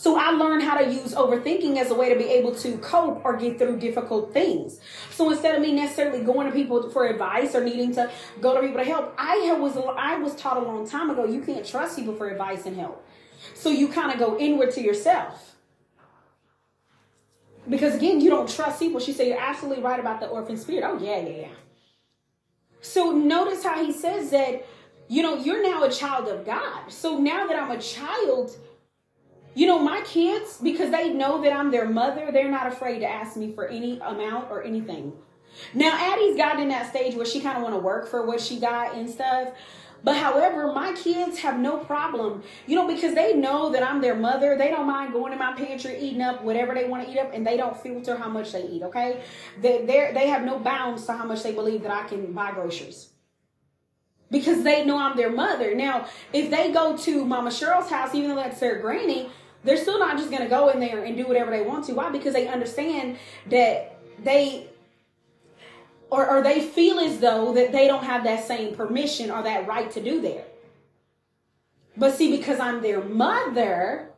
So 0.02 0.18
I 0.18 0.32
learned 0.32 0.64
how 0.64 0.80
to 0.80 0.92
use 0.92 1.14
overthinking 1.14 1.78
as 1.78 1.92
a 1.92 1.94
way 1.94 2.12
to 2.12 2.18
be 2.18 2.28
able 2.28 2.56
to 2.56 2.78
cope 2.80 3.24
or 3.24 3.38
get 3.38 3.60
through 3.60 3.78
difficult 3.78 4.34
things. 4.34 4.80
So 5.12 5.30
instead 5.30 5.54
of 5.54 5.62
me 5.62 5.74
necessarily 5.74 6.24
going 6.24 6.48
to 6.48 6.54
people 6.54 6.90
for 6.90 7.06
advice 7.06 7.54
or 7.54 7.64
needing 7.64 7.94
to 7.94 8.10
go 8.42 8.56
to 8.56 8.62
people 8.66 8.80
to 8.80 8.84
help, 8.84 9.14
I 9.20 9.54
was 9.60 9.78
I 9.78 10.18
was 10.18 10.36
taught 10.36 10.58
a 10.58 10.62
long 10.62 10.90
time 10.90 11.12
ago 11.12 11.26
you 11.26 11.42
can't 11.42 11.64
trust 11.64 11.98
people 11.98 12.16
for 12.16 12.30
advice 12.30 12.66
and 12.66 12.76
help. 12.76 13.06
So 13.54 13.70
you 13.70 13.88
kind 13.88 14.12
of 14.12 14.20
go 14.20 14.38
inward 14.38 14.72
to 14.72 14.82
yourself. 14.82 15.56
Because 17.70 17.96
again, 17.96 18.22
you 18.22 18.30
don't 18.30 18.50
trust 18.50 18.80
people. 18.80 19.00
She 19.00 19.14
said, 19.14 19.28
You're 19.28 19.40
absolutely 19.40 19.84
right 19.84 20.00
about 20.00 20.20
the 20.20 20.28
orphan 20.28 20.58
spirit. 20.58 20.84
Oh, 20.84 20.98
yeah, 20.98 21.20
yeah, 21.20 21.42
yeah. 21.42 21.48
So 22.82 23.12
notice 23.12 23.64
how 23.64 23.84
he 23.84 23.94
says 23.94 24.32
that, 24.32 24.66
you 25.08 25.22
know, 25.22 25.36
you're 25.36 25.62
now 25.62 25.84
a 25.84 25.92
child 25.92 26.28
of 26.28 26.46
God. 26.46 26.92
So 26.92 27.20
now 27.20 27.46
that 27.48 27.62
I'm 27.62 27.72
a 27.72 27.80
child, 27.80 28.58
you 29.54 29.68
know, 29.68 29.78
my 29.80 30.02
kids, 30.02 30.58
because 30.62 30.90
they 30.90 31.14
know 31.14 31.42
that 31.44 31.54
I'm 31.54 31.70
their 31.70 31.88
mother, 31.88 32.32
they're 32.32 32.50
not 32.50 32.68
afraid 32.68 33.00
to 33.00 33.08
ask 33.08 33.38
me 33.38 33.52
for 33.52 33.68
any 33.68 34.00
amount 34.00 34.50
or 34.50 34.64
anything. 34.64 35.14
Now, 35.74 35.92
Addie's 35.94 36.38
gotten 36.38 36.62
in 36.62 36.70
that 36.70 36.90
stage 36.90 37.16
where 37.16 37.26
she 37.26 37.42
kind 37.42 37.58
of 37.58 37.64
want 37.64 37.76
to 37.76 37.80
work 37.80 38.08
for 38.08 38.26
what 38.26 38.40
she 38.40 38.60
got 38.60 38.96
and 38.96 39.10
stuff. 39.10 39.50
But 40.04 40.18
however, 40.18 40.72
my 40.74 40.94
kids 40.94 41.40
have 41.40 41.60
no 41.60 41.78
problem, 41.78 42.44
you 42.66 42.76
know, 42.76 42.88
because 42.88 43.14
they 43.14 43.36
know 43.36 43.72
that 43.72 43.84
I'm 43.84 44.02
their 44.02 44.16
mother. 44.16 44.58
They 44.58 44.70
don't 44.70 44.88
mind 44.88 45.14
going 45.14 45.32
in 45.32 45.38
my 45.40 45.54
pantry, 45.54 45.98
eating 46.00 46.22
up 46.22 46.44
whatever 46.44 46.74
they 46.74 46.86
want 46.88 47.06
to 47.06 47.12
eat 47.12 47.20
up, 47.20 47.32
and 47.34 47.46
they 47.46 47.56
don't 47.56 47.78
filter 47.78 48.18
how 48.18 48.30
much 48.30 48.52
they 48.52 48.64
eat, 48.64 48.82
okay? 48.84 49.22
They 49.62 49.86
they 49.86 50.28
have 50.28 50.44
no 50.44 50.58
bounds 50.58 51.06
to 51.06 51.14
how 51.14 51.26
much 51.26 51.44
they 51.44 51.54
believe 51.54 51.84
that 51.84 51.92
I 51.92 52.08
can 52.08 52.34
buy 52.34 52.52
groceries. 52.52 53.10
Because 54.32 54.64
they 54.64 54.86
know 54.86 54.98
I'm 54.98 55.18
their 55.18 55.32
mother. 55.32 55.76
Now, 55.76 56.08
if 56.32 56.50
they 56.50 56.72
go 56.72 56.96
to 56.98 57.26
Mama 57.26 57.50
Cheryl's 57.50 57.90
house, 57.90 58.16
even 58.16 58.30
though 58.30 58.38
that's 58.38 58.62
their 58.62 58.80
granny, 58.80 59.30
they're 59.64 59.78
still 59.78 60.00
not 60.00 60.18
just 60.18 60.32
gonna 60.32 60.50
go 60.50 60.70
in 60.70 60.80
there 60.80 61.04
and 61.04 61.16
do 61.16 61.28
whatever 61.28 61.52
they 61.52 61.62
want 61.62 61.86
to. 61.86 61.94
Why? 61.94 62.10
Because 62.10 62.34
they 62.34 62.48
understand 62.48 63.18
that 63.50 64.00
they 64.24 64.71
or, 66.12 66.30
or 66.30 66.44
they 66.44 66.62
feel 66.62 67.00
as 67.00 67.20
though 67.20 67.54
that 67.54 67.72
they 67.72 67.88
don't 67.88 68.04
have 68.04 68.26
that 68.26 68.46
same 68.46 68.76
permission 68.76 69.32
or 69.32 69.42
that 69.42 69.66
right 69.66 69.90
to 69.92 70.04
do 70.04 70.22
there. 70.22 70.44
But 71.98 72.14
see, 72.14 72.36
because 72.36 72.60
I'm 72.60 72.82
their 72.82 73.02
mother, 73.02 74.10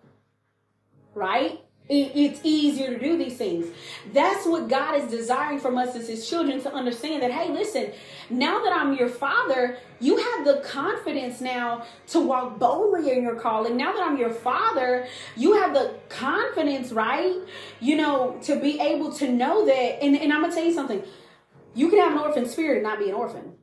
right? 1.13 1.59
It, 1.89 2.11
it's 2.15 2.39
easier 2.43 2.87
to 2.87 2.99
do 2.99 3.17
these 3.17 3.37
things. 3.37 3.67
That's 4.11 4.47
what 4.47 4.69
God 4.69 4.95
is 4.95 5.11
desiring 5.11 5.59
from 5.59 5.77
us 5.77 5.95
as 5.95 6.07
His 6.07 6.27
children 6.27 6.61
to 6.61 6.73
understand 6.73 7.21
that, 7.21 7.31
hey, 7.31 7.51
listen, 7.51 7.91
now 8.29 8.63
that 8.63 8.73
I'm 8.73 8.95
your 8.95 9.09
father, 9.09 9.77
you 9.99 10.17
have 10.17 10.45
the 10.45 10.61
confidence 10.65 11.41
now 11.41 11.85
to 12.07 12.21
walk 12.21 12.57
boldly 12.57 13.11
in 13.11 13.21
your 13.21 13.35
calling. 13.35 13.77
Now 13.77 13.91
that 13.93 14.01
I'm 14.01 14.17
your 14.17 14.33
father, 14.33 15.07
you 15.35 15.53
have 15.61 15.73
the 15.73 15.95
confidence, 16.09 16.91
right? 16.91 17.35
You 17.79 17.97
know, 17.97 18.39
to 18.43 18.59
be 18.59 18.79
able 18.79 19.11
to 19.13 19.29
know 19.29 19.65
that. 19.65 20.01
And, 20.03 20.15
and 20.15 20.33
I'm 20.33 20.39
going 20.39 20.51
to 20.51 20.57
tell 20.57 20.65
you 20.65 20.73
something 20.73 21.03
you 21.73 21.89
can 21.89 21.99
have 21.99 22.11
an 22.11 22.17
orphan 22.19 22.47
spirit 22.47 22.75
and 22.77 22.83
not 22.83 22.99
be 22.99 23.09
an 23.09 23.15
orphan. 23.15 23.53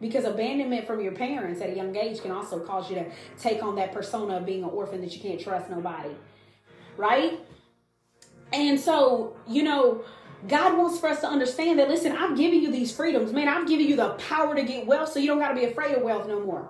Because 0.00 0.24
abandonment 0.24 0.86
from 0.86 1.00
your 1.00 1.12
parents 1.12 1.60
at 1.60 1.70
a 1.70 1.74
young 1.74 1.96
age 1.96 2.20
can 2.20 2.30
also 2.30 2.60
cause 2.60 2.90
you 2.90 2.96
to 2.96 3.06
take 3.38 3.62
on 3.62 3.76
that 3.76 3.92
persona 3.92 4.36
of 4.36 4.46
being 4.46 4.62
an 4.62 4.70
orphan 4.70 5.00
that 5.00 5.14
you 5.14 5.22
can't 5.22 5.40
trust 5.40 5.70
nobody. 5.70 6.10
Right? 6.96 7.40
And 8.52 8.78
so, 8.78 9.36
you 9.48 9.62
know, 9.62 10.04
God 10.46 10.76
wants 10.76 10.98
for 10.98 11.08
us 11.08 11.20
to 11.20 11.26
understand 11.26 11.78
that, 11.78 11.88
listen, 11.88 12.12
I've 12.12 12.36
given 12.36 12.60
you 12.60 12.70
these 12.70 12.94
freedoms. 12.94 13.32
Man, 13.32 13.48
I've 13.48 13.66
given 13.66 13.86
you 13.86 13.96
the 13.96 14.10
power 14.10 14.54
to 14.54 14.62
get 14.62 14.86
wealth 14.86 15.10
so 15.10 15.18
you 15.18 15.26
don't 15.28 15.38
got 15.38 15.48
to 15.48 15.54
be 15.54 15.64
afraid 15.64 15.96
of 15.96 16.02
wealth 16.02 16.28
no 16.28 16.40
more. 16.40 16.68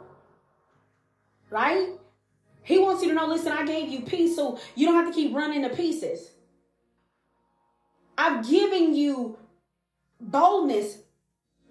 Right? 1.51 1.89
He 2.63 2.79
wants 2.79 3.03
you 3.03 3.09
to 3.09 3.15
know, 3.15 3.27
listen, 3.27 3.53
I 3.53 3.67
gave 3.67 3.89
you 3.89 4.03
peace 4.03 4.37
so 4.37 4.59
you 4.75 4.87
don't 4.87 4.95
have 4.95 5.09
to 5.09 5.13
keep 5.13 5.35
running 5.35 5.63
to 5.63 5.71
pieces. 5.71 6.31
I've 8.17 8.49
given 8.49 8.95
you 8.95 9.39
boldness 10.21 10.99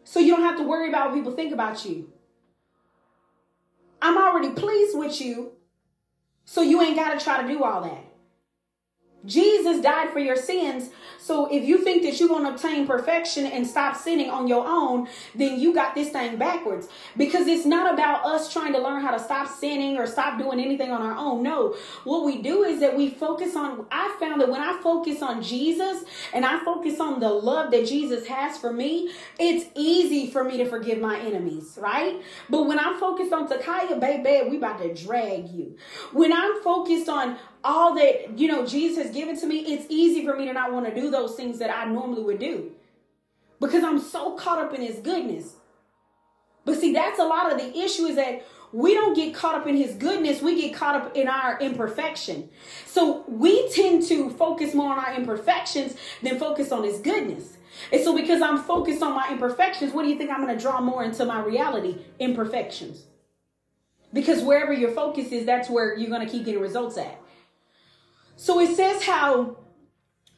so 0.03 0.19
you 0.19 0.36
don't 0.36 0.43
have 0.43 0.58
to 0.58 0.63
worry 0.63 0.89
about 0.89 1.08
what 1.08 1.15
people 1.15 1.32
think 1.32 1.53
about 1.53 1.86
you. 1.86 2.12
I'm 4.01 4.17
already 4.17 4.49
pleased 4.49 4.97
with 4.97 5.21
you, 5.21 5.53
so 6.44 6.62
you 6.62 6.81
ain't 6.81 6.98
got 6.98 7.17
to 7.17 7.23
try 7.23 7.41
to 7.41 7.48
do 7.48 7.63
all 7.63 7.81
that. 7.83 8.06
Jesus 9.26 9.82
died 9.82 10.12
for 10.12 10.19
your 10.19 10.36
sins. 10.36 10.90
So 11.17 11.46
if 11.50 11.63
you 11.63 11.78
think 11.78 12.04
that 12.04 12.19
you're 12.19 12.28
going 12.28 12.44
to 12.44 12.52
obtain 12.52 12.86
perfection 12.86 13.46
and 13.46 13.65
stop 13.65 13.96
sinning 13.96 14.30
on 14.30 14.48
your 14.48 14.65
own, 14.67 15.08
then 15.34 15.58
you 15.58 15.74
got 15.74 15.96
this 15.96 16.10
thing 16.10 16.36
backwards. 16.38 16.90
Because 17.15 17.48
it's 17.48 17.65
not 17.65 17.94
about 17.94 18.26
us 18.26 18.52
trying 18.52 18.74
to 18.74 18.80
learn 18.80 19.02
how 19.02 19.12
to 19.12 19.19
stop 19.19 19.48
sinning 19.48 19.98
or 19.98 20.06
stop 20.06 20.38
doing 20.38 20.60
anything 20.60 20.92
on 20.92 21.02
our 21.02 21.15
own. 21.15 21.42
No. 21.42 21.78
What 22.04 22.26
we 22.26 22.42
do 22.42 22.63
is 22.63 22.82
that 22.82 22.98
we 22.98 23.10
focus 23.10 23.56
on, 23.56 23.86
I 23.90 24.13
found 24.19 24.42
that 24.42 24.50
when 24.50 24.62
I 24.62 24.80
focus 24.82 25.21
on 25.21 25.42
Jesus 25.42 26.04
and 26.34 26.46
I 26.46 26.62
focus 26.65 27.00
on 27.00 27.21
the 27.21 27.30
love 27.30 27.71
that 27.71 27.88
Jesus 27.88 28.28
has 28.28 28.58
for 28.58 28.74
me, 28.74 29.12
it's 29.40 29.69
easy 29.76 30.30
for 30.30 30.44
me 30.44 30.58
to 30.58 30.65
forgive 30.65 31.00
my 31.00 31.17
enemies, 31.19 31.78
right? 31.82 32.21
But 32.50 32.67
when 32.67 32.80
I'm 32.80 33.00
focused 33.00 33.32
on 33.32 33.48
Takaya, 33.48 33.98
baby, 33.98 34.50
we 34.50 34.58
about 34.58 34.80
to 34.80 34.94
drag 34.94 35.48
you. 35.50 35.78
When 36.12 36.34
I'm 36.34 36.62
focused 36.62 37.08
on 37.08 37.38
all 37.63 37.95
that, 37.95 38.37
you 38.37 38.47
know, 38.47 38.65
Jesus 38.65 39.03
has 39.03 39.13
given 39.13 39.39
to 39.39 39.45
me, 39.45 39.59
it's 39.59 39.85
easy 39.89 40.25
for 40.25 40.35
me 40.35 40.45
to 40.45 40.53
not 40.53 40.73
want 40.73 40.85
to 40.85 40.93
do 40.93 41.09
those 41.09 41.35
things 41.35 41.59
that 41.59 41.75
I 41.75 41.85
normally 41.85 42.23
would 42.23 42.39
do 42.39 42.71
because 43.59 43.83
I'm 43.83 43.99
so 43.99 44.35
caught 44.35 44.59
up 44.59 44.73
in 44.73 44.81
his 44.81 44.97
goodness. 44.97 45.55
But 46.65 46.79
see, 46.79 46.93
that's 46.93 47.19
a 47.19 47.23
lot 47.23 47.51
of 47.51 47.57
the 47.57 47.77
issue 47.77 48.05
is 48.05 48.15
that 48.15 48.45
we 48.71 48.93
don't 48.93 49.13
get 49.13 49.35
caught 49.35 49.55
up 49.55 49.67
in 49.67 49.77
his 49.77 49.93
goodness, 49.95 50.41
we 50.41 50.59
get 50.59 50.73
caught 50.73 50.95
up 50.95 51.15
in 51.15 51.27
our 51.27 51.59
imperfection. 51.59 52.49
So 52.85 53.23
we 53.27 53.69
tend 53.69 54.03
to 54.07 54.31
focus 54.31 54.73
more 54.73 54.91
on 54.91 54.99
our 54.99 55.13
imperfections 55.13 55.95
than 56.21 56.39
focus 56.39 56.71
on 56.71 56.83
his 56.83 56.99
goodness. 56.99 57.57
And 57.91 58.03
so 58.03 58.15
because 58.15 58.41
I'm 58.41 58.57
focused 58.57 59.01
on 59.01 59.13
my 59.13 59.29
imperfections, 59.31 59.93
what 59.93 60.03
do 60.03 60.09
you 60.09 60.17
think 60.17 60.31
I'm 60.31 60.43
going 60.43 60.55
to 60.55 60.61
draw 60.61 60.81
more 60.81 61.03
into 61.03 61.25
my 61.25 61.43
reality? 61.43 61.99
Imperfections. 62.19 63.03
Because 64.11 64.43
wherever 64.43 64.73
your 64.73 64.91
focus 64.91 65.31
is, 65.31 65.45
that's 65.45 65.69
where 65.69 65.97
you're 65.97 66.09
going 66.09 66.25
to 66.25 66.31
keep 66.31 66.45
getting 66.45 66.61
results 66.61 66.97
at. 66.97 67.19
So 68.36 68.60
it 68.60 68.75
says 68.75 69.04
how, 69.04 69.58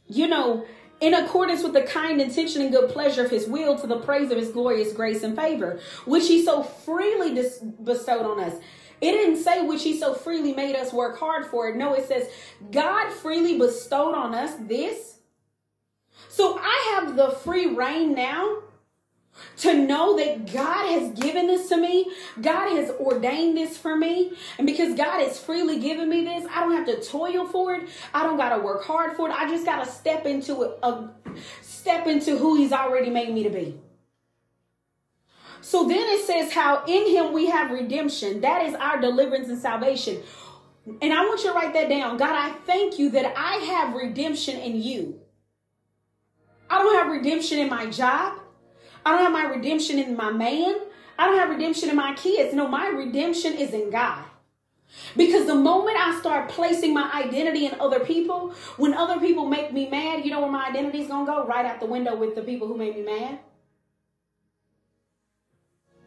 you 0.08 0.28
know, 0.28 0.66
in 1.02 1.14
accordance 1.14 1.64
with 1.64 1.74
the 1.74 1.82
kind 1.82 2.22
intention 2.22 2.62
and 2.62 2.72
good 2.72 2.89
pleasure 2.89 3.26
of 3.26 3.32
his 3.32 3.48
will 3.48 3.78
to 3.80 3.88
the 3.88 4.00
praise 4.00 4.32
of 4.32 4.38
his 4.38 4.50
glorious 4.50 4.93
grace 4.93 5.24
and 5.24 5.36
favor, 5.36 5.80
which 6.06 6.28
he 6.28 6.43
so 6.43 6.64
freely 6.64 7.34
dis- 7.34 7.60
bestowed 7.84 8.26
on 8.26 8.39
us. 8.39 8.56
It 9.02 9.12
didn't 9.12 9.43
say 9.43 9.66
which 9.66 9.84
he 9.84 10.00
so 10.00 10.14
freely 10.14 10.54
made 10.54 10.76
us 10.76 10.93
work 10.93 11.20
hard 11.20 11.46
for 11.46 11.68
it. 11.68 11.76
No, 11.76 11.93
it 11.93 12.08
says 12.08 12.30
God 12.72 13.12
freely 13.12 13.58
bestowed 13.58 14.16
on 14.16 14.34
us 14.34 14.54
this. 14.62 15.20
So 16.30 16.58
I 16.62 16.96
have 16.96 17.16
the 17.16 17.30
free 17.30 17.76
reign 17.76 18.16
now 18.16 18.60
to 19.58 19.74
know 19.74 20.18
that 20.18 20.52
God 20.52 20.90
has 21.00 21.12
given 21.20 21.48
this 21.48 21.70
to 21.70 21.78
me, 21.78 22.12
God 22.42 22.70
has 22.78 22.90
ordained 22.92 23.58
this 23.58 23.78
for 23.78 23.96
me, 23.96 24.34
and 24.58 24.68
because 24.68 24.96
God 24.96 25.20
has 25.22 25.40
freely 25.40 25.80
given 25.80 26.10
me 26.10 26.24
this, 26.24 26.46
I 26.52 26.62
don't 26.62 26.74
have 26.74 26.86
to 26.88 27.02
toil 27.04 27.48
for 27.48 27.76
it. 27.76 27.90
I 28.14 28.24
don't 28.24 28.38
got 28.38 28.56
to 28.56 28.62
work 28.62 28.84
hard 28.84 29.16
for 29.16 29.30
it. 29.30 29.34
I 29.34 29.50
just 29.50 29.66
got 29.66 29.84
to 29.84 29.92
step 29.92 30.26
into 30.26 30.64
it, 30.64 30.80
uh, 30.84 31.08
step 31.62 32.08
into 32.08 32.38
who 32.38 32.56
He's 32.58 32.72
already 32.72 33.10
made 33.10 33.34
me 33.34 33.44
to 33.44 33.50
be. 33.50 33.80
So 35.62 35.88
then 35.88 35.98
it 35.98 36.24
says 36.26 36.54
how 36.54 36.84
in 36.86 37.10
Him 37.10 37.34
we 37.34 37.48
have 37.48 37.72
redemption. 37.72 38.42
That 38.42 38.66
is 38.68 38.76
our 38.76 39.02
deliverance 39.02 39.50
and 39.50 39.60
salvation. 39.60 40.22
And 41.02 41.12
I 41.12 41.26
want 41.26 41.44
you 41.44 41.50
to 41.50 41.56
write 41.56 41.74
that 41.74 41.90
down. 41.90 42.18
God, 42.18 42.36
I 42.36 42.52
thank 42.66 43.00
you 43.00 43.10
that 43.12 43.34
I 43.36 43.56
have 43.56 43.96
redemption 43.96 44.60
in 44.60 44.80
you. 44.80 45.20
I 46.70 46.78
don't 46.78 46.96
have 46.96 47.12
redemption 47.12 47.60
in 47.60 47.70
my 47.70 47.88
job. 47.88 48.40
I 49.06 49.12
don't 49.12 49.22
have 49.22 49.32
my 49.32 49.45
redemption 49.45 49.99
in 49.99 50.16
my 50.16 50.32
man. 50.32 50.76
I 51.18 51.28
don't 51.28 51.38
have 51.38 51.49
redemption 51.49 51.89
in 51.89 51.95
my 51.95 52.14
kids. 52.16 52.53
No, 52.53 52.68
my 52.68 52.88
redemption 52.88 53.53
is 53.53 53.72
in 53.72 53.91
God. 53.91 54.26
Because 55.16 55.45
the 55.45 55.56
moment 55.56 55.97
I 55.99 56.18
start 56.20 56.49
placing 56.49 56.93
my 56.93 57.12
identity 57.14 57.66
in 57.66 57.80
other 57.80 57.99
people, 57.99 58.53
when 58.78 58.93
other 58.93 59.20
people 59.20 59.45
make 59.45 59.74
me 59.74 59.89
mad, 59.89 60.26
you 60.26 60.32
know 60.32 60.41
where 60.41 60.51
my 60.51 60.68
identity 60.68 61.01
is 61.01 61.08
going 61.08 61.26
to 61.26 61.32
go? 61.32 61.45
Right 61.45 61.66
out 61.66 61.80
the 61.80 61.86
window 61.86 62.16
with 62.16 62.36
the 62.36 62.41
people 62.41 62.68
who 62.68 62.78
made 62.78 62.95
me 62.95 63.03
mad. 63.03 63.39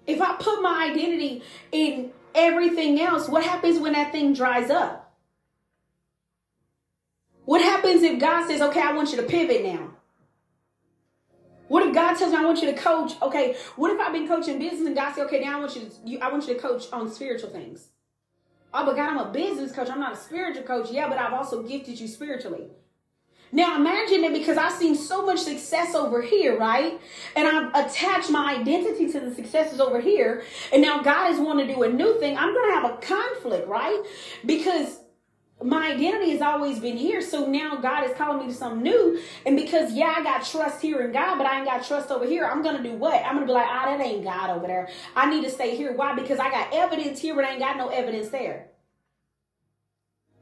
If 0.06 0.20
I 0.22 0.36
put 0.36 0.62
my 0.62 0.88
identity 0.90 1.42
in 1.70 2.12
everything 2.34 3.00
else, 3.00 3.28
what 3.28 3.44
happens 3.44 3.78
when 3.78 3.92
that 3.92 4.10
thing 4.10 4.32
dries 4.32 4.70
up? 4.70 5.12
What 7.44 7.60
happens 7.60 8.02
if 8.02 8.18
God 8.18 8.46
says, 8.46 8.60
okay, 8.60 8.80
I 8.80 8.92
want 8.92 9.10
you 9.10 9.16
to 9.18 9.22
pivot 9.22 9.62
now? 9.64 9.97
What 11.68 11.86
if 11.86 11.94
God 11.94 12.14
tells 12.14 12.32
me 12.32 12.38
I 12.38 12.44
want 12.44 12.60
you 12.62 12.72
to 12.72 12.78
coach? 12.78 13.12
Okay, 13.22 13.56
what 13.76 13.92
if 13.92 14.00
I've 14.00 14.12
been 14.12 14.26
coaching 14.26 14.58
business 14.58 14.86
and 14.86 14.96
God 14.96 15.14
says, 15.14 15.26
okay, 15.26 15.40
now 15.40 15.58
I 15.58 15.60
want 15.60 15.76
you 15.76 15.82
to 15.82 15.90
you, 16.04 16.18
I 16.20 16.30
want 16.30 16.48
you 16.48 16.54
to 16.54 16.60
coach 16.60 16.86
on 16.92 17.10
spiritual 17.10 17.50
things. 17.50 17.88
Oh, 18.72 18.84
but 18.84 18.96
God, 18.96 19.10
I'm 19.10 19.18
a 19.18 19.30
business 19.30 19.72
coach. 19.72 19.88
I'm 19.88 20.00
not 20.00 20.12
a 20.12 20.16
spiritual 20.16 20.64
coach. 20.64 20.90
Yeah, 20.90 21.08
but 21.08 21.18
I've 21.18 21.32
also 21.32 21.62
gifted 21.62 21.98
you 21.98 22.08
spiritually. 22.08 22.68
Now 23.50 23.76
imagine 23.76 24.20
that 24.22 24.34
because 24.34 24.58
I've 24.58 24.72
seen 24.72 24.94
so 24.94 25.24
much 25.24 25.38
success 25.40 25.94
over 25.94 26.20
here, 26.20 26.58
right? 26.58 27.00
And 27.34 27.48
I've 27.48 27.86
attached 27.86 28.30
my 28.30 28.56
identity 28.56 29.10
to 29.12 29.20
the 29.20 29.34
successes 29.34 29.80
over 29.80 30.00
here. 30.00 30.42
And 30.70 30.82
now 30.82 31.02
God 31.02 31.32
is 31.32 31.40
wanting 31.40 31.66
to 31.68 31.74
do 31.74 31.82
a 31.82 31.88
new 31.88 32.18
thing. 32.20 32.36
I'm 32.36 32.52
going 32.52 32.68
to 32.68 32.74
have 32.74 32.92
a 32.92 32.96
conflict, 32.98 33.66
right? 33.66 34.02
Because 34.44 34.98
my 35.62 35.92
identity 35.92 36.30
has 36.30 36.40
always 36.40 36.78
been 36.78 36.96
here. 36.96 37.20
So 37.20 37.46
now 37.46 37.76
God 37.76 38.04
is 38.04 38.16
calling 38.16 38.46
me 38.46 38.52
to 38.52 38.58
something 38.58 38.82
new. 38.82 39.20
And 39.44 39.56
because, 39.56 39.92
yeah, 39.92 40.14
I 40.16 40.22
got 40.22 40.44
trust 40.44 40.80
here 40.80 41.00
in 41.02 41.12
God, 41.12 41.36
but 41.36 41.46
I 41.46 41.58
ain't 41.58 41.66
got 41.66 41.84
trust 41.84 42.10
over 42.10 42.24
here, 42.24 42.44
I'm 42.44 42.62
going 42.62 42.76
to 42.76 42.82
do 42.82 42.94
what? 42.94 43.24
I'm 43.24 43.34
going 43.34 43.46
to 43.46 43.46
be 43.46 43.52
like, 43.52 43.66
ah, 43.68 43.86
that 43.86 44.04
ain't 44.04 44.24
God 44.24 44.50
over 44.50 44.66
there. 44.66 44.88
I 45.16 45.28
need 45.28 45.44
to 45.44 45.50
stay 45.50 45.76
here. 45.76 45.92
Why? 45.92 46.14
Because 46.14 46.38
I 46.38 46.50
got 46.50 46.72
evidence 46.72 47.20
here, 47.20 47.34
but 47.34 47.44
I 47.44 47.50
ain't 47.50 47.60
got 47.60 47.76
no 47.76 47.88
evidence 47.88 48.28
there. 48.28 48.68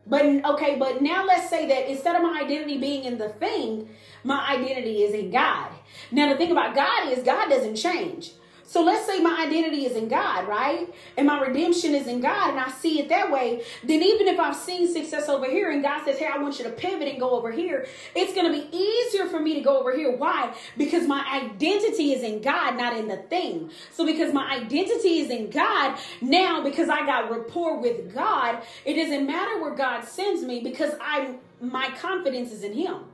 But 0.06 0.24
okay, 0.24 0.76
but 0.78 1.02
now 1.02 1.24
let's 1.24 1.50
say 1.50 1.66
that 1.66 1.90
instead 1.90 2.14
of 2.14 2.22
my 2.22 2.40
identity 2.40 2.78
being 2.78 3.04
in 3.04 3.18
the 3.18 3.28
thing, 3.28 3.88
my 4.22 4.46
identity 4.50 5.02
is 5.02 5.12
in 5.12 5.30
God. 5.30 5.72
Now 6.12 6.28
the 6.28 6.36
thing 6.36 6.52
about 6.52 6.76
God 6.76 7.10
is 7.10 7.24
God 7.24 7.48
doesn't 7.48 7.74
change. 7.74 8.30
So 8.68 8.82
let's 8.82 9.06
say 9.06 9.20
my 9.20 9.44
identity 9.46 9.86
is 9.86 9.96
in 9.96 10.08
God, 10.08 10.48
right? 10.48 10.92
And 11.16 11.28
my 11.28 11.40
redemption 11.40 11.94
is 11.94 12.08
in 12.08 12.20
God, 12.20 12.50
and 12.50 12.58
I 12.58 12.68
see 12.68 12.98
it 12.98 13.08
that 13.10 13.30
way. 13.30 13.62
Then, 13.84 14.02
even 14.02 14.26
if 14.26 14.40
I've 14.40 14.56
seen 14.56 14.92
success 14.92 15.28
over 15.28 15.46
here 15.46 15.70
and 15.70 15.82
God 15.82 16.04
says, 16.04 16.18
Hey, 16.18 16.26
I 16.26 16.38
want 16.38 16.58
you 16.58 16.64
to 16.64 16.72
pivot 16.72 17.06
and 17.06 17.20
go 17.20 17.30
over 17.30 17.52
here, 17.52 17.86
it's 18.16 18.34
going 18.34 18.52
to 18.52 18.52
be 18.52 18.76
easier 18.76 19.26
for 19.26 19.38
me 19.38 19.54
to 19.54 19.60
go 19.60 19.78
over 19.78 19.96
here. 19.96 20.16
Why? 20.16 20.52
Because 20.76 21.06
my 21.06 21.24
identity 21.32 22.12
is 22.12 22.24
in 22.24 22.42
God, 22.42 22.76
not 22.76 22.96
in 22.96 23.06
the 23.06 23.18
thing. 23.18 23.70
So, 23.92 24.04
because 24.04 24.34
my 24.34 24.56
identity 24.56 25.20
is 25.20 25.30
in 25.30 25.48
God, 25.48 25.96
now 26.20 26.62
because 26.62 26.88
I 26.88 27.06
got 27.06 27.30
rapport 27.30 27.80
with 27.80 28.12
God, 28.12 28.62
it 28.84 28.94
doesn't 28.94 29.26
matter 29.26 29.62
where 29.62 29.76
God 29.76 30.02
sends 30.04 30.42
me 30.42 30.60
because 30.60 30.92
I 31.00 31.36
my 31.60 31.90
confidence 31.90 32.52
is 32.52 32.64
in 32.64 32.74
Him. 32.74 33.04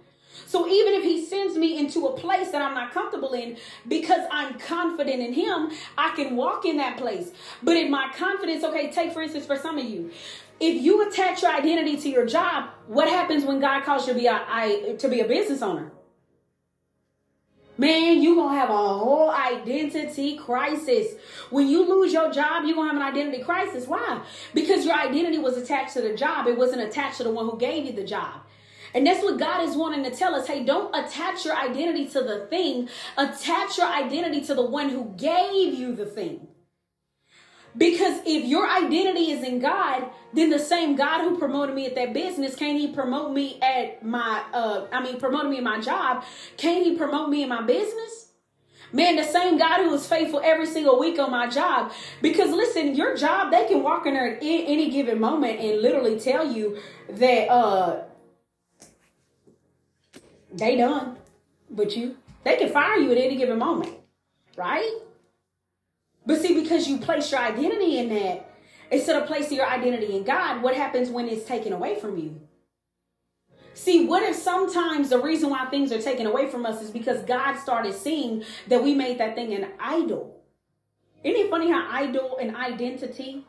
So 0.46 0.68
even 0.68 0.94
if 0.94 1.02
he 1.02 1.24
sends 1.24 1.56
me 1.56 1.78
into 1.78 2.06
a 2.06 2.16
place 2.16 2.50
that 2.50 2.62
I'm 2.62 2.74
not 2.74 2.92
comfortable 2.92 3.32
in, 3.32 3.56
because 3.88 4.26
I'm 4.30 4.58
confident 4.58 5.20
in 5.22 5.32
him, 5.32 5.70
I 5.96 6.14
can 6.14 6.36
walk 6.36 6.64
in 6.64 6.76
that 6.78 6.96
place. 6.98 7.32
But 7.62 7.76
if 7.76 7.90
my 7.90 8.12
confidence, 8.16 8.64
okay, 8.64 8.90
take 8.90 9.12
for 9.12 9.22
instance 9.22 9.46
for 9.46 9.56
some 9.56 9.78
of 9.78 9.84
you, 9.84 10.10
if 10.60 10.80
you 10.80 11.08
attach 11.08 11.42
your 11.42 11.52
identity 11.52 11.96
to 11.96 12.08
your 12.08 12.26
job, 12.26 12.70
what 12.86 13.08
happens 13.08 13.44
when 13.44 13.60
God 13.60 13.84
calls 13.84 14.06
you 14.06 14.12
to 14.12 14.18
be 14.18 14.26
a, 14.26 14.44
I, 14.46 14.96
to 14.98 15.08
be 15.08 15.20
a 15.20 15.26
business 15.26 15.62
owner? 15.62 15.90
Man, 17.78 18.22
you're 18.22 18.34
going 18.34 18.54
to 18.54 18.60
have 18.60 18.70
a 18.70 18.76
whole 18.76 19.30
identity 19.30 20.36
crisis. 20.36 21.14
When 21.50 21.68
you 21.68 21.88
lose 21.88 22.12
your 22.12 22.30
job, 22.30 22.64
you're 22.64 22.76
going 22.76 22.90
to 22.90 22.94
have 22.94 23.02
an 23.02 23.16
identity 23.16 23.42
crisis. 23.42 23.88
Why? 23.88 24.22
Because 24.54 24.84
your 24.84 24.94
identity 24.94 25.38
was 25.38 25.56
attached 25.56 25.94
to 25.94 26.02
the 26.02 26.14
job. 26.14 26.46
It 26.46 26.56
wasn't 26.56 26.82
attached 26.82 27.16
to 27.16 27.24
the 27.24 27.32
one 27.32 27.48
who 27.48 27.58
gave 27.58 27.86
you 27.86 27.92
the 27.92 28.04
job. 28.04 28.42
And 28.94 29.06
that's 29.06 29.22
what 29.22 29.38
God 29.38 29.66
is 29.68 29.76
wanting 29.76 30.04
to 30.04 30.10
tell 30.10 30.34
us. 30.34 30.46
Hey, 30.46 30.64
don't 30.64 30.94
attach 30.94 31.44
your 31.44 31.56
identity 31.56 32.06
to 32.08 32.22
the 32.22 32.46
thing. 32.46 32.88
Attach 33.16 33.78
your 33.78 33.86
identity 33.86 34.42
to 34.42 34.54
the 34.54 34.64
one 34.64 34.90
who 34.90 35.14
gave 35.16 35.74
you 35.74 35.94
the 35.94 36.06
thing. 36.06 36.48
Because 37.76 38.20
if 38.26 38.44
your 38.44 38.68
identity 38.68 39.30
is 39.30 39.42
in 39.42 39.58
God, 39.58 40.10
then 40.34 40.50
the 40.50 40.58
same 40.58 40.94
God 40.94 41.22
who 41.22 41.38
promoted 41.38 41.74
me 41.74 41.86
at 41.86 41.94
that 41.94 42.12
business, 42.12 42.54
can't 42.54 42.78
he 42.78 42.88
promote 42.88 43.32
me 43.32 43.58
at 43.62 44.04
my 44.04 44.42
uh 44.52 44.88
I 44.92 45.02
mean 45.02 45.18
promote 45.18 45.46
me 45.46 45.58
in 45.58 45.64
my 45.64 45.80
job? 45.80 46.24
Can't 46.58 46.84
he 46.84 46.96
promote 46.96 47.30
me 47.30 47.42
in 47.42 47.48
my 47.48 47.62
business? 47.62 48.28
Man, 48.92 49.16
the 49.16 49.24
same 49.24 49.56
God 49.56 49.78
who 49.84 49.94
is 49.94 50.06
faithful 50.06 50.42
every 50.44 50.66
single 50.66 50.98
week 50.98 51.18
on 51.18 51.30
my 51.30 51.46
job. 51.46 51.92
Because 52.20 52.50
listen, 52.50 52.94
your 52.94 53.16
job, 53.16 53.50
they 53.50 53.66
can 53.66 53.82
walk 53.82 54.04
in 54.04 54.12
there 54.12 54.36
at 54.36 54.42
any 54.42 54.90
given 54.90 55.18
moment 55.18 55.60
and 55.60 55.80
literally 55.80 56.20
tell 56.20 56.52
you 56.52 56.78
that 57.08 57.48
uh 57.48 58.02
they 60.52 60.76
done. 60.76 61.16
But 61.70 61.96
you, 61.96 62.16
they 62.44 62.56
can 62.56 62.70
fire 62.70 62.96
you 62.96 63.10
at 63.12 63.18
any 63.18 63.36
given 63.36 63.58
moment, 63.58 63.94
right? 64.56 64.90
But 66.26 66.40
see, 66.40 66.60
because 66.60 66.88
you 66.88 66.98
place 66.98 67.32
your 67.32 67.40
identity 67.40 67.98
in 67.98 68.08
that, 68.10 68.50
instead 68.90 69.20
of 69.20 69.26
placing 69.26 69.56
your 69.56 69.66
identity 69.66 70.16
in 70.16 70.24
God, 70.24 70.62
what 70.62 70.76
happens 70.76 71.08
when 71.08 71.28
it's 71.28 71.46
taken 71.46 71.72
away 71.72 71.98
from 71.98 72.18
you? 72.18 72.40
See, 73.74 74.04
what 74.04 74.22
if 74.22 74.36
sometimes 74.36 75.08
the 75.08 75.20
reason 75.20 75.50
why 75.50 75.64
things 75.66 75.90
are 75.92 76.00
taken 76.00 76.26
away 76.26 76.48
from 76.48 76.66
us 76.66 76.82
is 76.82 76.90
because 76.90 77.22
God 77.24 77.56
started 77.56 77.94
seeing 77.94 78.44
that 78.68 78.82
we 78.82 78.94
made 78.94 79.18
that 79.18 79.34
thing 79.34 79.54
an 79.54 79.68
idol? 79.80 80.42
Isn't 81.24 81.46
it 81.46 81.50
funny 81.50 81.70
how 81.70 81.88
idol 81.90 82.36
and 82.40 82.54
identity 82.54 83.46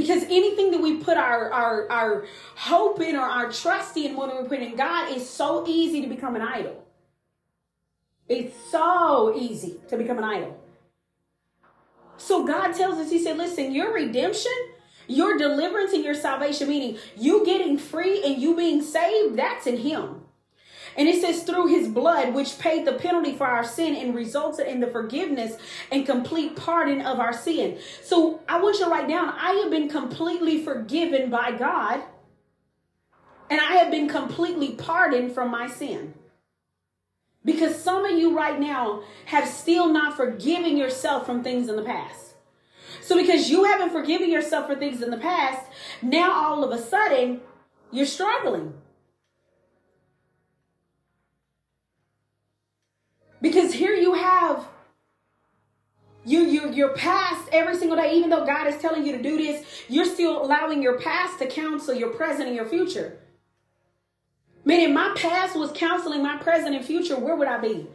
because 0.00 0.24
anything 0.24 0.70
that 0.70 0.80
we 0.80 0.96
put 0.96 1.16
our, 1.16 1.52
our, 1.52 1.90
our 1.90 2.26
hope 2.56 3.00
in 3.00 3.16
or 3.16 3.26
our 3.26 3.52
trust 3.52 3.96
in 3.96 4.14
more 4.14 4.26
than 4.26 4.42
we 4.42 4.48
put 4.48 4.60
in 4.60 4.76
God 4.76 5.14
is 5.14 5.28
so 5.28 5.66
easy 5.66 6.00
to 6.02 6.08
become 6.08 6.36
an 6.36 6.42
idol. 6.42 6.84
It's 8.28 8.54
so 8.70 9.34
easy 9.36 9.80
to 9.88 9.96
become 9.96 10.18
an 10.18 10.24
idol. 10.24 10.58
So 12.16 12.46
God 12.46 12.72
tells 12.72 12.98
us, 12.98 13.10
He 13.10 13.22
said, 13.22 13.36
listen, 13.36 13.74
your 13.74 13.92
redemption, 13.92 14.52
your 15.06 15.36
deliverance, 15.36 15.92
and 15.92 16.04
your 16.04 16.14
salvation, 16.14 16.68
meaning 16.68 16.98
you 17.16 17.44
getting 17.44 17.76
free 17.76 18.22
and 18.24 18.40
you 18.40 18.56
being 18.56 18.82
saved, 18.82 19.36
that's 19.36 19.66
in 19.66 19.78
Him. 19.78 20.19
And 20.96 21.08
it 21.08 21.20
says, 21.20 21.44
through 21.44 21.68
his 21.68 21.88
blood, 21.88 22.34
which 22.34 22.58
paid 22.58 22.86
the 22.86 22.94
penalty 22.94 23.34
for 23.36 23.46
our 23.46 23.64
sin 23.64 23.94
and 23.94 24.14
resulted 24.14 24.66
in 24.66 24.80
the 24.80 24.86
forgiveness 24.86 25.56
and 25.90 26.04
complete 26.04 26.56
pardon 26.56 27.00
of 27.00 27.20
our 27.20 27.32
sin. 27.32 27.78
So 28.02 28.40
I 28.48 28.60
want 28.60 28.78
you 28.78 28.84
to 28.84 28.90
write 28.90 29.08
down, 29.08 29.34
I 29.38 29.52
have 29.62 29.70
been 29.70 29.88
completely 29.88 30.62
forgiven 30.64 31.30
by 31.30 31.52
God, 31.52 32.02
and 33.48 33.60
I 33.60 33.74
have 33.74 33.90
been 33.90 34.08
completely 34.08 34.72
pardoned 34.72 35.32
from 35.32 35.50
my 35.50 35.68
sin. 35.68 36.14
Because 37.44 37.82
some 37.82 38.04
of 38.04 38.18
you 38.18 38.36
right 38.36 38.60
now 38.60 39.02
have 39.26 39.48
still 39.48 39.88
not 39.88 40.16
forgiven 40.16 40.76
yourself 40.76 41.24
from 41.24 41.42
things 41.42 41.68
in 41.68 41.76
the 41.76 41.82
past. 41.82 42.34
So 43.00 43.16
because 43.16 43.50
you 43.50 43.64
haven't 43.64 43.90
forgiven 43.90 44.30
yourself 44.30 44.66
for 44.66 44.76
things 44.76 45.02
in 45.02 45.10
the 45.10 45.16
past, 45.16 45.66
now 46.02 46.32
all 46.32 46.62
of 46.62 46.70
a 46.70 46.82
sudden 46.82 47.40
you're 47.90 48.06
struggling. 48.06 48.74
Because 53.40 53.72
here 53.72 53.94
you 53.94 54.14
have 54.14 54.66
you 56.24 56.40
you 56.44 56.70
your 56.72 56.94
past 56.94 57.48
every 57.50 57.76
single 57.76 57.96
day, 57.96 58.14
even 58.14 58.30
though 58.30 58.44
God 58.44 58.66
is 58.66 58.80
telling 58.80 59.06
you 59.06 59.16
to 59.16 59.22
do 59.22 59.38
this, 59.38 59.64
you're 59.88 60.04
still 60.04 60.42
allowing 60.42 60.82
your 60.82 61.00
past 61.00 61.38
to 61.38 61.46
counsel 61.46 61.94
your 61.94 62.10
present 62.10 62.46
and 62.46 62.56
your 62.56 62.66
future. 62.66 63.18
Meaning 64.64 64.92
my 64.92 65.14
past 65.16 65.56
was 65.56 65.72
counseling 65.72 66.22
my 66.22 66.36
present 66.36 66.76
and 66.76 66.84
future, 66.84 67.18
where 67.18 67.34
would 67.34 67.48
I 67.48 67.58
be? 67.58 67.86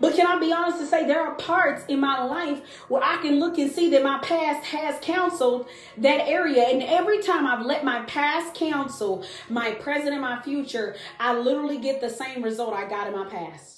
But 0.00 0.14
can 0.14 0.26
I 0.26 0.38
be 0.38 0.52
honest 0.52 0.78
to 0.78 0.86
say 0.86 1.06
there 1.06 1.20
are 1.20 1.34
parts 1.36 1.84
in 1.88 2.00
my 2.00 2.22
life 2.22 2.60
where 2.88 3.02
I 3.02 3.20
can 3.22 3.40
look 3.40 3.58
and 3.58 3.70
see 3.70 3.90
that 3.90 4.02
my 4.02 4.18
past 4.18 4.66
has 4.66 4.96
counseled 5.00 5.68
that 5.96 6.28
area. 6.28 6.64
And 6.64 6.82
every 6.82 7.20
time 7.22 7.46
I've 7.46 7.66
let 7.66 7.84
my 7.84 8.02
past 8.02 8.54
counsel 8.54 9.24
my 9.48 9.72
present 9.72 10.12
and 10.12 10.20
my 10.20 10.40
future, 10.42 10.96
I 11.18 11.36
literally 11.36 11.78
get 11.78 12.00
the 12.00 12.10
same 12.10 12.42
result 12.42 12.74
I 12.74 12.88
got 12.88 13.08
in 13.08 13.12
my 13.12 13.28
past. 13.28 13.77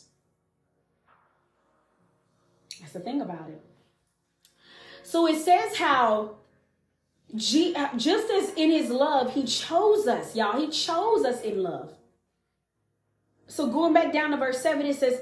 That's 2.80 2.92
the 2.92 3.00
thing 3.00 3.20
about 3.20 3.48
it. 3.48 3.60
So 5.02 5.26
it 5.26 5.40
says 5.40 5.76
how 5.76 6.36
G, 7.34 7.74
uh, 7.74 7.96
just 7.96 8.30
as 8.30 8.52
in 8.54 8.70
his 8.70 8.90
love, 8.90 9.34
he 9.34 9.44
chose 9.44 10.06
us, 10.06 10.34
y'all. 10.34 10.60
He 10.60 10.68
chose 10.68 11.24
us 11.24 11.42
in 11.42 11.62
love. 11.62 11.92
So 13.46 13.66
going 13.66 13.92
back 13.92 14.12
down 14.12 14.30
to 14.30 14.36
verse 14.36 14.60
7, 14.60 14.84
it 14.86 14.96
says, 14.96 15.20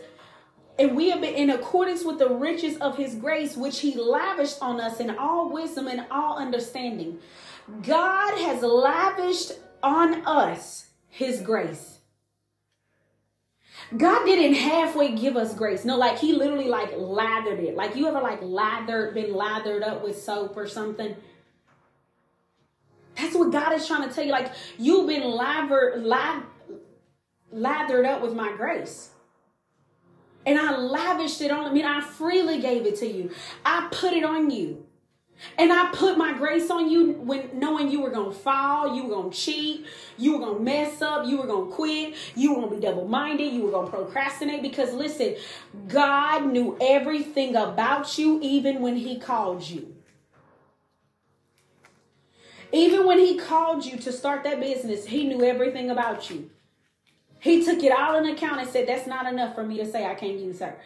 and 0.78 0.94
we 0.94 1.10
have 1.10 1.20
been 1.20 1.34
in 1.34 1.50
accordance 1.50 2.04
with 2.04 2.18
the 2.18 2.28
riches 2.28 2.76
of 2.78 2.96
his 2.96 3.14
grace, 3.14 3.56
which 3.56 3.80
he 3.80 3.96
lavished 3.96 4.58
on 4.62 4.80
us 4.80 5.00
in 5.00 5.10
all 5.16 5.50
wisdom 5.50 5.88
and 5.88 6.06
all 6.10 6.38
understanding. 6.38 7.18
God 7.82 8.38
has 8.38 8.62
lavished 8.62 9.52
on 9.82 10.26
us 10.26 10.86
his 11.08 11.40
grace. 11.40 11.97
God 13.96 14.24
didn't 14.24 14.54
halfway 14.54 15.14
give 15.14 15.36
us 15.36 15.54
grace. 15.54 15.84
No, 15.84 15.96
like 15.96 16.18
he 16.18 16.32
literally 16.32 16.68
like 16.68 16.92
lathered 16.96 17.60
it. 17.60 17.74
Like 17.74 17.96
you 17.96 18.06
ever 18.06 18.20
like 18.20 18.40
lathered, 18.42 19.14
been 19.14 19.34
lathered 19.34 19.82
up 19.82 20.04
with 20.04 20.20
soap 20.20 20.56
or 20.56 20.66
something? 20.68 21.16
That's 23.16 23.34
what 23.34 23.50
God 23.50 23.72
is 23.72 23.86
trying 23.86 24.08
to 24.08 24.14
tell 24.14 24.24
you. 24.24 24.32
Like 24.32 24.52
you've 24.78 25.06
been 25.06 25.24
lathered, 25.24 26.04
lathered 27.50 28.06
up 28.06 28.22
with 28.22 28.34
my 28.34 28.52
grace 28.56 29.10
and 30.48 30.58
I 30.58 30.76
lavished 30.76 31.42
it 31.42 31.50
on. 31.50 31.66
I 31.66 31.72
mean, 31.72 31.84
I 31.84 32.00
freely 32.00 32.60
gave 32.60 32.86
it 32.86 32.96
to 32.96 33.06
you. 33.06 33.30
I 33.64 33.88
put 33.90 34.14
it 34.14 34.24
on 34.24 34.50
you. 34.50 34.84
And 35.56 35.72
I 35.72 35.90
put 35.92 36.18
my 36.18 36.32
grace 36.32 36.70
on 36.70 36.90
you 36.90 37.12
when 37.12 37.50
knowing 37.58 37.90
you 37.90 38.00
were 38.00 38.10
gonna 38.10 38.32
fall, 38.32 38.94
you 38.94 39.04
were 39.04 39.16
gonna 39.16 39.30
cheat, 39.30 39.86
you 40.16 40.36
were 40.36 40.44
gonna 40.44 40.60
mess 40.60 41.00
up, 41.02 41.26
you 41.26 41.38
were 41.38 41.46
gonna 41.46 41.70
quit, 41.70 42.14
you 42.34 42.54
were 42.54 42.62
gonna 42.62 42.76
be 42.76 42.80
double-minded, 42.80 43.52
you 43.52 43.62
were 43.62 43.70
gonna 43.70 43.90
procrastinate. 43.90 44.62
Because 44.62 44.92
listen, 44.94 45.36
God 45.86 46.46
knew 46.46 46.76
everything 46.80 47.56
about 47.56 48.18
you 48.18 48.38
even 48.42 48.80
when 48.82 48.96
He 48.96 49.18
called 49.18 49.68
you. 49.68 49.94
Even 52.72 53.06
when 53.06 53.18
He 53.18 53.38
called 53.38 53.84
you 53.84 53.96
to 53.98 54.12
start 54.12 54.44
that 54.44 54.60
business, 54.60 55.06
He 55.06 55.24
knew 55.24 55.44
everything 55.44 55.90
about 55.90 56.30
you. 56.30 56.50
He 57.40 57.64
took 57.64 57.82
it 57.82 57.92
all 57.92 58.16
in 58.16 58.26
account 58.26 58.60
and 58.60 58.68
said, 58.68 58.88
That's 58.88 59.06
not 59.06 59.32
enough 59.32 59.54
for 59.54 59.64
me 59.64 59.78
to 59.78 59.86
say 59.86 60.04
I 60.04 60.14
can't 60.14 60.38
use 60.38 60.60
her. 60.60 60.76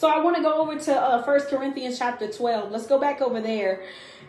So 0.00 0.08
I 0.08 0.18
want 0.20 0.34
to 0.36 0.42
go 0.42 0.62
over 0.62 0.78
to 0.78 0.98
uh, 0.98 1.22
1 1.22 1.40
Corinthians 1.50 1.98
chapter 1.98 2.26
12. 2.26 2.72
Let's 2.72 2.86
go 2.86 2.98
back 2.98 3.20
over 3.20 3.38
there. 3.38 3.82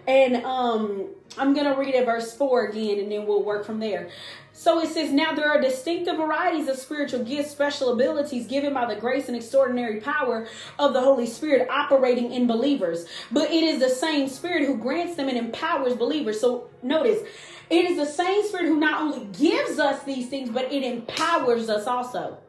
And 0.05 0.43
um, 0.43 1.07
I'm 1.37 1.53
going 1.53 1.65
to 1.65 1.79
read 1.79 1.95
it 1.95 2.05
verse 2.05 2.35
4 2.35 2.65
again, 2.65 2.99
and 2.99 3.09
then 3.09 3.25
we'll 3.25 3.41
work 3.41 3.65
from 3.65 3.79
there. 3.79 4.09
So 4.51 4.81
it 4.81 4.89
says, 4.89 5.13
Now 5.13 5.33
there 5.33 5.49
are 5.49 5.61
distinctive 5.61 6.17
varieties 6.17 6.67
of 6.67 6.75
spiritual 6.75 7.23
gifts, 7.23 7.51
special 7.51 7.93
abilities 7.93 8.47
given 8.47 8.73
by 8.73 8.93
the 8.93 8.99
grace 8.99 9.29
and 9.29 9.37
extraordinary 9.37 10.01
power 10.01 10.45
of 10.77 10.91
the 10.91 10.99
Holy 10.99 11.25
Spirit 11.25 11.69
operating 11.69 12.33
in 12.33 12.47
believers. 12.47 13.05
But 13.31 13.49
it 13.49 13.63
is 13.63 13.79
the 13.79 13.87
same 13.87 14.27
Spirit 14.27 14.65
who 14.65 14.75
grants 14.75 15.15
them 15.15 15.29
and 15.29 15.37
empowers 15.37 15.95
believers. 15.95 16.41
So 16.41 16.69
notice, 16.83 17.21
it 17.69 17.85
is 17.85 17.95
the 17.95 18.05
same 18.05 18.45
Spirit 18.45 18.65
who 18.65 18.77
not 18.77 19.01
only 19.01 19.25
gives 19.27 19.79
us 19.79 20.03
these 20.03 20.27
things, 20.27 20.49
but 20.49 20.69
it 20.69 20.83
empowers 20.83 21.69
us 21.69 21.87
also. 21.87 22.39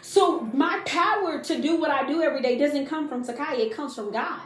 So 0.00 0.40
my 0.52 0.80
power 0.84 1.42
to 1.42 1.60
do 1.60 1.80
what 1.80 1.90
I 1.90 2.06
do 2.06 2.22
every 2.22 2.42
day 2.42 2.58
doesn't 2.58 2.86
come 2.86 3.08
from 3.08 3.24
Sakai, 3.24 3.62
it 3.62 3.72
comes 3.74 3.94
from 3.94 4.12
God. 4.12 4.40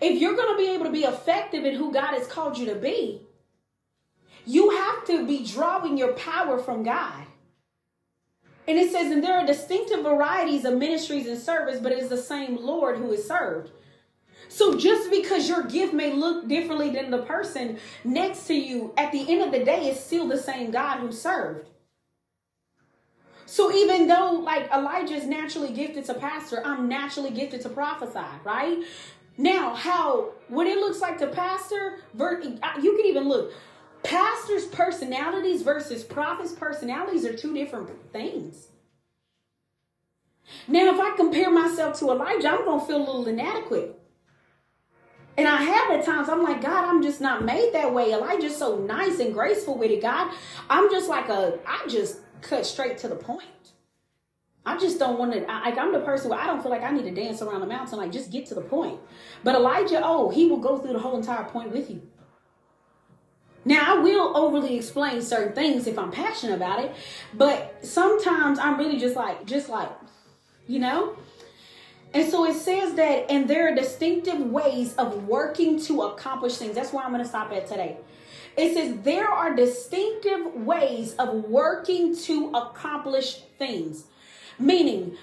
If 0.00 0.20
you're 0.20 0.34
going 0.34 0.56
to 0.56 0.58
be 0.58 0.70
able 0.74 0.86
to 0.86 0.92
be 0.92 1.04
effective 1.04 1.64
in 1.64 1.74
who 1.74 1.92
God 1.92 2.14
has 2.14 2.26
called 2.26 2.58
you 2.58 2.66
to 2.66 2.74
be, 2.74 3.22
you 4.44 4.70
have 4.70 5.04
to 5.06 5.26
be 5.26 5.44
drawing 5.44 5.96
your 5.96 6.12
power 6.12 6.58
from 6.58 6.82
God. 6.82 7.26
And 8.68 8.78
it 8.78 8.90
says, 8.90 9.12
and 9.12 9.22
there 9.22 9.38
are 9.38 9.46
distinctive 9.46 10.02
varieties 10.02 10.64
of 10.64 10.74
ministries 10.74 11.26
and 11.26 11.38
service, 11.38 11.80
but 11.80 11.92
it 11.92 11.98
is 11.98 12.08
the 12.08 12.16
same 12.16 12.56
Lord 12.56 12.98
who 12.98 13.12
is 13.12 13.26
served. 13.26 13.70
So 14.48 14.76
just 14.76 15.10
because 15.10 15.48
your 15.48 15.62
gift 15.64 15.92
may 15.92 16.12
look 16.12 16.48
differently 16.48 16.90
than 16.90 17.10
the 17.10 17.22
person 17.22 17.78
next 18.04 18.46
to 18.46 18.54
you, 18.54 18.92
at 18.96 19.12
the 19.12 19.30
end 19.30 19.42
of 19.42 19.52
the 19.52 19.64
day, 19.64 19.88
it's 19.88 20.00
still 20.00 20.26
the 20.26 20.38
same 20.38 20.70
God 20.70 20.98
who 20.98 21.12
served. 21.12 21.68
So 23.46 23.72
even 23.72 24.08
though 24.08 24.32
like 24.32 24.70
Elijah 24.72 25.14
is 25.14 25.26
naturally 25.26 25.72
gifted 25.72 26.04
to 26.06 26.14
pastor, 26.14 26.60
I'm 26.64 26.88
naturally 26.88 27.30
gifted 27.30 27.62
to 27.62 27.68
prophesy, 27.68 28.26
right? 28.44 28.84
Now, 29.38 29.74
how 29.74 30.32
what 30.48 30.66
it 30.66 30.78
looks 30.78 31.00
like 31.00 31.18
to 31.18 31.28
pastor, 31.28 32.00
you 32.18 32.96
can 32.96 33.06
even 33.06 33.28
look. 33.28 33.52
Pastors' 34.02 34.66
personalities 34.66 35.62
versus 35.62 36.04
prophets' 36.04 36.52
personalities 36.52 37.24
are 37.24 37.36
two 37.36 37.54
different 37.54 37.90
things. 38.12 38.68
Now, 40.68 40.94
if 40.94 41.00
I 41.00 41.16
compare 41.16 41.50
myself 41.50 41.98
to 41.98 42.10
Elijah, 42.10 42.50
I'm 42.50 42.64
going 42.64 42.80
to 42.80 42.86
feel 42.86 42.98
a 42.98 42.98
little 42.98 43.26
inadequate. 43.26 43.98
And 45.36 45.46
I 45.46 45.56
have 45.62 45.90
at 45.90 46.04
times, 46.04 46.28
I'm 46.28 46.42
like, 46.42 46.62
God, 46.62 46.84
I'm 46.84 47.02
just 47.02 47.20
not 47.20 47.44
made 47.44 47.72
that 47.74 47.92
way. 47.92 48.12
Elijah's 48.12 48.56
so 48.56 48.78
nice 48.78 49.18
and 49.18 49.34
graceful 49.34 49.76
with 49.76 49.90
it, 49.90 50.00
God. 50.00 50.32
I'm 50.70 50.90
just 50.90 51.08
like 51.08 51.28
a, 51.28 51.58
I 51.66 51.86
just 51.88 52.20
cut 52.42 52.66
straight 52.66 52.98
to 52.98 53.08
the 53.08 53.16
point. 53.16 53.44
I 54.64 54.76
just 54.76 54.98
don't 54.98 55.16
want 55.18 55.32
to, 55.32 55.40
like, 55.40 55.78
I'm 55.78 55.92
the 55.92 56.00
person 56.00 56.30
where 56.30 56.40
I 56.40 56.46
don't 56.46 56.60
feel 56.60 56.72
like 56.72 56.82
I 56.82 56.90
need 56.90 57.04
to 57.04 57.12
dance 57.12 57.40
around 57.40 57.60
the 57.60 57.68
mountain. 57.68 57.98
Like, 57.98 58.10
just 58.10 58.32
get 58.32 58.46
to 58.46 58.54
the 58.54 58.62
point. 58.62 58.98
But 59.44 59.54
Elijah, 59.54 60.00
oh, 60.02 60.28
he 60.28 60.46
will 60.48 60.58
go 60.58 60.78
through 60.78 60.92
the 60.92 60.98
whole 60.98 61.16
entire 61.16 61.44
point 61.44 61.70
with 61.70 61.88
you. 61.88 62.02
Now, 63.64 63.96
I 63.96 63.98
will 64.00 64.36
overly 64.36 64.76
explain 64.76 65.22
certain 65.22 65.52
things 65.52 65.86
if 65.86 65.98
I'm 65.98 66.10
passionate 66.10 66.54
about 66.54 66.84
it, 66.84 66.94
but 67.34 67.84
sometimes 67.84 68.58
I'm 68.58 68.78
really 68.78 68.98
just 68.98 69.16
like, 69.16 69.44
just 69.44 69.68
like, 69.68 69.90
you 70.68 70.78
know? 70.78 71.16
And 72.14 72.28
so 72.30 72.44
it 72.44 72.54
says 72.54 72.94
that, 72.94 73.30
and 73.30 73.48
there 73.48 73.70
are 73.70 73.74
distinctive 73.74 74.40
ways 74.40 74.94
of 74.94 75.26
working 75.28 75.80
to 75.82 76.02
accomplish 76.02 76.56
things. 76.56 76.74
That's 76.74 76.92
where 76.92 77.04
I'm 77.04 77.10
going 77.10 77.22
to 77.22 77.28
stop 77.28 77.52
at 77.52 77.66
today. 77.66 77.98
It 78.56 78.74
says 78.74 79.02
there 79.02 79.28
are 79.28 79.54
distinctive 79.54 80.54
ways 80.54 81.14
of 81.14 81.44
working 81.44 82.16
to 82.16 82.50
accomplish 82.52 83.40
things, 83.58 84.04
meaning 84.58 85.16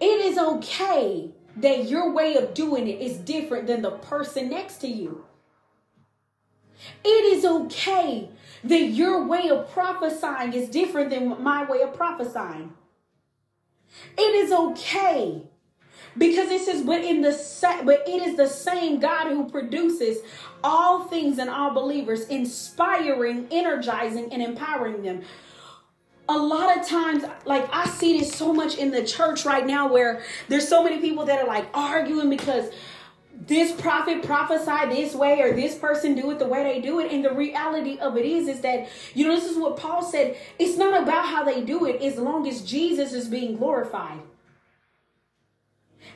it 0.00 0.20
is 0.20 0.38
okay 0.38 1.30
that 1.56 1.88
your 1.88 2.12
way 2.12 2.36
of 2.36 2.54
doing 2.54 2.86
it 2.86 3.00
is 3.00 3.18
different 3.18 3.66
than 3.66 3.82
the 3.82 3.90
person 3.90 4.48
next 4.48 4.76
to 4.78 4.88
you. 4.88 5.24
It 7.04 7.36
is 7.36 7.44
okay 7.44 8.30
that 8.62 8.84
your 8.84 9.26
way 9.26 9.48
of 9.48 9.70
prophesying 9.70 10.52
is 10.52 10.68
different 10.68 11.10
than 11.10 11.42
my 11.42 11.68
way 11.68 11.82
of 11.82 11.94
prophesying. 11.94 12.74
It 14.16 14.34
is 14.34 14.52
okay 14.52 15.47
because 16.18 16.50
it 16.50 16.62
says, 16.62 16.82
but 16.82 17.02
in 17.02 17.22
the 17.22 17.30
but 17.84 18.08
it 18.08 18.22
is 18.26 18.36
the 18.36 18.48
same 18.48 18.98
God 18.98 19.28
who 19.28 19.48
produces 19.48 20.18
all 20.64 21.04
things 21.04 21.38
in 21.38 21.48
all 21.48 21.72
believers, 21.72 22.26
inspiring, 22.26 23.46
energizing, 23.50 24.32
and 24.32 24.42
empowering 24.42 25.02
them. 25.02 25.22
A 26.28 26.36
lot 26.36 26.76
of 26.76 26.86
times, 26.86 27.24
like 27.46 27.68
I 27.72 27.86
see 27.86 28.18
this 28.18 28.34
so 28.34 28.52
much 28.52 28.76
in 28.76 28.90
the 28.90 29.04
church 29.04 29.46
right 29.46 29.66
now 29.66 29.90
where 29.90 30.22
there's 30.48 30.68
so 30.68 30.82
many 30.82 30.98
people 30.98 31.24
that 31.26 31.40
are 31.40 31.46
like 31.46 31.66
arguing 31.72 32.28
because 32.28 32.70
this 33.32 33.72
prophet 33.80 34.22
prophesy 34.22 34.94
this 34.94 35.14
way 35.14 35.40
or 35.40 35.54
this 35.54 35.76
person 35.76 36.14
do 36.14 36.30
it 36.30 36.38
the 36.38 36.46
way 36.46 36.64
they 36.64 36.80
do 36.80 36.98
it 36.98 37.12
and 37.12 37.24
the 37.24 37.32
reality 37.32 37.96
of 38.00 38.16
it 38.16 38.26
is 38.26 38.48
is 38.48 38.60
that 38.62 38.88
you 39.14 39.26
know 39.26 39.32
this 39.32 39.48
is 39.48 39.56
what 39.56 39.76
paul 39.76 40.02
said 40.02 40.36
it's 40.58 40.76
not 40.76 41.00
about 41.00 41.24
how 41.24 41.44
they 41.44 41.62
do 41.62 41.86
it 41.86 42.02
as 42.02 42.16
long 42.16 42.48
as 42.48 42.62
jesus 42.62 43.12
is 43.12 43.28
being 43.28 43.56
glorified 43.56 44.18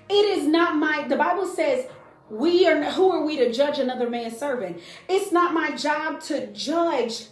it 0.09 0.24
is 0.38 0.46
not 0.46 0.76
my 0.76 1.07
the 1.09 1.16
bible 1.16 1.46
says 1.46 1.86
we 2.30 2.66
are 2.66 2.82
who 2.92 3.11
are 3.11 3.24
we 3.24 3.36
to 3.36 3.53
judge 3.53 3.78
another 3.78 4.09
man's 4.09 4.36
servant 4.36 4.80
it's 5.09 5.32
not 5.32 5.53
my 5.53 5.70
job 5.76 6.20
to 6.20 6.46
judge 6.53 7.26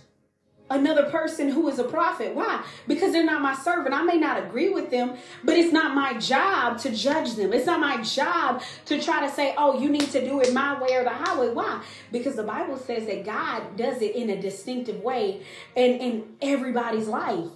another 0.70 1.10
person 1.10 1.48
who 1.48 1.68
is 1.68 1.78
a 1.78 1.84
prophet. 1.84 2.34
Why? 2.34 2.64
Because 2.86 3.12
they're 3.12 3.24
not 3.24 3.42
my 3.42 3.54
servant. 3.54 3.94
I 3.94 4.02
may 4.02 4.16
not 4.16 4.42
agree 4.42 4.68
with 4.68 4.90
them, 4.90 5.16
but 5.44 5.56
it's 5.58 5.72
not 5.72 5.94
my 5.94 6.14
job 6.18 6.78
to 6.78 6.90
judge 6.94 7.34
them. 7.34 7.52
It's 7.52 7.66
not 7.66 7.80
my 7.80 8.00
job 8.02 8.62
to 8.86 9.00
try 9.02 9.26
to 9.26 9.32
say, 9.32 9.54
oh, 9.58 9.80
you 9.80 9.88
need 9.88 10.10
to 10.12 10.24
do 10.24 10.40
it 10.40 10.54
my 10.54 10.80
way 10.80 10.94
or 10.94 11.02
the 11.02 11.10
highway. 11.10 11.52
Why? 11.52 11.82
Because 12.12 12.36
the 12.36 12.44
Bible 12.44 12.76
says 12.76 13.06
that 13.06 13.24
God 13.24 13.76
does 13.76 14.00
it 14.00 14.14
in 14.14 14.30
a 14.30 14.40
distinctive 14.40 15.02
way 15.02 15.42
and 15.76 16.00
in 16.00 16.36
everybody's 16.40 17.08
life. 17.08 17.48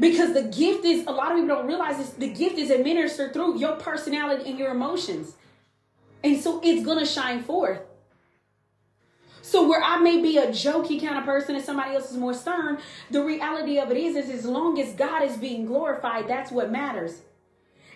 Because 0.00 0.32
the 0.32 0.42
gift 0.42 0.84
is, 0.84 1.06
a 1.06 1.12
lot 1.12 1.30
of 1.30 1.38
people 1.38 1.54
don't 1.54 1.66
realize 1.66 1.98
this, 1.98 2.10
the 2.10 2.30
gift 2.30 2.56
is 2.56 2.70
administered 2.70 3.34
through 3.34 3.58
your 3.58 3.76
personality 3.76 4.48
and 4.48 4.58
your 4.58 4.70
emotions. 4.70 5.34
And 6.24 6.40
so 6.40 6.60
it's 6.64 6.84
going 6.84 6.98
to 6.98 7.06
shine 7.06 7.42
forth. 7.42 7.80
So 9.42 9.68
where 9.68 9.82
I 9.82 9.98
may 9.98 10.22
be 10.22 10.38
a 10.38 10.48
jokey 10.48 11.00
kind 11.00 11.18
of 11.18 11.24
person 11.24 11.54
and 11.54 11.64
somebody 11.64 11.94
else 11.94 12.10
is 12.10 12.16
more 12.16 12.34
stern, 12.34 12.78
the 13.10 13.22
reality 13.22 13.78
of 13.78 13.90
it 13.90 13.96
is, 13.96 14.16
is 14.16 14.30
as 14.30 14.44
long 14.44 14.80
as 14.80 14.94
God 14.94 15.22
is 15.22 15.36
being 15.36 15.66
glorified, 15.66 16.28
that's 16.28 16.50
what 16.50 16.70
matters. 16.70 17.20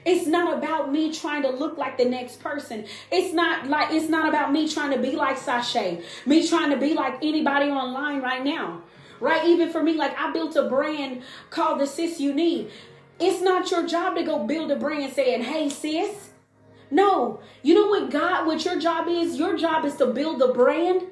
It's 0.04 0.26
not 0.26 0.58
about 0.58 0.92
me 0.92 1.12
trying 1.12 1.42
to 1.42 1.50
look 1.50 1.78
like 1.78 1.96
the 1.96 2.04
next 2.04 2.40
person. 2.40 2.84
It's 3.10 3.32
not 3.32 3.68
like 3.68 3.92
it's 3.92 4.10
not 4.10 4.28
about 4.28 4.52
me 4.52 4.68
trying 4.68 4.90
to 4.90 4.98
be 4.98 5.12
like 5.12 5.38
Sashay, 5.38 6.02
me 6.26 6.46
trying 6.46 6.70
to 6.70 6.76
be 6.76 6.92
like 6.92 7.14
anybody 7.22 7.70
online 7.70 8.20
right 8.20 8.44
now. 8.44 8.82
Right? 9.24 9.46
Even 9.48 9.70
for 9.70 9.82
me, 9.82 9.94
like 9.94 10.14
I 10.18 10.30
built 10.32 10.54
a 10.54 10.68
brand 10.68 11.22
called 11.48 11.80
the 11.80 11.86
Sis 11.86 12.20
You 12.20 12.34
Need. 12.34 12.70
It's 13.18 13.40
not 13.40 13.70
your 13.70 13.86
job 13.86 14.16
to 14.16 14.22
go 14.22 14.44
build 14.44 14.70
a 14.70 14.76
brand 14.76 15.14
saying, 15.14 15.44
hey 15.44 15.70
sis. 15.70 16.30
No. 16.90 17.40
You 17.62 17.74
know 17.74 17.86
what 17.86 18.10
God, 18.10 18.46
what 18.46 18.64
your 18.66 18.78
job 18.78 19.08
is? 19.08 19.38
Your 19.38 19.56
job 19.56 19.86
is 19.86 19.96
to 19.96 20.06
build 20.06 20.40
the 20.40 20.48
brand 20.48 21.04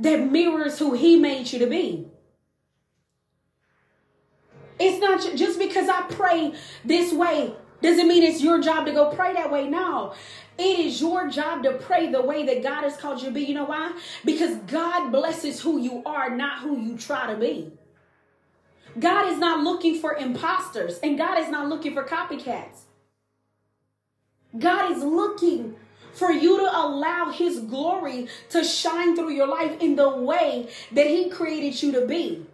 that 0.00 0.32
mirrors 0.32 0.80
who 0.80 0.94
he 0.94 1.14
made 1.16 1.52
you 1.52 1.60
to 1.60 1.66
be. 1.66 2.08
It's 4.80 4.98
not 4.98 5.36
just 5.36 5.60
because 5.60 5.88
I 5.88 6.02
pray 6.08 6.54
this 6.84 7.12
way 7.12 7.54
doesn't 7.82 8.08
mean 8.08 8.22
it's 8.22 8.42
your 8.42 8.60
job 8.60 8.86
to 8.86 8.92
go 8.92 9.10
pray 9.10 9.32
that 9.34 9.50
way. 9.50 9.68
No. 9.68 10.14
It 10.60 10.78
is 10.80 11.00
your 11.00 11.26
job 11.30 11.62
to 11.62 11.72
pray 11.72 12.12
the 12.12 12.20
way 12.20 12.44
that 12.44 12.62
God 12.62 12.84
has 12.84 12.94
called 12.94 13.22
you 13.22 13.28
to 13.28 13.32
be. 13.32 13.44
You 13.44 13.54
know 13.54 13.64
why? 13.64 13.98
Because 14.26 14.56
God 14.66 15.10
blesses 15.10 15.58
who 15.62 15.80
you 15.80 16.02
are, 16.04 16.36
not 16.36 16.58
who 16.58 16.78
you 16.78 16.98
try 16.98 17.32
to 17.32 17.40
be. 17.40 17.72
God 18.98 19.32
is 19.32 19.38
not 19.38 19.64
looking 19.64 19.98
for 19.98 20.14
imposters 20.16 20.98
and 20.98 21.16
God 21.16 21.38
is 21.38 21.48
not 21.48 21.70
looking 21.70 21.94
for 21.94 22.04
copycats. 22.04 22.82
God 24.58 24.92
is 24.92 25.02
looking 25.02 25.76
for 26.12 26.30
you 26.30 26.58
to 26.58 26.76
allow 26.76 27.30
his 27.30 27.60
glory 27.60 28.28
to 28.50 28.62
shine 28.62 29.16
through 29.16 29.32
your 29.32 29.46
life 29.46 29.80
in 29.80 29.96
the 29.96 30.10
way 30.10 30.68
that 30.92 31.06
he 31.06 31.30
created 31.30 31.82
you 31.82 31.92
to 31.92 32.06
be. 32.06 32.44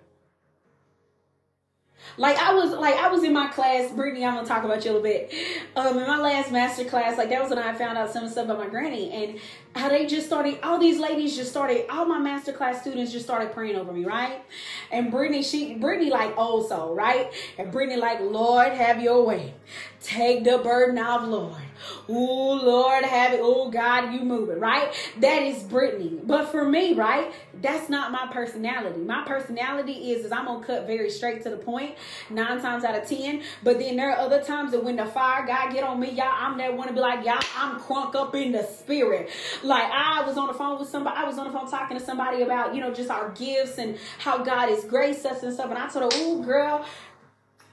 Like 2.18 2.38
I 2.38 2.54
was 2.54 2.70
like 2.72 2.94
I 2.96 3.08
was 3.08 3.22
in 3.22 3.32
my 3.32 3.48
class, 3.48 3.90
Brittany, 3.92 4.24
I'm 4.24 4.34
gonna 4.34 4.46
talk 4.46 4.64
about 4.64 4.84
you 4.84 4.92
a 4.92 4.94
little 4.94 5.02
bit. 5.02 5.32
Um 5.76 5.98
in 5.98 6.06
my 6.06 6.18
last 6.18 6.50
master 6.50 6.84
class, 6.84 7.18
like 7.18 7.28
that 7.28 7.40
was 7.40 7.50
when 7.50 7.58
I 7.58 7.74
found 7.74 7.98
out 7.98 8.12
some 8.12 8.28
stuff 8.28 8.46
about 8.46 8.58
my 8.58 8.68
granny 8.68 9.10
and 9.12 9.38
how 9.74 9.88
they 9.88 10.06
just 10.06 10.26
started 10.26 10.58
all 10.62 10.78
these 10.78 10.98
ladies 10.98 11.36
just 11.36 11.50
started 11.50 11.86
all 11.90 12.06
my 12.06 12.18
master 12.18 12.52
class 12.52 12.80
students 12.80 13.12
just 13.12 13.26
started 13.26 13.52
praying 13.52 13.76
over 13.76 13.92
me, 13.92 14.04
right? 14.04 14.42
And 14.90 15.10
Brittany, 15.10 15.42
she 15.42 15.74
Brittany 15.74 16.10
like 16.10 16.36
old 16.38 16.68
soul, 16.68 16.94
right? 16.94 17.32
And 17.58 17.70
Brittany 17.70 18.00
like, 18.00 18.20
Lord, 18.20 18.72
have 18.72 19.02
your 19.02 19.24
way. 19.24 19.54
Take 20.00 20.44
the 20.44 20.58
burden 20.58 20.98
off, 20.98 21.26
Lord. 21.28 21.65
Oh 22.08 22.60
Lord, 22.62 23.04
have 23.04 23.32
it. 23.32 23.40
Oh 23.42 23.70
God, 23.70 24.12
you 24.12 24.20
move 24.20 24.50
it, 24.50 24.58
right? 24.58 24.92
That 25.20 25.42
is 25.42 25.62
Brittany. 25.62 26.20
But 26.22 26.46
for 26.46 26.64
me, 26.64 26.94
right, 26.94 27.32
that's 27.62 27.88
not 27.88 28.12
my 28.12 28.28
personality. 28.32 29.00
My 29.00 29.24
personality 29.24 30.12
is 30.12 30.24
is 30.26 30.32
I'm 30.32 30.44
gonna 30.44 30.64
cut 30.64 30.86
very 30.86 31.10
straight 31.10 31.42
to 31.44 31.50
the 31.50 31.56
point, 31.56 31.94
nine 32.28 32.60
times 32.60 32.84
out 32.84 33.00
of 33.00 33.08
ten. 33.08 33.42
But 33.62 33.78
then 33.78 33.96
there 33.96 34.10
are 34.10 34.18
other 34.18 34.42
times 34.42 34.72
that 34.72 34.84
when 34.84 34.96
the 34.96 35.06
fire 35.06 35.46
God 35.46 35.72
get 35.72 35.84
on 35.84 35.98
me, 35.98 36.10
y'all, 36.10 36.26
I'm 36.30 36.58
that 36.58 36.76
one 36.76 36.88
to 36.88 36.92
be 36.92 37.00
like, 37.00 37.24
y'all, 37.24 37.40
I'm 37.56 37.80
crunk 37.80 38.14
up 38.14 38.34
in 38.34 38.52
the 38.52 38.64
spirit. 38.64 39.30
Like 39.62 39.90
I 39.90 40.26
was 40.26 40.36
on 40.36 40.48
the 40.48 40.54
phone 40.54 40.78
with 40.78 40.88
somebody, 40.88 41.16
I 41.16 41.24
was 41.24 41.38
on 41.38 41.46
the 41.46 41.52
phone 41.52 41.70
talking 41.70 41.98
to 41.98 42.04
somebody 42.04 42.42
about, 42.42 42.74
you 42.74 42.80
know, 42.80 42.92
just 42.92 43.10
our 43.10 43.30
gifts 43.30 43.78
and 43.78 43.96
how 44.18 44.38
God 44.38 44.68
has 44.68 44.84
graced 44.84 45.24
us 45.24 45.42
and 45.42 45.54
stuff. 45.54 45.70
And 45.70 45.78
I 45.78 45.88
told 45.88 46.12
her, 46.12 46.18
oh 46.20 46.42
girl, 46.42 46.84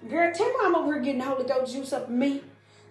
girl, 0.10 0.34
tell 0.34 0.48
me 0.48 0.56
I'm 0.62 0.76
over 0.76 0.94
here 0.94 1.04
getting 1.04 1.22
Holy 1.22 1.46
Ghost 1.46 1.74
juice 1.74 1.92
up 1.94 2.10
me. 2.10 2.42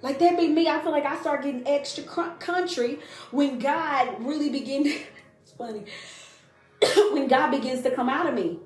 Like 0.02 0.18
that 0.18 0.36
be 0.36 0.48
me. 0.48 0.68
I 0.68 0.80
feel 0.80 0.90
like 0.90 1.06
I 1.06 1.18
start 1.20 1.42
getting 1.42 1.66
extra 1.66 2.04
country 2.04 2.98
when 3.30 3.58
God 3.58 4.16
really 4.20 4.50
begin. 4.50 4.86
it's 5.42 5.52
funny 5.56 5.84
when 7.12 7.28
God 7.28 7.52
begins 7.52 7.82
to 7.82 7.90
come 7.90 8.08
out 8.08 8.26
of 8.26 8.34
me. 8.34 8.58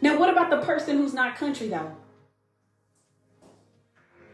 Now, 0.00 0.18
what 0.18 0.30
about 0.30 0.48
the 0.48 0.62
person 0.62 0.96
who's 0.96 1.12
not 1.12 1.36
country 1.36 1.68
though? 1.68 1.94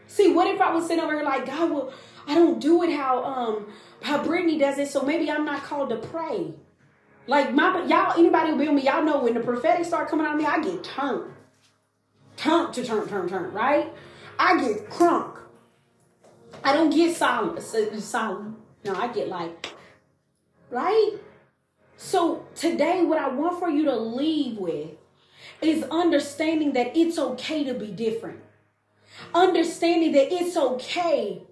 See, 0.07 0.31
what 0.31 0.47
if 0.47 0.61
I 0.61 0.73
was 0.73 0.87
sitting 0.87 1.03
over 1.03 1.13
here 1.13 1.23
like 1.23 1.45
God? 1.45 1.69
Well, 1.69 1.93
I 2.25 2.35
don't 2.35 2.59
do 2.59 2.83
it 2.83 2.91
how 2.91 3.23
um 3.25 3.67
how 4.01 4.23
Brittany 4.23 4.57
does 4.57 4.77
it, 4.77 4.87
so 4.87 5.01
maybe 5.01 5.29
I'm 5.29 5.43
not 5.43 5.63
called 5.63 5.89
to 5.89 5.97
pray. 5.97 6.53
Like 7.27 7.53
my 7.53 7.85
y'all, 7.85 8.17
anybody 8.17 8.51
who 8.51 8.57
with 8.57 8.69
me, 8.69 8.83
y'all 8.83 9.03
know 9.03 9.19
when 9.19 9.33
the 9.33 9.41
prophetic 9.41 9.85
start 9.85 10.09
coming 10.09 10.25
out 10.25 10.35
of 10.35 10.39
me, 10.39 10.45
I 10.45 10.61
get 10.61 10.85
turned, 10.85 11.33
turned 12.37 12.73
to 12.75 12.85
turn, 12.85 13.07
turn, 13.09 13.27
turn. 13.27 13.51
Right? 13.51 13.93
I 14.39 14.61
get 14.61 14.89
crunk. 14.89 15.37
I 16.63 16.73
don't 16.73 16.89
get 16.89 17.15
solemn, 17.15 17.59
solemn. 17.59 18.57
No, 18.83 18.95
I 18.95 19.07
get 19.07 19.27
like, 19.27 19.73
right? 20.69 21.11
So 21.97 22.45
today, 22.55 23.03
what 23.03 23.17
I 23.17 23.29
want 23.29 23.59
for 23.59 23.69
you 23.69 23.85
to 23.85 23.95
leave 23.95 24.57
with 24.57 24.89
is 25.61 25.83
understanding 25.83 26.73
that 26.73 26.95
it's 26.95 27.17
okay 27.17 27.63
to 27.63 27.73
be 27.73 27.87
different. 27.87 28.39
Understanding 29.33 30.11
that 30.11 30.31
it's 30.31 30.55
okay 30.55 31.43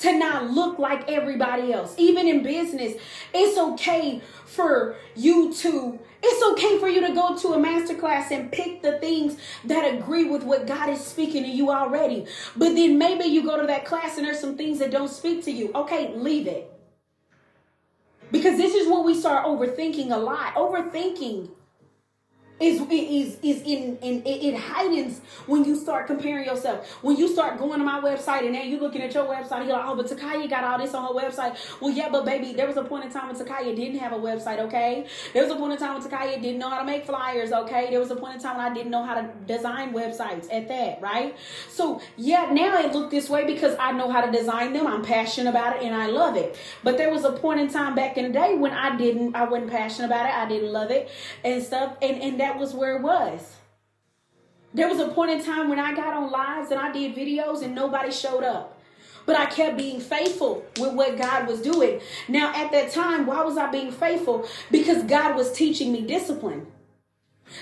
to 0.00 0.18
not 0.18 0.50
look 0.50 0.78
like 0.78 1.08
everybody 1.08 1.72
else. 1.72 1.94
Even 1.96 2.26
in 2.26 2.42
business, 2.42 2.94
it's 3.32 3.58
okay 3.58 4.20
for 4.46 4.96
you 5.14 5.52
to 5.54 5.98
it's 6.22 6.42
okay 6.52 6.78
for 6.78 6.86
you 6.86 7.06
to 7.06 7.14
go 7.14 7.34
to 7.38 7.54
a 7.54 7.58
master 7.58 7.94
class 7.94 8.30
and 8.30 8.52
pick 8.52 8.82
the 8.82 8.98
things 8.98 9.38
that 9.64 9.94
agree 9.94 10.24
with 10.24 10.42
what 10.42 10.66
God 10.66 10.90
is 10.90 11.02
speaking 11.02 11.44
to 11.44 11.48
you 11.48 11.70
already. 11.70 12.26
But 12.56 12.74
then 12.74 12.98
maybe 12.98 13.24
you 13.24 13.42
go 13.42 13.58
to 13.58 13.66
that 13.66 13.86
class 13.86 14.18
and 14.18 14.26
there's 14.26 14.38
some 14.38 14.56
things 14.56 14.80
that 14.80 14.90
don't 14.90 15.08
speak 15.08 15.44
to 15.44 15.50
you. 15.50 15.72
Okay, 15.74 16.14
leave 16.14 16.46
it. 16.46 16.70
Because 18.30 18.58
this 18.58 18.74
is 18.74 18.86
when 18.86 19.04
we 19.04 19.18
start 19.18 19.46
overthinking 19.46 20.10
a 20.10 20.18
lot. 20.18 20.54
Overthinking 20.56 21.48
is 22.60 22.82
is 22.90 23.38
is 23.42 23.62
in 23.62 23.96
in 24.02 24.22
it 24.26 24.54
heightens 24.54 25.20
when 25.46 25.64
you 25.64 25.74
start 25.74 26.06
comparing 26.06 26.44
yourself. 26.44 26.86
When 27.02 27.16
you 27.16 27.28
start 27.28 27.58
going 27.58 27.78
to 27.78 27.84
my 27.84 28.00
website 28.00 28.44
and 28.44 28.54
then 28.54 28.68
you 28.68 28.78
looking 28.78 29.00
at 29.02 29.14
your 29.14 29.24
website, 29.24 29.66
you're 29.66 29.76
like, 29.76 29.86
oh, 29.86 29.96
but 29.96 30.06
Takaya 30.06 30.48
got 30.48 30.64
all 30.64 30.78
this 30.78 30.94
on 30.94 31.02
her 31.08 31.18
website. 31.18 31.56
Well, 31.80 31.90
yeah, 31.90 32.10
but 32.10 32.24
baby, 32.24 32.52
there 32.52 32.66
was 32.66 32.76
a 32.76 32.84
point 32.84 33.06
in 33.06 33.10
time 33.10 33.28
when 33.28 33.36
Takaya 33.36 33.74
didn't 33.74 33.98
have 33.98 34.12
a 34.12 34.18
website. 34.18 34.58
Okay, 34.58 35.06
there 35.32 35.42
was 35.42 35.52
a 35.52 35.56
point 35.56 35.72
in 35.72 35.78
time 35.78 35.98
when 35.98 36.08
Takaya 36.08 36.40
didn't 36.40 36.58
know 36.58 36.68
how 36.68 36.80
to 36.80 36.84
make 36.84 37.06
flyers. 37.06 37.50
Okay, 37.50 37.88
there 37.90 38.00
was 38.00 38.10
a 38.10 38.16
point 38.16 38.36
in 38.36 38.42
time 38.42 38.58
when 38.58 38.70
I 38.70 38.74
didn't 38.74 38.90
know 38.90 39.04
how 39.04 39.14
to 39.14 39.28
design 39.46 39.92
websites. 39.92 40.48
At 40.50 40.68
that, 40.68 41.00
right? 41.00 41.36
So 41.68 42.02
yeah, 42.16 42.50
now 42.52 42.78
it 42.80 42.92
looked 42.92 43.10
this 43.10 43.30
way 43.30 43.46
because 43.46 43.74
I 43.78 43.92
know 43.92 44.10
how 44.10 44.20
to 44.20 44.30
design 44.30 44.72
them. 44.72 44.86
I'm 44.86 45.02
passionate 45.02 45.48
about 45.48 45.76
it 45.76 45.82
and 45.82 45.94
I 45.94 46.06
love 46.06 46.36
it. 46.36 46.58
But 46.82 46.98
there 46.98 47.10
was 47.10 47.24
a 47.24 47.32
point 47.32 47.60
in 47.60 47.68
time 47.68 47.94
back 47.94 48.18
in 48.18 48.26
the 48.26 48.32
day 48.32 48.56
when 48.56 48.72
I 48.72 48.96
didn't. 48.96 49.34
I 49.34 49.44
wasn't 49.44 49.70
passionate 49.70 50.08
about 50.08 50.26
it. 50.26 50.34
I 50.34 50.48
didn't 50.48 50.72
love 50.72 50.90
it 50.90 51.08
and 51.44 51.62
stuff. 51.62 51.96
And 52.02 52.20
and 52.20 52.40
that 52.40 52.49
that 52.50 52.58
was 52.58 52.74
where 52.74 52.96
it 52.96 53.02
was. 53.02 53.56
There 54.74 54.88
was 54.88 54.98
a 54.98 55.08
point 55.08 55.30
in 55.30 55.44
time 55.44 55.68
when 55.68 55.78
I 55.78 55.94
got 55.94 56.14
on 56.14 56.30
lives 56.32 56.72
and 56.72 56.80
I 56.80 56.90
did 56.90 57.14
videos 57.14 57.62
and 57.62 57.74
nobody 57.74 58.10
showed 58.10 58.42
up. 58.42 58.76
But 59.24 59.36
I 59.36 59.46
kept 59.46 59.76
being 59.76 60.00
faithful 60.00 60.64
with 60.78 60.94
what 60.94 61.16
God 61.16 61.46
was 61.46 61.62
doing. 61.62 62.00
Now, 62.26 62.52
at 62.54 62.72
that 62.72 62.90
time, 62.90 63.26
why 63.26 63.42
was 63.42 63.56
I 63.56 63.70
being 63.70 63.92
faithful? 63.92 64.48
Because 64.70 65.04
God 65.04 65.36
was 65.36 65.52
teaching 65.52 65.92
me 65.92 66.00
discipline. 66.02 66.66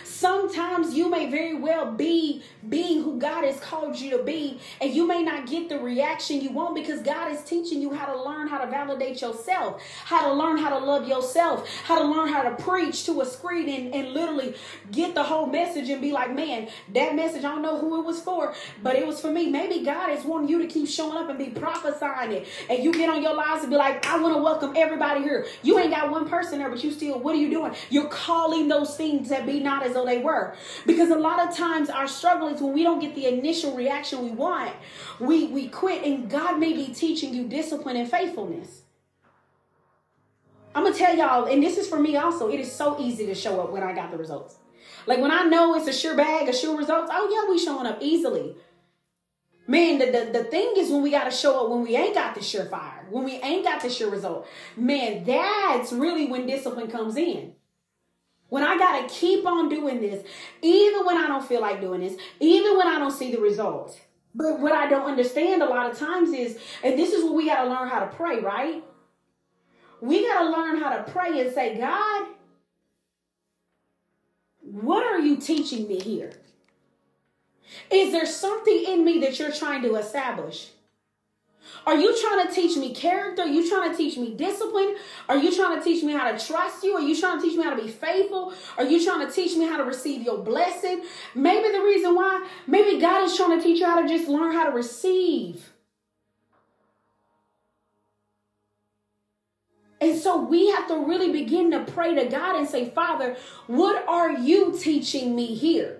Sometimes 0.04 0.94
you 0.94 1.08
may 1.08 1.30
very 1.30 1.54
well 1.54 1.92
be 1.92 2.42
being 2.68 3.02
who 3.02 3.18
God 3.18 3.44
has 3.44 3.58
called 3.60 3.98
you 3.98 4.16
to 4.16 4.22
be, 4.22 4.58
and 4.80 4.92
you 4.92 5.06
may 5.06 5.22
not 5.22 5.46
get 5.46 5.68
the 5.68 5.78
reaction 5.78 6.40
you 6.40 6.50
want 6.50 6.74
because 6.74 7.00
God 7.02 7.32
is 7.32 7.42
teaching 7.42 7.80
you 7.80 7.94
how 7.94 8.06
to 8.06 8.22
learn 8.22 8.48
how 8.48 8.58
to 8.58 8.70
validate 8.70 9.20
yourself, 9.20 9.82
how 10.04 10.28
to 10.28 10.34
learn 10.34 10.58
how 10.58 10.70
to 10.70 10.84
love 10.84 11.06
yourself, 11.08 11.68
how 11.84 12.00
to 12.00 12.08
learn 12.08 12.28
how 12.28 12.42
to 12.42 12.62
preach 12.62 13.04
to 13.06 13.20
a 13.20 13.26
screen 13.26 13.68
and, 13.68 13.94
and 13.94 14.12
literally 14.12 14.54
get 14.90 15.14
the 15.14 15.22
whole 15.22 15.46
message 15.46 15.88
and 15.88 16.00
be 16.00 16.12
like, 16.12 16.34
man, 16.34 16.68
that 16.94 17.14
message, 17.14 17.44
I 17.44 17.50
don't 17.50 17.62
know 17.62 17.78
who 17.78 18.00
it 18.00 18.04
was 18.04 18.20
for, 18.20 18.54
but 18.82 18.96
it 18.96 19.06
was 19.06 19.20
for 19.20 19.30
me. 19.30 19.48
Maybe 19.50 19.84
God 19.84 20.10
is 20.10 20.24
wanting 20.24 20.48
you 20.48 20.58
to 20.60 20.66
keep 20.66 20.88
showing 20.88 21.16
up 21.16 21.28
and 21.28 21.38
be 21.38 21.50
prophesying 21.50 22.32
it, 22.32 22.46
and 22.68 22.82
you 22.82 22.92
get 22.92 23.08
on 23.08 23.22
your 23.22 23.34
lives 23.34 23.62
and 23.62 23.70
be 23.70 23.76
like, 23.76 24.06
I 24.06 24.18
want 24.18 24.34
to 24.34 24.42
welcome 24.42 24.74
everybody 24.76 25.22
here. 25.22 25.46
You 25.62 25.78
ain't 25.78 25.90
got 25.90 26.10
one 26.10 26.28
person 26.28 26.58
there, 26.58 26.68
but 26.68 26.82
you 26.82 26.90
still, 26.90 27.18
what 27.18 27.34
are 27.34 27.38
you 27.38 27.50
doing? 27.50 27.72
You're 27.90 28.08
calling 28.08 28.68
those 28.68 28.96
things 28.96 29.28
that 29.28 29.46
be 29.46 29.60
not 29.60 29.77
as 29.82 29.94
though 29.94 30.04
they 30.04 30.18
were. 30.18 30.54
Because 30.86 31.10
a 31.10 31.18
lot 31.18 31.46
of 31.46 31.56
times 31.56 31.90
our 31.90 32.08
struggle 32.08 32.48
is 32.48 32.60
when 32.60 32.72
we 32.72 32.82
don't 32.82 33.00
get 33.00 33.14
the 33.14 33.26
initial 33.26 33.74
reaction 33.74 34.24
we 34.24 34.30
want, 34.30 34.72
we, 35.20 35.46
we 35.46 35.68
quit, 35.68 36.04
and 36.04 36.30
God 36.30 36.58
may 36.58 36.72
be 36.72 36.88
teaching 36.88 37.34
you 37.34 37.48
discipline 37.48 37.96
and 37.96 38.10
faithfulness. 38.10 38.82
I'm 40.74 40.84
gonna 40.84 40.94
tell 40.94 41.16
y'all, 41.16 41.46
and 41.46 41.62
this 41.62 41.76
is 41.76 41.88
for 41.88 41.98
me 41.98 42.16
also, 42.16 42.48
it 42.48 42.60
is 42.60 42.70
so 42.70 43.00
easy 43.00 43.26
to 43.26 43.34
show 43.34 43.60
up 43.60 43.72
when 43.72 43.82
I 43.82 43.92
got 43.92 44.10
the 44.10 44.18
results. 44.18 44.56
Like 45.06 45.20
when 45.20 45.30
I 45.30 45.44
know 45.44 45.74
it's 45.74 45.88
a 45.88 45.92
sure 45.92 46.16
bag, 46.16 46.48
a 46.48 46.52
sure 46.52 46.76
results, 46.76 47.10
oh 47.12 47.28
yeah, 47.32 47.50
we 47.50 47.58
showing 47.58 47.86
up 47.86 47.98
easily. 48.00 48.54
Man, 49.66 49.98
the, 49.98 50.06
the, 50.06 50.30
the 50.32 50.44
thing 50.44 50.74
is 50.78 50.90
when 50.90 51.02
we 51.02 51.10
got 51.10 51.24
to 51.24 51.30
show 51.30 51.64
up 51.64 51.70
when 51.70 51.82
we 51.82 51.94
ain't 51.94 52.14
got 52.14 52.34
the 52.34 52.40
surefire, 52.40 53.06
when 53.10 53.24
we 53.24 53.32
ain't 53.42 53.64
got 53.64 53.82
the 53.82 53.90
sure 53.90 54.10
result. 54.10 54.48
Man, 54.76 55.24
that's 55.24 55.92
really 55.92 56.26
when 56.26 56.46
discipline 56.46 56.90
comes 56.90 57.16
in. 57.16 57.52
When 58.48 58.62
I 58.62 58.78
got 58.78 59.06
to 59.06 59.14
keep 59.14 59.46
on 59.46 59.68
doing 59.68 60.00
this, 60.00 60.24
even 60.62 61.04
when 61.04 61.16
I 61.16 61.26
don't 61.26 61.46
feel 61.46 61.60
like 61.60 61.80
doing 61.80 62.00
this, 62.00 62.16
even 62.40 62.76
when 62.78 62.86
I 62.86 62.98
don't 62.98 63.12
see 63.12 63.30
the 63.30 63.40
results. 63.40 63.98
But 64.34 64.60
what 64.60 64.72
I 64.72 64.88
don't 64.88 65.06
understand 65.06 65.62
a 65.62 65.66
lot 65.66 65.90
of 65.90 65.98
times 65.98 66.30
is, 66.30 66.58
and 66.82 66.98
this 66.98 67.12
is 67.12 67.24
what 67.24 67.34
we 67.34 67.46
got 67.46 67.64
to 67.64 67.70
learn 67.70 67.88
how 67.88 68.00
to 68.00 68.06
pray, 68.06 68.40
right? 68.40 68.82
We 70.00 70.26
got 70.26 70.44
to 70.44 70.50
learn 70.50 70.80
how 70.80 70.96
to 70.96 71.02
pray 71.10 71.40
and 71.40 71.52
say, 71.52 71.76
God, 71.76 72.28
what 74.60 75.04
are 75.04 75.18
you 75.18 75.36
teaching 75.36 75.88
me 75.88 75.98
here? 76.00 76.32
Is 77.90 78.12
there 78.12 78.26
something 78.26 78.84
in 78.86 79.04
me 79.04 79.18
that 79.20 79.38
you're 79.38 79.52
trying 79.52 79.82
to 79.82 79.96
establish? 79.96 80.70
Are 81.86 81.96
you 81.96 82.20
trying 82.20 82.46
to 82.46 82.52
teach 82.52 82.76
me 82.76 82.94
character? 82.94 83.42
Are 83.42 83.48
you 83.48 83.68
trying 83.68 83.90
to 83.90 83.96
teach 83.96 84.16
me 84.16 84.34
discipline? 84.34 84.96
Are 85.28 85.36
you 85.36 85.54
trying 85.54 85.78
to 85.78 85.84
teach 85.84 86.02
me 86.02 86.12
how 86.12 86.30
to 86.30 86.44
trust 86.44 86.82
you? 86.82 86.94
Are 86.94 87.02
you 87.02 87.18
trying 87.18 87.40
to 87.40 87.46
teach 87.46 87.56
me 87.56 87.64
how 87.64 87.74
to 87.74 87.82
be 87.82 87.88
faithful? 87.88 88.52
Are 88.76 88.84
you 88.84 89.04
trying 89.04 89.26
to 89.26 89.32
teach 89.32 89.56
me 89.56 89.66
how 89.66 89.76
to 89.76 89.84
receive 89.84 90.22
your 90.22 90.38
blessing? 90.38 91.02
Maybe 91.34 91.70
the 91.70 91.80
reason 91.80 92.14
why, 92.14 92.46
maybe 92.66 93.00
God 93.00 93.24
is 93.24 93.36
trying 93.36 93.58
to 93.58 93.62
teach 93.62 93.80
you 93.80 93.86
how 93.86 94.00
to 94.00 94.08
just 94.08 94.28
learn 94.28 94.52
how 94.52 94.64
to 94.64 94.70
receive. 94.70 95.70
And 100.00 100.16
so 100.16 100.36
we 100.36 100.70
have 100.70 100.86
to 100.88 101.04
really 101.06 101.32
begin 101.32 101.72
to 101.72 101.80
pray 101.80 102.14
to 102.14 102.26
God 102.26 102.56
and 102.56 102.68
say, 102.68 102.88
Father, 102.90 103.36
what 103.66 104.06
are 104.08 104.32
you 104.32 104.78
teaching 104.78 105.34
me 105.34 105.54
here? 105.54 105.97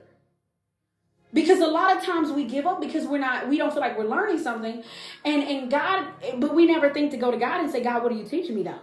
Because 1.33 1.61
a 1.61 1.66
lot 1.66 1.97
of 1.97 2.03
times 2.03 2.33
we 2.33 2.45
give 2.45 2.66
up 2.66 2.81
because 2.81 3.07
we're 3.07 3.18
not 3.18 3.49
we 3.49 3.59
don't 3.59 3.70
feel 3.72 3.81
like 3.81 3.99
we're 3.99 4.09
learning 4.09 4.39
something. 4.39 4.83
And 5.24 5.43
and 5.43 5.70
god 5.70 6.07
but 6.39 6.55
we 6.55 6.66
never 6.66 6.91
think 6.91 7.11
to 7.12 7.16
go 7.16 7.31
to 7.31 7.37
god 7.37 7.61
and 7.61 7.70
say 7.70 7.83
god 7.83 8.03
what 8.03 8.12
are 8.12 8.16
you 8.16 8.24
teaching 8.24 8.55
me 8.55 8.62
though? 8.62 8.81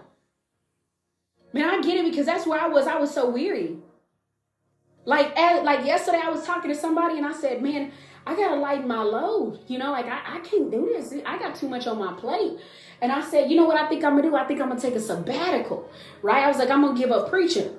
Man 1.54 1.70
i 1.70 1.82
get 1.82 1.98
it 1.98 2.10
because 2.10 2.26
that's 2.26 2.46
where 2.46 2.60
i 2.60 2.68
was. 2.68 2.88
I 2.88 2.98
was 2.98 3.14
so 3.14 3.30
weary. 3.30 3.78
Like 5.06 5.38
as, 5.38 5.64
like 5.64 5.86
yesterday 5.86 6.22
i 6.24 6.30
was 6.30 6.46
talking 6.46 6.72
to 6.72 6.78
somebody 6.78 7.18
and 7.18 7.26
i 7.26 7.34
said 7.34 7.62
man 7.62 7.92
i 8.28 8.36
gotta 8.36 8.56
lighten 8.56 8.88
my 8.88 9.02
load. 9.02 9.60
You 9.68 9.80
know 9.80 9.92
like 9.92 10.06
I, 10.06 10.38
I 10.38 10.40
can't 10.40 10.72
do 10.72 10.92
this. 10.94 11.14
I 11.26 11.40
got 11.40 11.56
too 11.56 11.68
much 11.68 11.88
on 11.88 11.98
my 11.98 12.14
plate. 12.14 12.60
And 13.02 13.12
i 13.12 13.22
said 13.22 13.50
you 13.50 13.58
know 13.58 13.66
what 13.66 13.80
i 13.80 13.88
think 13.88 14.04
i'm 14.04 14.16
gonna 14.16 14.30
do? 14.30 14.36
I 14.36 14.46
think 14.46 14.62
i'm 14.62 14.70
gonna 14.70 14.80
take 14.80 14.96
a 14.96 15.00
sabbatical. 15.00 15.90
Right? 16.22 16.44
I 16.44 16.48
was 16.48 16.58
like 16.58 16.70
i'm 16.70 16.82
gonna 16.82 16.98
give 16.98 17.12
up 17.12 17.30
preaching 17.30 17.76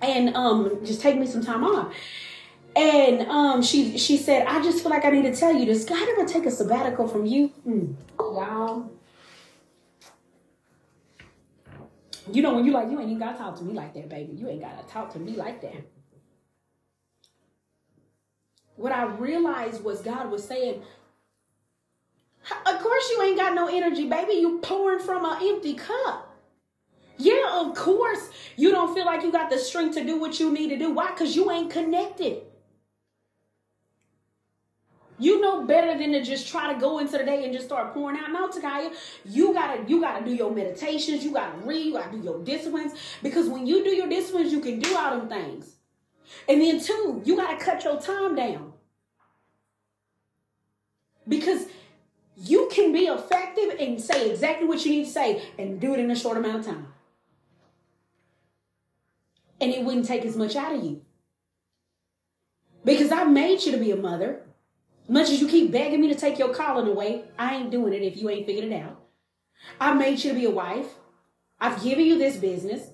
and 0.00 0.36
um 0.36 0.78
just 0.84 1.00
take 1.00 1.18
me 1.18 1.26
some 1.26 1.44
time 1.44 1.64
off 1.64 1.92
and 2.78 3.22
um, 3.22 3.60
she 3.60 3.98
she 3.98 4.16
said, 4.16 4.46
I 4.46 4.62
just 4.62 4.82
feel 4.82 4.90
like 4.90 5.04
I 5.04 5.10
need 5.10 5.22
to 5.22 5.34
tell 5.34 5.52
you, 5.52 5.66
does 5.66 5.84
God 5.84 6.08
ever 6.10 6.24
take 6.24 6.46
a 6.46 6.50
sabbatical 6.50 7.08
from 7.08 7.26
you? 7.26 7.50
Mm. 7.66 7.96
Y'all. 8.20 8.92
You 12.30 12.42
know, 12.42 12.54
when 12.54 12.64
you 12.64 12.72
like, 12.72 12.88
you 12.88 13.00
ain't 13.00 13.08
even 13.08 13.18
gotta 13.18 13.36
talk 13.36 13.56
to 13.58 13.64
me 13.64 13.72
like 13.72 13.94
that, 13.94 14.08
baby. 14.08 14.34
You 14.34 14.48
ain't 14.48 14.60
gotta 14.60 14.86
talk 14.86 15.12
to 15.14 15.18
me 15.18 15.32
like 15.32 15.60
that. 15.62 15.74
What 18.76 18.92
I 18.92 19.06
realized 19.06 19.82
was 19.82 20.00
God 20.00 20.30
was 20.30 20.44
saying, 20.44 20.80
Of 22.64 22.80
course 22.80 23.10
you 23.10 23.22
ain't 23.22 23.38
got 23.38 23.54
no 23.54 23.66
energy, 23.66 24.08
baby. 24.08 24.34
You 24.34 24.60
pouring 24.60 25.00
from 25.00 25.24
an 25.24 25.38
empty 25.42 25.74
cup. 25.74 26.32
Yeah, 27.16 27.60
of 27.60 27.74
course 27.74 28.30
you 28.54 28.70
don't 28.70 28.94
feel 28.94 29.04
like 29.04 29.24
you 29.24 29.32
got 29.32 29.50
the 29.50 29.58
strength 29.58 29.96
to 29.96 30.04
do 30.04 30.20
what 30.20 30.38
you 30.38 30.52
need 30.52 30.68
to 30.68 30.78
do. 30.78 30.92
Why? 30.92 31.10
Because 31.10 31.34
you 31.34 31.50
ain't 31.50 31.72
connected. 31.72 32.42
You 35.18 35.40
know 35.40 35.64
better 35.64 35.98
than 35.98 36.12
to 36.12 36.22
just 36.22 36.48
try 36.48 36.72
to 36.72 36.78
go 36.78 36.98
into 37.00 37.18
the 37.18 37.24
day 37.24 37.44
and 37.44 37.52
just 37.52 37.66
start 37.66 37.92
pouring 37.92 38.16
out. 38.18 38.30
No, 38.30 38.48
Takaya, 38.48 38.92
you 39.24 39.52
gotta 39.52 39.82
you 39.88 40.00
gotta 40.00 40.24
do 40.24 40.32
your 40.32 40.52
meditations, 40.52 41.24
you 41.24 41.32
gotta 41.32 41.58
read, 41.58 41.86
you 41.86 41.92
gotta 41.94 42.16
do 42.16 42.22
your 42.22 42.42
disciplines. 42.44 42.92
Because 43.22 43.48
when 43.48 43.66
you 43.66 43.82
do 43.82 43.90
your 43.90 44.08
disciplines, 44.08 44.52
you 44.52 44.60
can 44.60 44.78
do 44.78 44.96
all 44.96 45.18
them 45.18 45.28
things. 45.28 45.74
And 46.48 46.60
then 46.60 46.80
two, 46.80 47.22
you 47.24 47.36
gotta 47.36 47.62
cut 47.62 47.82
your 47.82 48.00
time 48.00 48.36
down. 48.36 48.72
Because 51.26 51.66
you 52.36 52.68
can 52.72 52.92
be 52.92 53.06
effective 53.06 53.76
and 53.80 54.00
say 54.00 54.30
exactly 54.30 54.66
what 54.66 54.84
you 54.84 54.92
need 54.92 55.06
to 55.06 55.10
say 55.10 55.42
and 55.58 55.80
do 55.80 55.94
it 55.94 56.00
in 56.00 56.10
a 56.10 56.16
short 56.16 56.36
amount 56.36 56.60
of 56.60 56.66
time. 56.66 56.86
And 59.60 59.72
it 59.72 59.84
wouldn't 59.84 60.06
take 60.06 60.24
as 60.24 60.36
much 60.36 60.54
out 60.54 60.76
of 60.76 60.84
you. 60.84 61.02
Because 62.84 63.10
I 63.10 63.24
made 63.24 63.64
you 63.64 63.72
to 63.72 63.78
be 63.78 63.90
a 63.90 63.96
mother. 63.96 64.42
Much 65.08 65.30
as 65.30 65.40
you 65.40 65.48
keep 65.48 65.72
begging 65.72 66.02
me 66.02 66.08
to 66.08 66.14
take 66.14 66.38
your 66.38 66.52
calling 66.52 66.86
away, 66.86 67.24
I 67.38 67.56
ain't 67.56 67.70
doing 67.70 67.94
it 67.94 68.02
if 68.02 68.16
you 68.18 68.28
ain't 68.28 68.46
figured 68.46 68.70
it 68.70 68.82
out. 68.82 69.00
I 69.80 69.94
made 69.94 70.22
you 70.22 70.30
to 70.30 70.38
be 70.38 70.44
a 70.44 70.50
wife. 70.50 70.86
I've 71.58 71.82
given 71.82 72.04
you 72.04 72.18
this 72.18 72.36
business. 72.36 72.90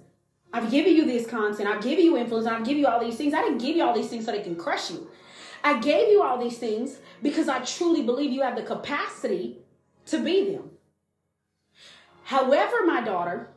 I've 0.53 0.71
given 0.71 0.95
you 0.95 1.05
this 1.05 1.27
content. 1.27 1.69
I've 1.69 1.83
given 1.83 2.05
you 2.05 2.17
influence. 2.17 2.47
I've 2.47 2.65
given 2.65 2.79
you 2.79 2.87
all 2.87 3.01
these 3.01 3.17
things. 3.17 3.35
I 3.35 3.43
didn't 3.43 3.59
give 3.59 3.77
you 3.77 3.83
all 3.83 3.93
these 3.93 4.09
things 4.09 4.25
so 4.25 4.31
they 4.31 4.43
can 4.43 4.55
crush 4.55 4.91
you. 4.91 5.11
I 5.65 5.81
gave 5.81 6.09
you 6.09 6.23
all 6.23 6.39
these 6.39 6.59
things 6.59 6.99
because 7.23 7.49
I 7.49 7.59
truly 7.65 8.03
believe 8.03 8.31
you 8.31 8.43
have 8.43 8.55
the 8.55 8.63
capacity 8.63 9.59
to 10.07 10.23
be 10.23 10.53
them. 10.53 10.71
However, 12.25 12.87
my 12.87 13.01
daughter, 13.01 13.51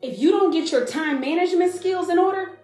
if 0.00 0.18
you 0.18 0.30
don't 0.30 0.52
get 0.52 0.70
your 0.70 0.86
time 0.86 1.20
management 1.20 1.74
skills 1.74 2.08
in 2.08 2.18
order, 2.18 2.57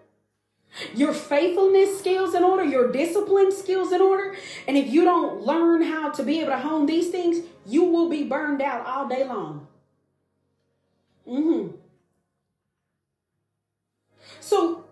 your 0.95 1.13
faithfulness 1.13 1.99
skills 1.99 2.35
in 2.35 2.43
order, 2.43 2.65
your 2.65 2.91
discipline 2.91 3.53
skills 3.53 3.93
in 3.93 4.01
order. 4.01 4.37
And 4.67 4.77
if 4.77 4.89
you 4.89 5.05
don't 5.05 5.43
learn 5.43 5.83
how 5.83 6.11
to 6.11 6.23
be 6.23 6.41
able 6.41 6.51
to 6.51 6.59
hone 6.59 6.87
these 6.87 7.11
things, 7.11 7.47
you 7.67 7.85
will 7.85 8.09
be 8.09 8.25
burned 8.25 8.63
out 8.63 8.87
all 8.87 9.09
day 9.09 9.25
long. 9.25 9.67
Mm-hmm. 11.29 11.77
So 14.41 14.85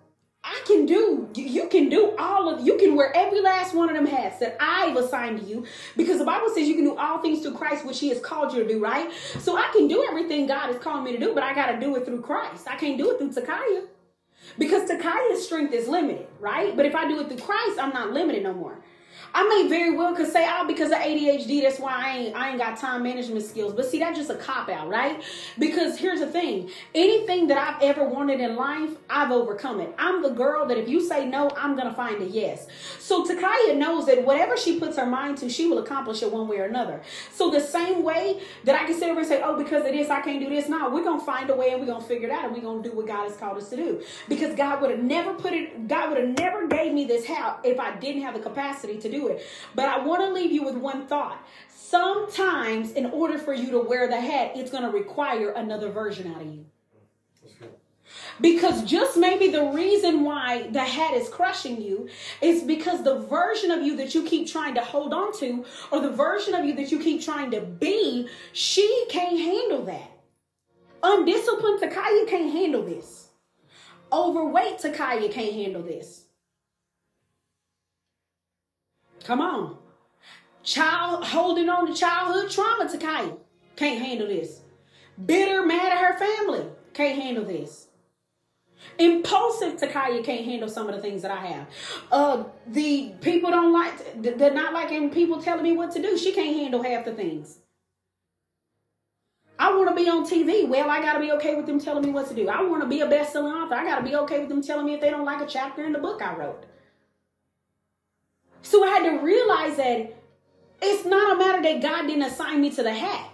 I 0.44 0.60
can 0.66 0.86
do, 0.86 1.28
you 1.34 1.68
can 1.68 1.88
do 1.88 2.16
all 2.18 2.48
of, 2.48 2.66
you 2.66 2.78
can 2.78 2.96
wear 2.96 3.14
every 3.14 3.40
last 3.40 3.74
one 3.74 3.88
of 3.90 3.94
them 3.94 4.06
hats 4.06 4.38
that 4.38 4.56
I've 4.58 4.96
assigned 4.96 5.40
to 5.40 5.46
you 5.46 5.66
because 5.96 6.18
the 6.18 6.24
Bible 6.24 6.48
says 6.48 6.66
you 6.66 6.74
can 6.74 6.84
do 6.84 6.96
all 6.96 7.18
things 7.18 7.42
through 7.42 7.54
Christ, 7.54 7.84
which 7.84 8.00
He 8.00 8.08
has 8.08 8.20
called 8.20 8.54
you 8.54 8.62
to 8.62 8.68
do, 8.68 8.82
right? 8.82 9.12
So 9.40 9.56
I 9.56 9.70
can 9.72 9.88
do 9.88 10.06
everything 10.08 10.46
God 10.46 10.72
has 10.72 10.78
called 10.78 11.04
me 11.04 11.12
to 11.12 11.18
do, 11.18 11.34
but 11.34 11.42
I 11.42 11.54
got 11.54 11.72
to 11.72 11.78
do 11.78 11.94
it 11.96 12.04
through 12.06 12.22
Christ. 12.22 12.66
I 12.66 12.76
can't 12.76 12.96
do 12.96 13.10
it 13.10 13.18
through 13.18 13.30
Takaya. 13.30 13.86
Because 14.59 14.88
Takaya's 14.88 15.45
strength 15.45 15.72
is 15.72 15.88
limited, 15.88 16.26
right? 16.40 16.76
But 16.76 16.86
if 16.86 16.95
I 16.95 17.09
do 17.09 17.20
it 17.20 17.28
through 17.28 17.38
Christ, 17.38 17.78
I'm 17.78 17.90
not 17.90 18.12
limited 18.12 18.43
no 18.43 18.53
more. 18.53 18.78
I 19.34 19.48
may 19.48 19.68
very 19.68 19.96
well 19.96 20.14
could 20.14 20.30
say, 20.30 20.46
oh, 20.48 20.66
because 20.66 20.90
of 20.90 20.98
ADHD, 20.98 21.62
that's 21.62 21.78
why 21.78 21.92
I 21.92 22.16
ain't 22.16 22.36
I 22.36 22.50
ain't 22.50 22.58
got 22.58 22.78
time 22.78 23.02
management 23.02 23.44
skills. 23.44 23.72
But 23.72 23.86
see, 23.86 23.98
that's 23.98 24.18
just 24.18 24.30
a 24.30 24.34
cop 24.34 24.68
out, 24.68 24.88
right? 24.88 25.22
Because 25.58 25.98
here's 25.98 26.20
the 26.20 26.26
thing: 26.26 26.70
anything 26.94 27.46
that 27.48 27.56
I've 27.56 27.82
ever 27.82 28.04
wanted 28.04 28.40
in 28.40 28.56
life, 28.56 28.90
I've 29.08 29.32
overcome 29.32 29.80
it. 29.80 29.94
I'm 29.98 30.22
the 30.22 30.30
girl 30.30 30.66
that 30.66 30.76
if 30.76 30.88
you 30.88 31.00
say 31.00 31.26
no, 31.26 31.50
I'm 31.56 31.76
gonna 31.76 31.94
find 31.94 32.20
a 32.20 32.26
yes. 32.26 32.66
So 32.98 33.24
Takaya 33.24 33.76
knows 33.76 34.06
that 34.06 34.24
whatever 34.24 34.56
she 34.56 34.78
puts 34.78 34.96
her 34.98 35.06
mind 35.06 35.38
to, 35.38 35.48
she 35.48 35.66
will 35.66 35.78
accomplish 35.78 36.22
it 36.22 36.30
one 36.30 36.46
way 36.46 36.58
or 36.58 36.64
another. 36.64 37.02
So 37.30 37.50
the 37.50 37.60
same 37.60 38.02
way 38.02 38.40
that 38.64 38.74
I 38.80 38.84
can 38.84 38.98
sit 38.98 39.08
over 39.08 39.20
and 39.20 39.28
say, 39.28 39.40
oh, 39.42 39.56
because 39.56 39.86
of 39.86 39.92
this, 39.92 40.10
I 40.10 40.20
can't 40.20 40.40
do 40.40 40.50
this. 40.50 40.68
Now 40.68 40.90
we're 40.90 41.04
gonna 41.04 41.24
find 41.24 41.48
a 41.48 41.54
way 41.54 41.70
and 41.70 41.80
we're 41.80 41.86
gonna 41.86 42.04
figure 42.04 42.28
it 42.28 42.32
out 42.32 42.44
and 42.44 42.54
we're 42.54 42.62
gonna 42.62 42.82
do 42.82 42.92
what 42.92 43.06
God 43.06 43.28
has 43.28 43.36
called 43.36 43.56
us 43.56 43.70
to 43.70 43.76
do. 43.76 44.02
Because 44.28 44.54
God 44.54 44.82
would 44.82 44.90
have 44.90 45.02
never 45.02 45.32
put 45.32 45.54
it, 45.54 45.88
God 45.88 46.10
would 46.10 46.18
have 46.18 46.38
never 46.38 46.66
gave 46.66 46.92
me 46.92 47.06
this 47.06 47.24
help 47.24 47.60
if 47.64 47.80
I 47.80 47.96
didn't 47.96 48.22
have 48.22 48.34
the 48.34 48.40
capacity 48.40 48.98
to 48.98 49.10
do 49.10 49.21
it. 49.28 49.44
But 49.74 49.86
I 49.86 50.04
want 50.04 50.22
to 50.22 50.32
leave 50.32 50.52
you 50.52 50.64
with 50.64 50.76
one 50.76 51.06
thought. 51.06 51.44
Sometimes, 51.68 52.92
in 52.92 53.06
order 53.06 53.38
for 53.38 53.52
you 53.52 53.70
to 53.70 53.80
wear 53.80 54.08
the 54.08 54.20
hat, 54.20 54.52
it's 54.54 54.70
going 54.70 54.84
to 54.84 54.90
require 54.90 55.50
another 55.50 55.90
version 55.90 56.32
out 56.32 56.40
of 56.40 56.46
you. 56.46 56.64
Because 58.40 58.84
just 58.84 59.16
maybe 59.16 59.48
the 59.48 59.66
reason 59.66 60.24
why 60.24 60.68
the 60.70 60.80
hat 60.80 61.14
is 61.14 61.28
crushing 61.28 61.80
you 61.80 62.08
is 62.40 62.62
because 62.62 63.02
the 63.02 63.18
version 63.20 63.70
of 63.70 63.82
you 63.82 63.96
that 63.96 64.14
you 64.14 64.24
keep 64.24 64.48
trying 64.48 64.74
to 64.74 64.80
hold 64.80 65.12
on 65.12 65.36
to, 65.38 65.64
or 65.90 66.00
the 66.00 66.10
version 66.10 66.54
of 66.54 66.64
you 66.64 66.74
that 66.74 66.90
you 66.90 66.98
keep 66.98 67.22
trying 67.22 67.50
to 67.50 67.60
be, 67.60 68.28
she 68.52 69.06
can't 69.08 69.38
handle 69.38 69.84
that. 69.84 70.10
Undisciplined 71.02 71.80
Takaya 71.80 72.28
can't 72.28 72.52
handle 72.52 72.82
this. 72.82 73.28
Overweight 74.12 74.78
Takaya 74.78 75.30
can't 75.30 75.54
handle 75.54 75.82
this. 75.82 76.21
Come 79.24 79.40
on. 79.40 79.76
Child 80.62 81.24
holding 81.24 81.68
on 81.68 81.86
to 81.86 81.94
childhood 81.94 82.50
trauma 82.50 82.84
Takaya 82.84 83.36
can't 83.76 84.00
handle 84.00 84.28
this. 84.28 84.60
Bitter, 85.24 85.64
mad 85.66 85.92
at 85.92 85.98
her 85.98 86.18
family 86.18 86.66
can't 86.94 87.20
handle 87.20 87.44
this. 87.44 87.88
Impulsive 88.98 89.78
Takaya 89.78 90.24
can't 90.24 90.44
handle 90.44 90.68
some 90.68 90.88
of 90.88 90.94
the 90.94 91.02
things 91.02 91.22
that 91.22 91.30
I 91.30 91.46
have. 91.46 91.66
Uh, 92.10 92.44
the 92.66 93.12
people 93.20 93.50
don't 93.50 93.72
like, 93.72 94.22
they're 94.22 94.54
not 94.54 94.72
liking 94.72 95.10
people 95.10 95.40
telling 95.40 95.62
me 95.62 95.72
what 95.72 95.92
to 95.92 96.02
do. 96.02 96.16
She 96.18 96.32
can't 96.32 96.56
handle 96.56 96.82
half 96.82 97.04
the 97.04 97.12
things. 97.12 97.58
I 99.58 99.72
want 99.76 99.88
to 99.90 99.94
be 99.94 100.08
on 100.08 100.26
TV. 100.26 100.68
Well, 100.68 100.90
I 100.90 101.00
got 101.00 101.14
to 101.14 101.20
be 101.20 101.30
okay 101.32 101.54
with 101.54 101.66
them 101.66 101.78
telling 101.78 102.04
me 102.04 102.10
what 102.10 102.28
to 102.28 102.34
do. 102.34 102.48
I 102.48 102.62
want 102.62 102.82
to 102.82 102.88
be 102.88 103.00
a 103.00 103.08
best-selling 103.08 103.52
author. 103.52 103.74
I 103.74 103.84
got 103.84 103.98
to 103.98 104.04
be 104.04 104.16
okay 104.16 104.40
with 104.40 104.48
them 104.48 104.62
telling 104.62 104.86
me 104.86 104.94
if 104.94 105.00
they 105.00 105.10
don't 105.10 105.24
like 105.24 105.40
a 105.40 105.46
chapter 105.46 105.84
in 105.84 105.92
the 105.92 106.00
book 106.00 106.20
I 106.20 106.34
wrote. 106.34 106.64
So 108.62 108.84
I 108.84 108.90
had 108.90 109.10
to 109.10 109.24
realize 109.24 109.76
that 109.76 110.14
it's 110.80 111.04
not 111.04 111.36
a 111.36 111.38
matter 111.38 111.62
that 111.62 111.82
God 111.82 112.06
didn't 112.06 112.22
assign 112.22 112.60
me 112.60 112.70
to 112.70 112.82
the 112.82 112.94
hat. 112.94 113.28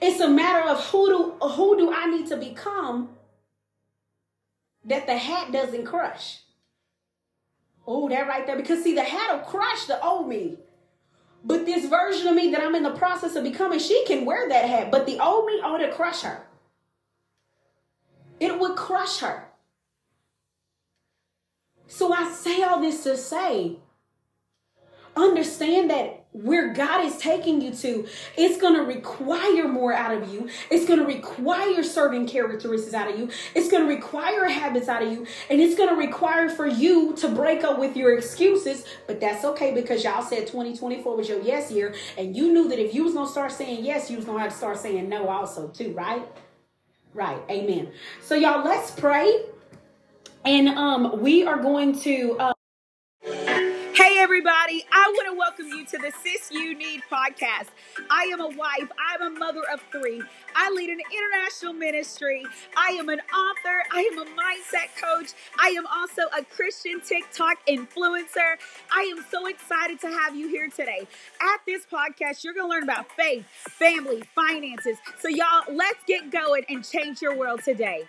It's 0.00 0.20
a 0.20 0.28
matter 0.28 0.68
of 0.68 0.84
who 0.86 1.08
do 1.08 1.46
who 1.48 1.76
do 1.76 1.92
I 1.92 2.06
need 2.06 2.26
to 2.28 2.36
become 2.36 3.10
that 4.84 5.06
the 5.06 5.16
hat 5.16 5.52
doesn't 5.52 5.84
crush. 5.84 6.40
Oh, 7.86 8.08
that 8.08 8.28
right 8.28 8.46
there. 8.46 8.56
Because 8.56 8.82
see, 8.82 8.94
the 8.94 9.02
hat 9.02 9.32
will 9.32 9.44
crush 9.44 9.86
the 9.86 10.02
old 10.04 10.28
me. 10.28 10.58
But 11.42 11.64
this 11.64 11.88
version 11.88 12.28
of 12.28 12.34
me 12.34 12.50
that 12.50 12.62
I'm 12.62 12.74
in 12.74 12.82
the 12.82 12.90
process 12.90 13.34
of 13.34 13.44
becoming, 13.44 13.78
she 13.78 14.04
can 14.04 14.26
wear 14.26 14.48
that 14.48 14.68
hat. 14.68 14.90
But 14.90 15.06
the 15.06 15.18
old 15.18 15.46
me 15.46 15.54
ought 15.54 15.78
to 15.78 15.90
crush 15.90 16.22
her. 16.22 16.46
It 18.38 18.58
would 18.58 18.76
crush 18.76 19.20
her. 19.20 19.48
So 21.86 22.12
I 22.12 22.30
say 22.30 22.62
all 22.62 22.80
this 22.80 23.02
to 23.04 23.16
say, 23.16 23.76
understand 25.16 25.90
that 25.90 26.20
where 26.32 26.72
God 26.72 27.04
is 27.04 27.16
taking 27.16 27.60
you 27.60 27.72
to, 27.74 28.06
it's 28.36 28.60
going 28.60 28.74
to 28.74 28.82
require 28.82 29.66
more 29.66 29.92
out 29.92 30.14
of 30.14 30.32
you. 30.32 30.48
It's 30.70 30.86
going 30.86 31.00
to 31.00 31.06
require 31.06 31.82
certain 31.82 32.26
characteristics 32.26 32.94
out 32.94 33.10
of 33.10 33.18
you. 33.18 33.30
It's 33.54 33.68
going 33.68 33.86
to 33.86 33.92
require 33.92 34.46
habits 34.46 34.88
out 34.88 35.02
of 35.02 35.10
you. 35.10 35.26
And 35.50 35.60
it's 35.60 35.74
going 35.74 35.88
to 35.88 35.96
require 35.96 36.48
for 36.48 36.66
you 36.66 37.14
to 37.16 37.28
break 37.28 37.64
up 37.64 37.78
with 37.78 37.96
your 37.96 38.16
excuses. 38.16 38.84
But 39.08 39.20
that's 39.20 39.44
okay 39.44 39.74
because 39.74 40.04
y'all 40.04 40.22
said 40.22 40.46
2024 40.46 41.16
was 41.16 41.28
your 41.28 41.40
yes 41.42 41.72
year. 41.72 41.94
And 42.16 42.36
you 42.36 42.52
knew 42.52 42.68
that 42.68 42.78
if 42.78 42.94
you 42.94 43.04
was 43.04 43.14
going 43.14 43.26
to 43.26 43.32
start 43.32 43.50
saying 43.50 43.84
yes, 43.84 44.08
you 44.08 44.16
was 44.16 44.24
going 44.24 44.38
to 44.38 44.42
have 44.42 44.52
to 44.52 44.58
start 44.58 44.78
saying 44.78 45.08
no 45.08 45.28
also 45.28 45.68
too, 45.68 45.92
right? 45.94 46.22
Right. 47.12 47.42
Amen. 47.50 47.90
So 48.22 48.36
y'all, 48.36 48.64
let's 48.64 48.92
pray. 48.92 49.46
And 50.44 50.68
um, 50.68 51.20
we 51.20 51.44
are 51.44 51.60
going 51.60 51.98
to... 52.00 52.36
Uh, 52.38 52.52
everybody, 54.20 54.84
I 54.92 55.10
want 55.16 55.28
to 55.28 55.34
welcome 55.34 55.68
you 55.68 55.86
to 55.86 55.96
the 55.96 56.12
Sis 56.22 56.50
You 56.52 56.76
Need 56.76 57.00
podcast. 57.10 57.68
I 58.10 58.24
am 58.24 58.42
a 58.42 58.48
wife, 58.48 58.90
I'm 59.10 59.34
a 59.34 59.38
mother 59.38 59.62
of 59.72 59.80
three. 59.90 60.20
I 60.54 60.70
lead 60.72 60.90
an 60.90 61.00
international 61.10 61.72
ministry. 61.72 62.44
I 62.76 62.88
am 62.98 63.08
an 63.08 63.20
author, 63.20 63.82
I 63.90 64.00
am 64.12 64.18
a 64.18 64.26
mindset 64.26 64.94
coach. 65.00 65.32
I 65.58 65.68
am 65.68 65.86
also 65.86 66.24
a 66.38 66.44
Christian 66.44 67.00
TikTok 67.00 67.66
influencer. 67.66 68.56
I 68.94 69.10
am 69.16 69.24
so 69.30 69.46
excited 69.46 69.98
to 70.02 70.08
have 70.08 70.36
you 70.36 70.48
here 70.48 70.68
today. 70.68 71.08
At 71.40 71.60
this 71.66 71.86
podcast, 71.90 72.44
you're 72.44 72.52
going 72.52 72.66
to 72.66 72.70
learn 72.70 72.82
about 72.82 73.10
faith, 73.12 73.46
family, 73.48 74.22
finances. 74.34 74.98
So, 75.18 75.28
y'all, 75.28 75.64
let's 75.72 76.04
get 76.06 76.30
going 76.30 76.64
and 76.68 76.86
change 76.86 77.22
your 77.22 77.34
world 77.34 77.62
today. 77.64 78.04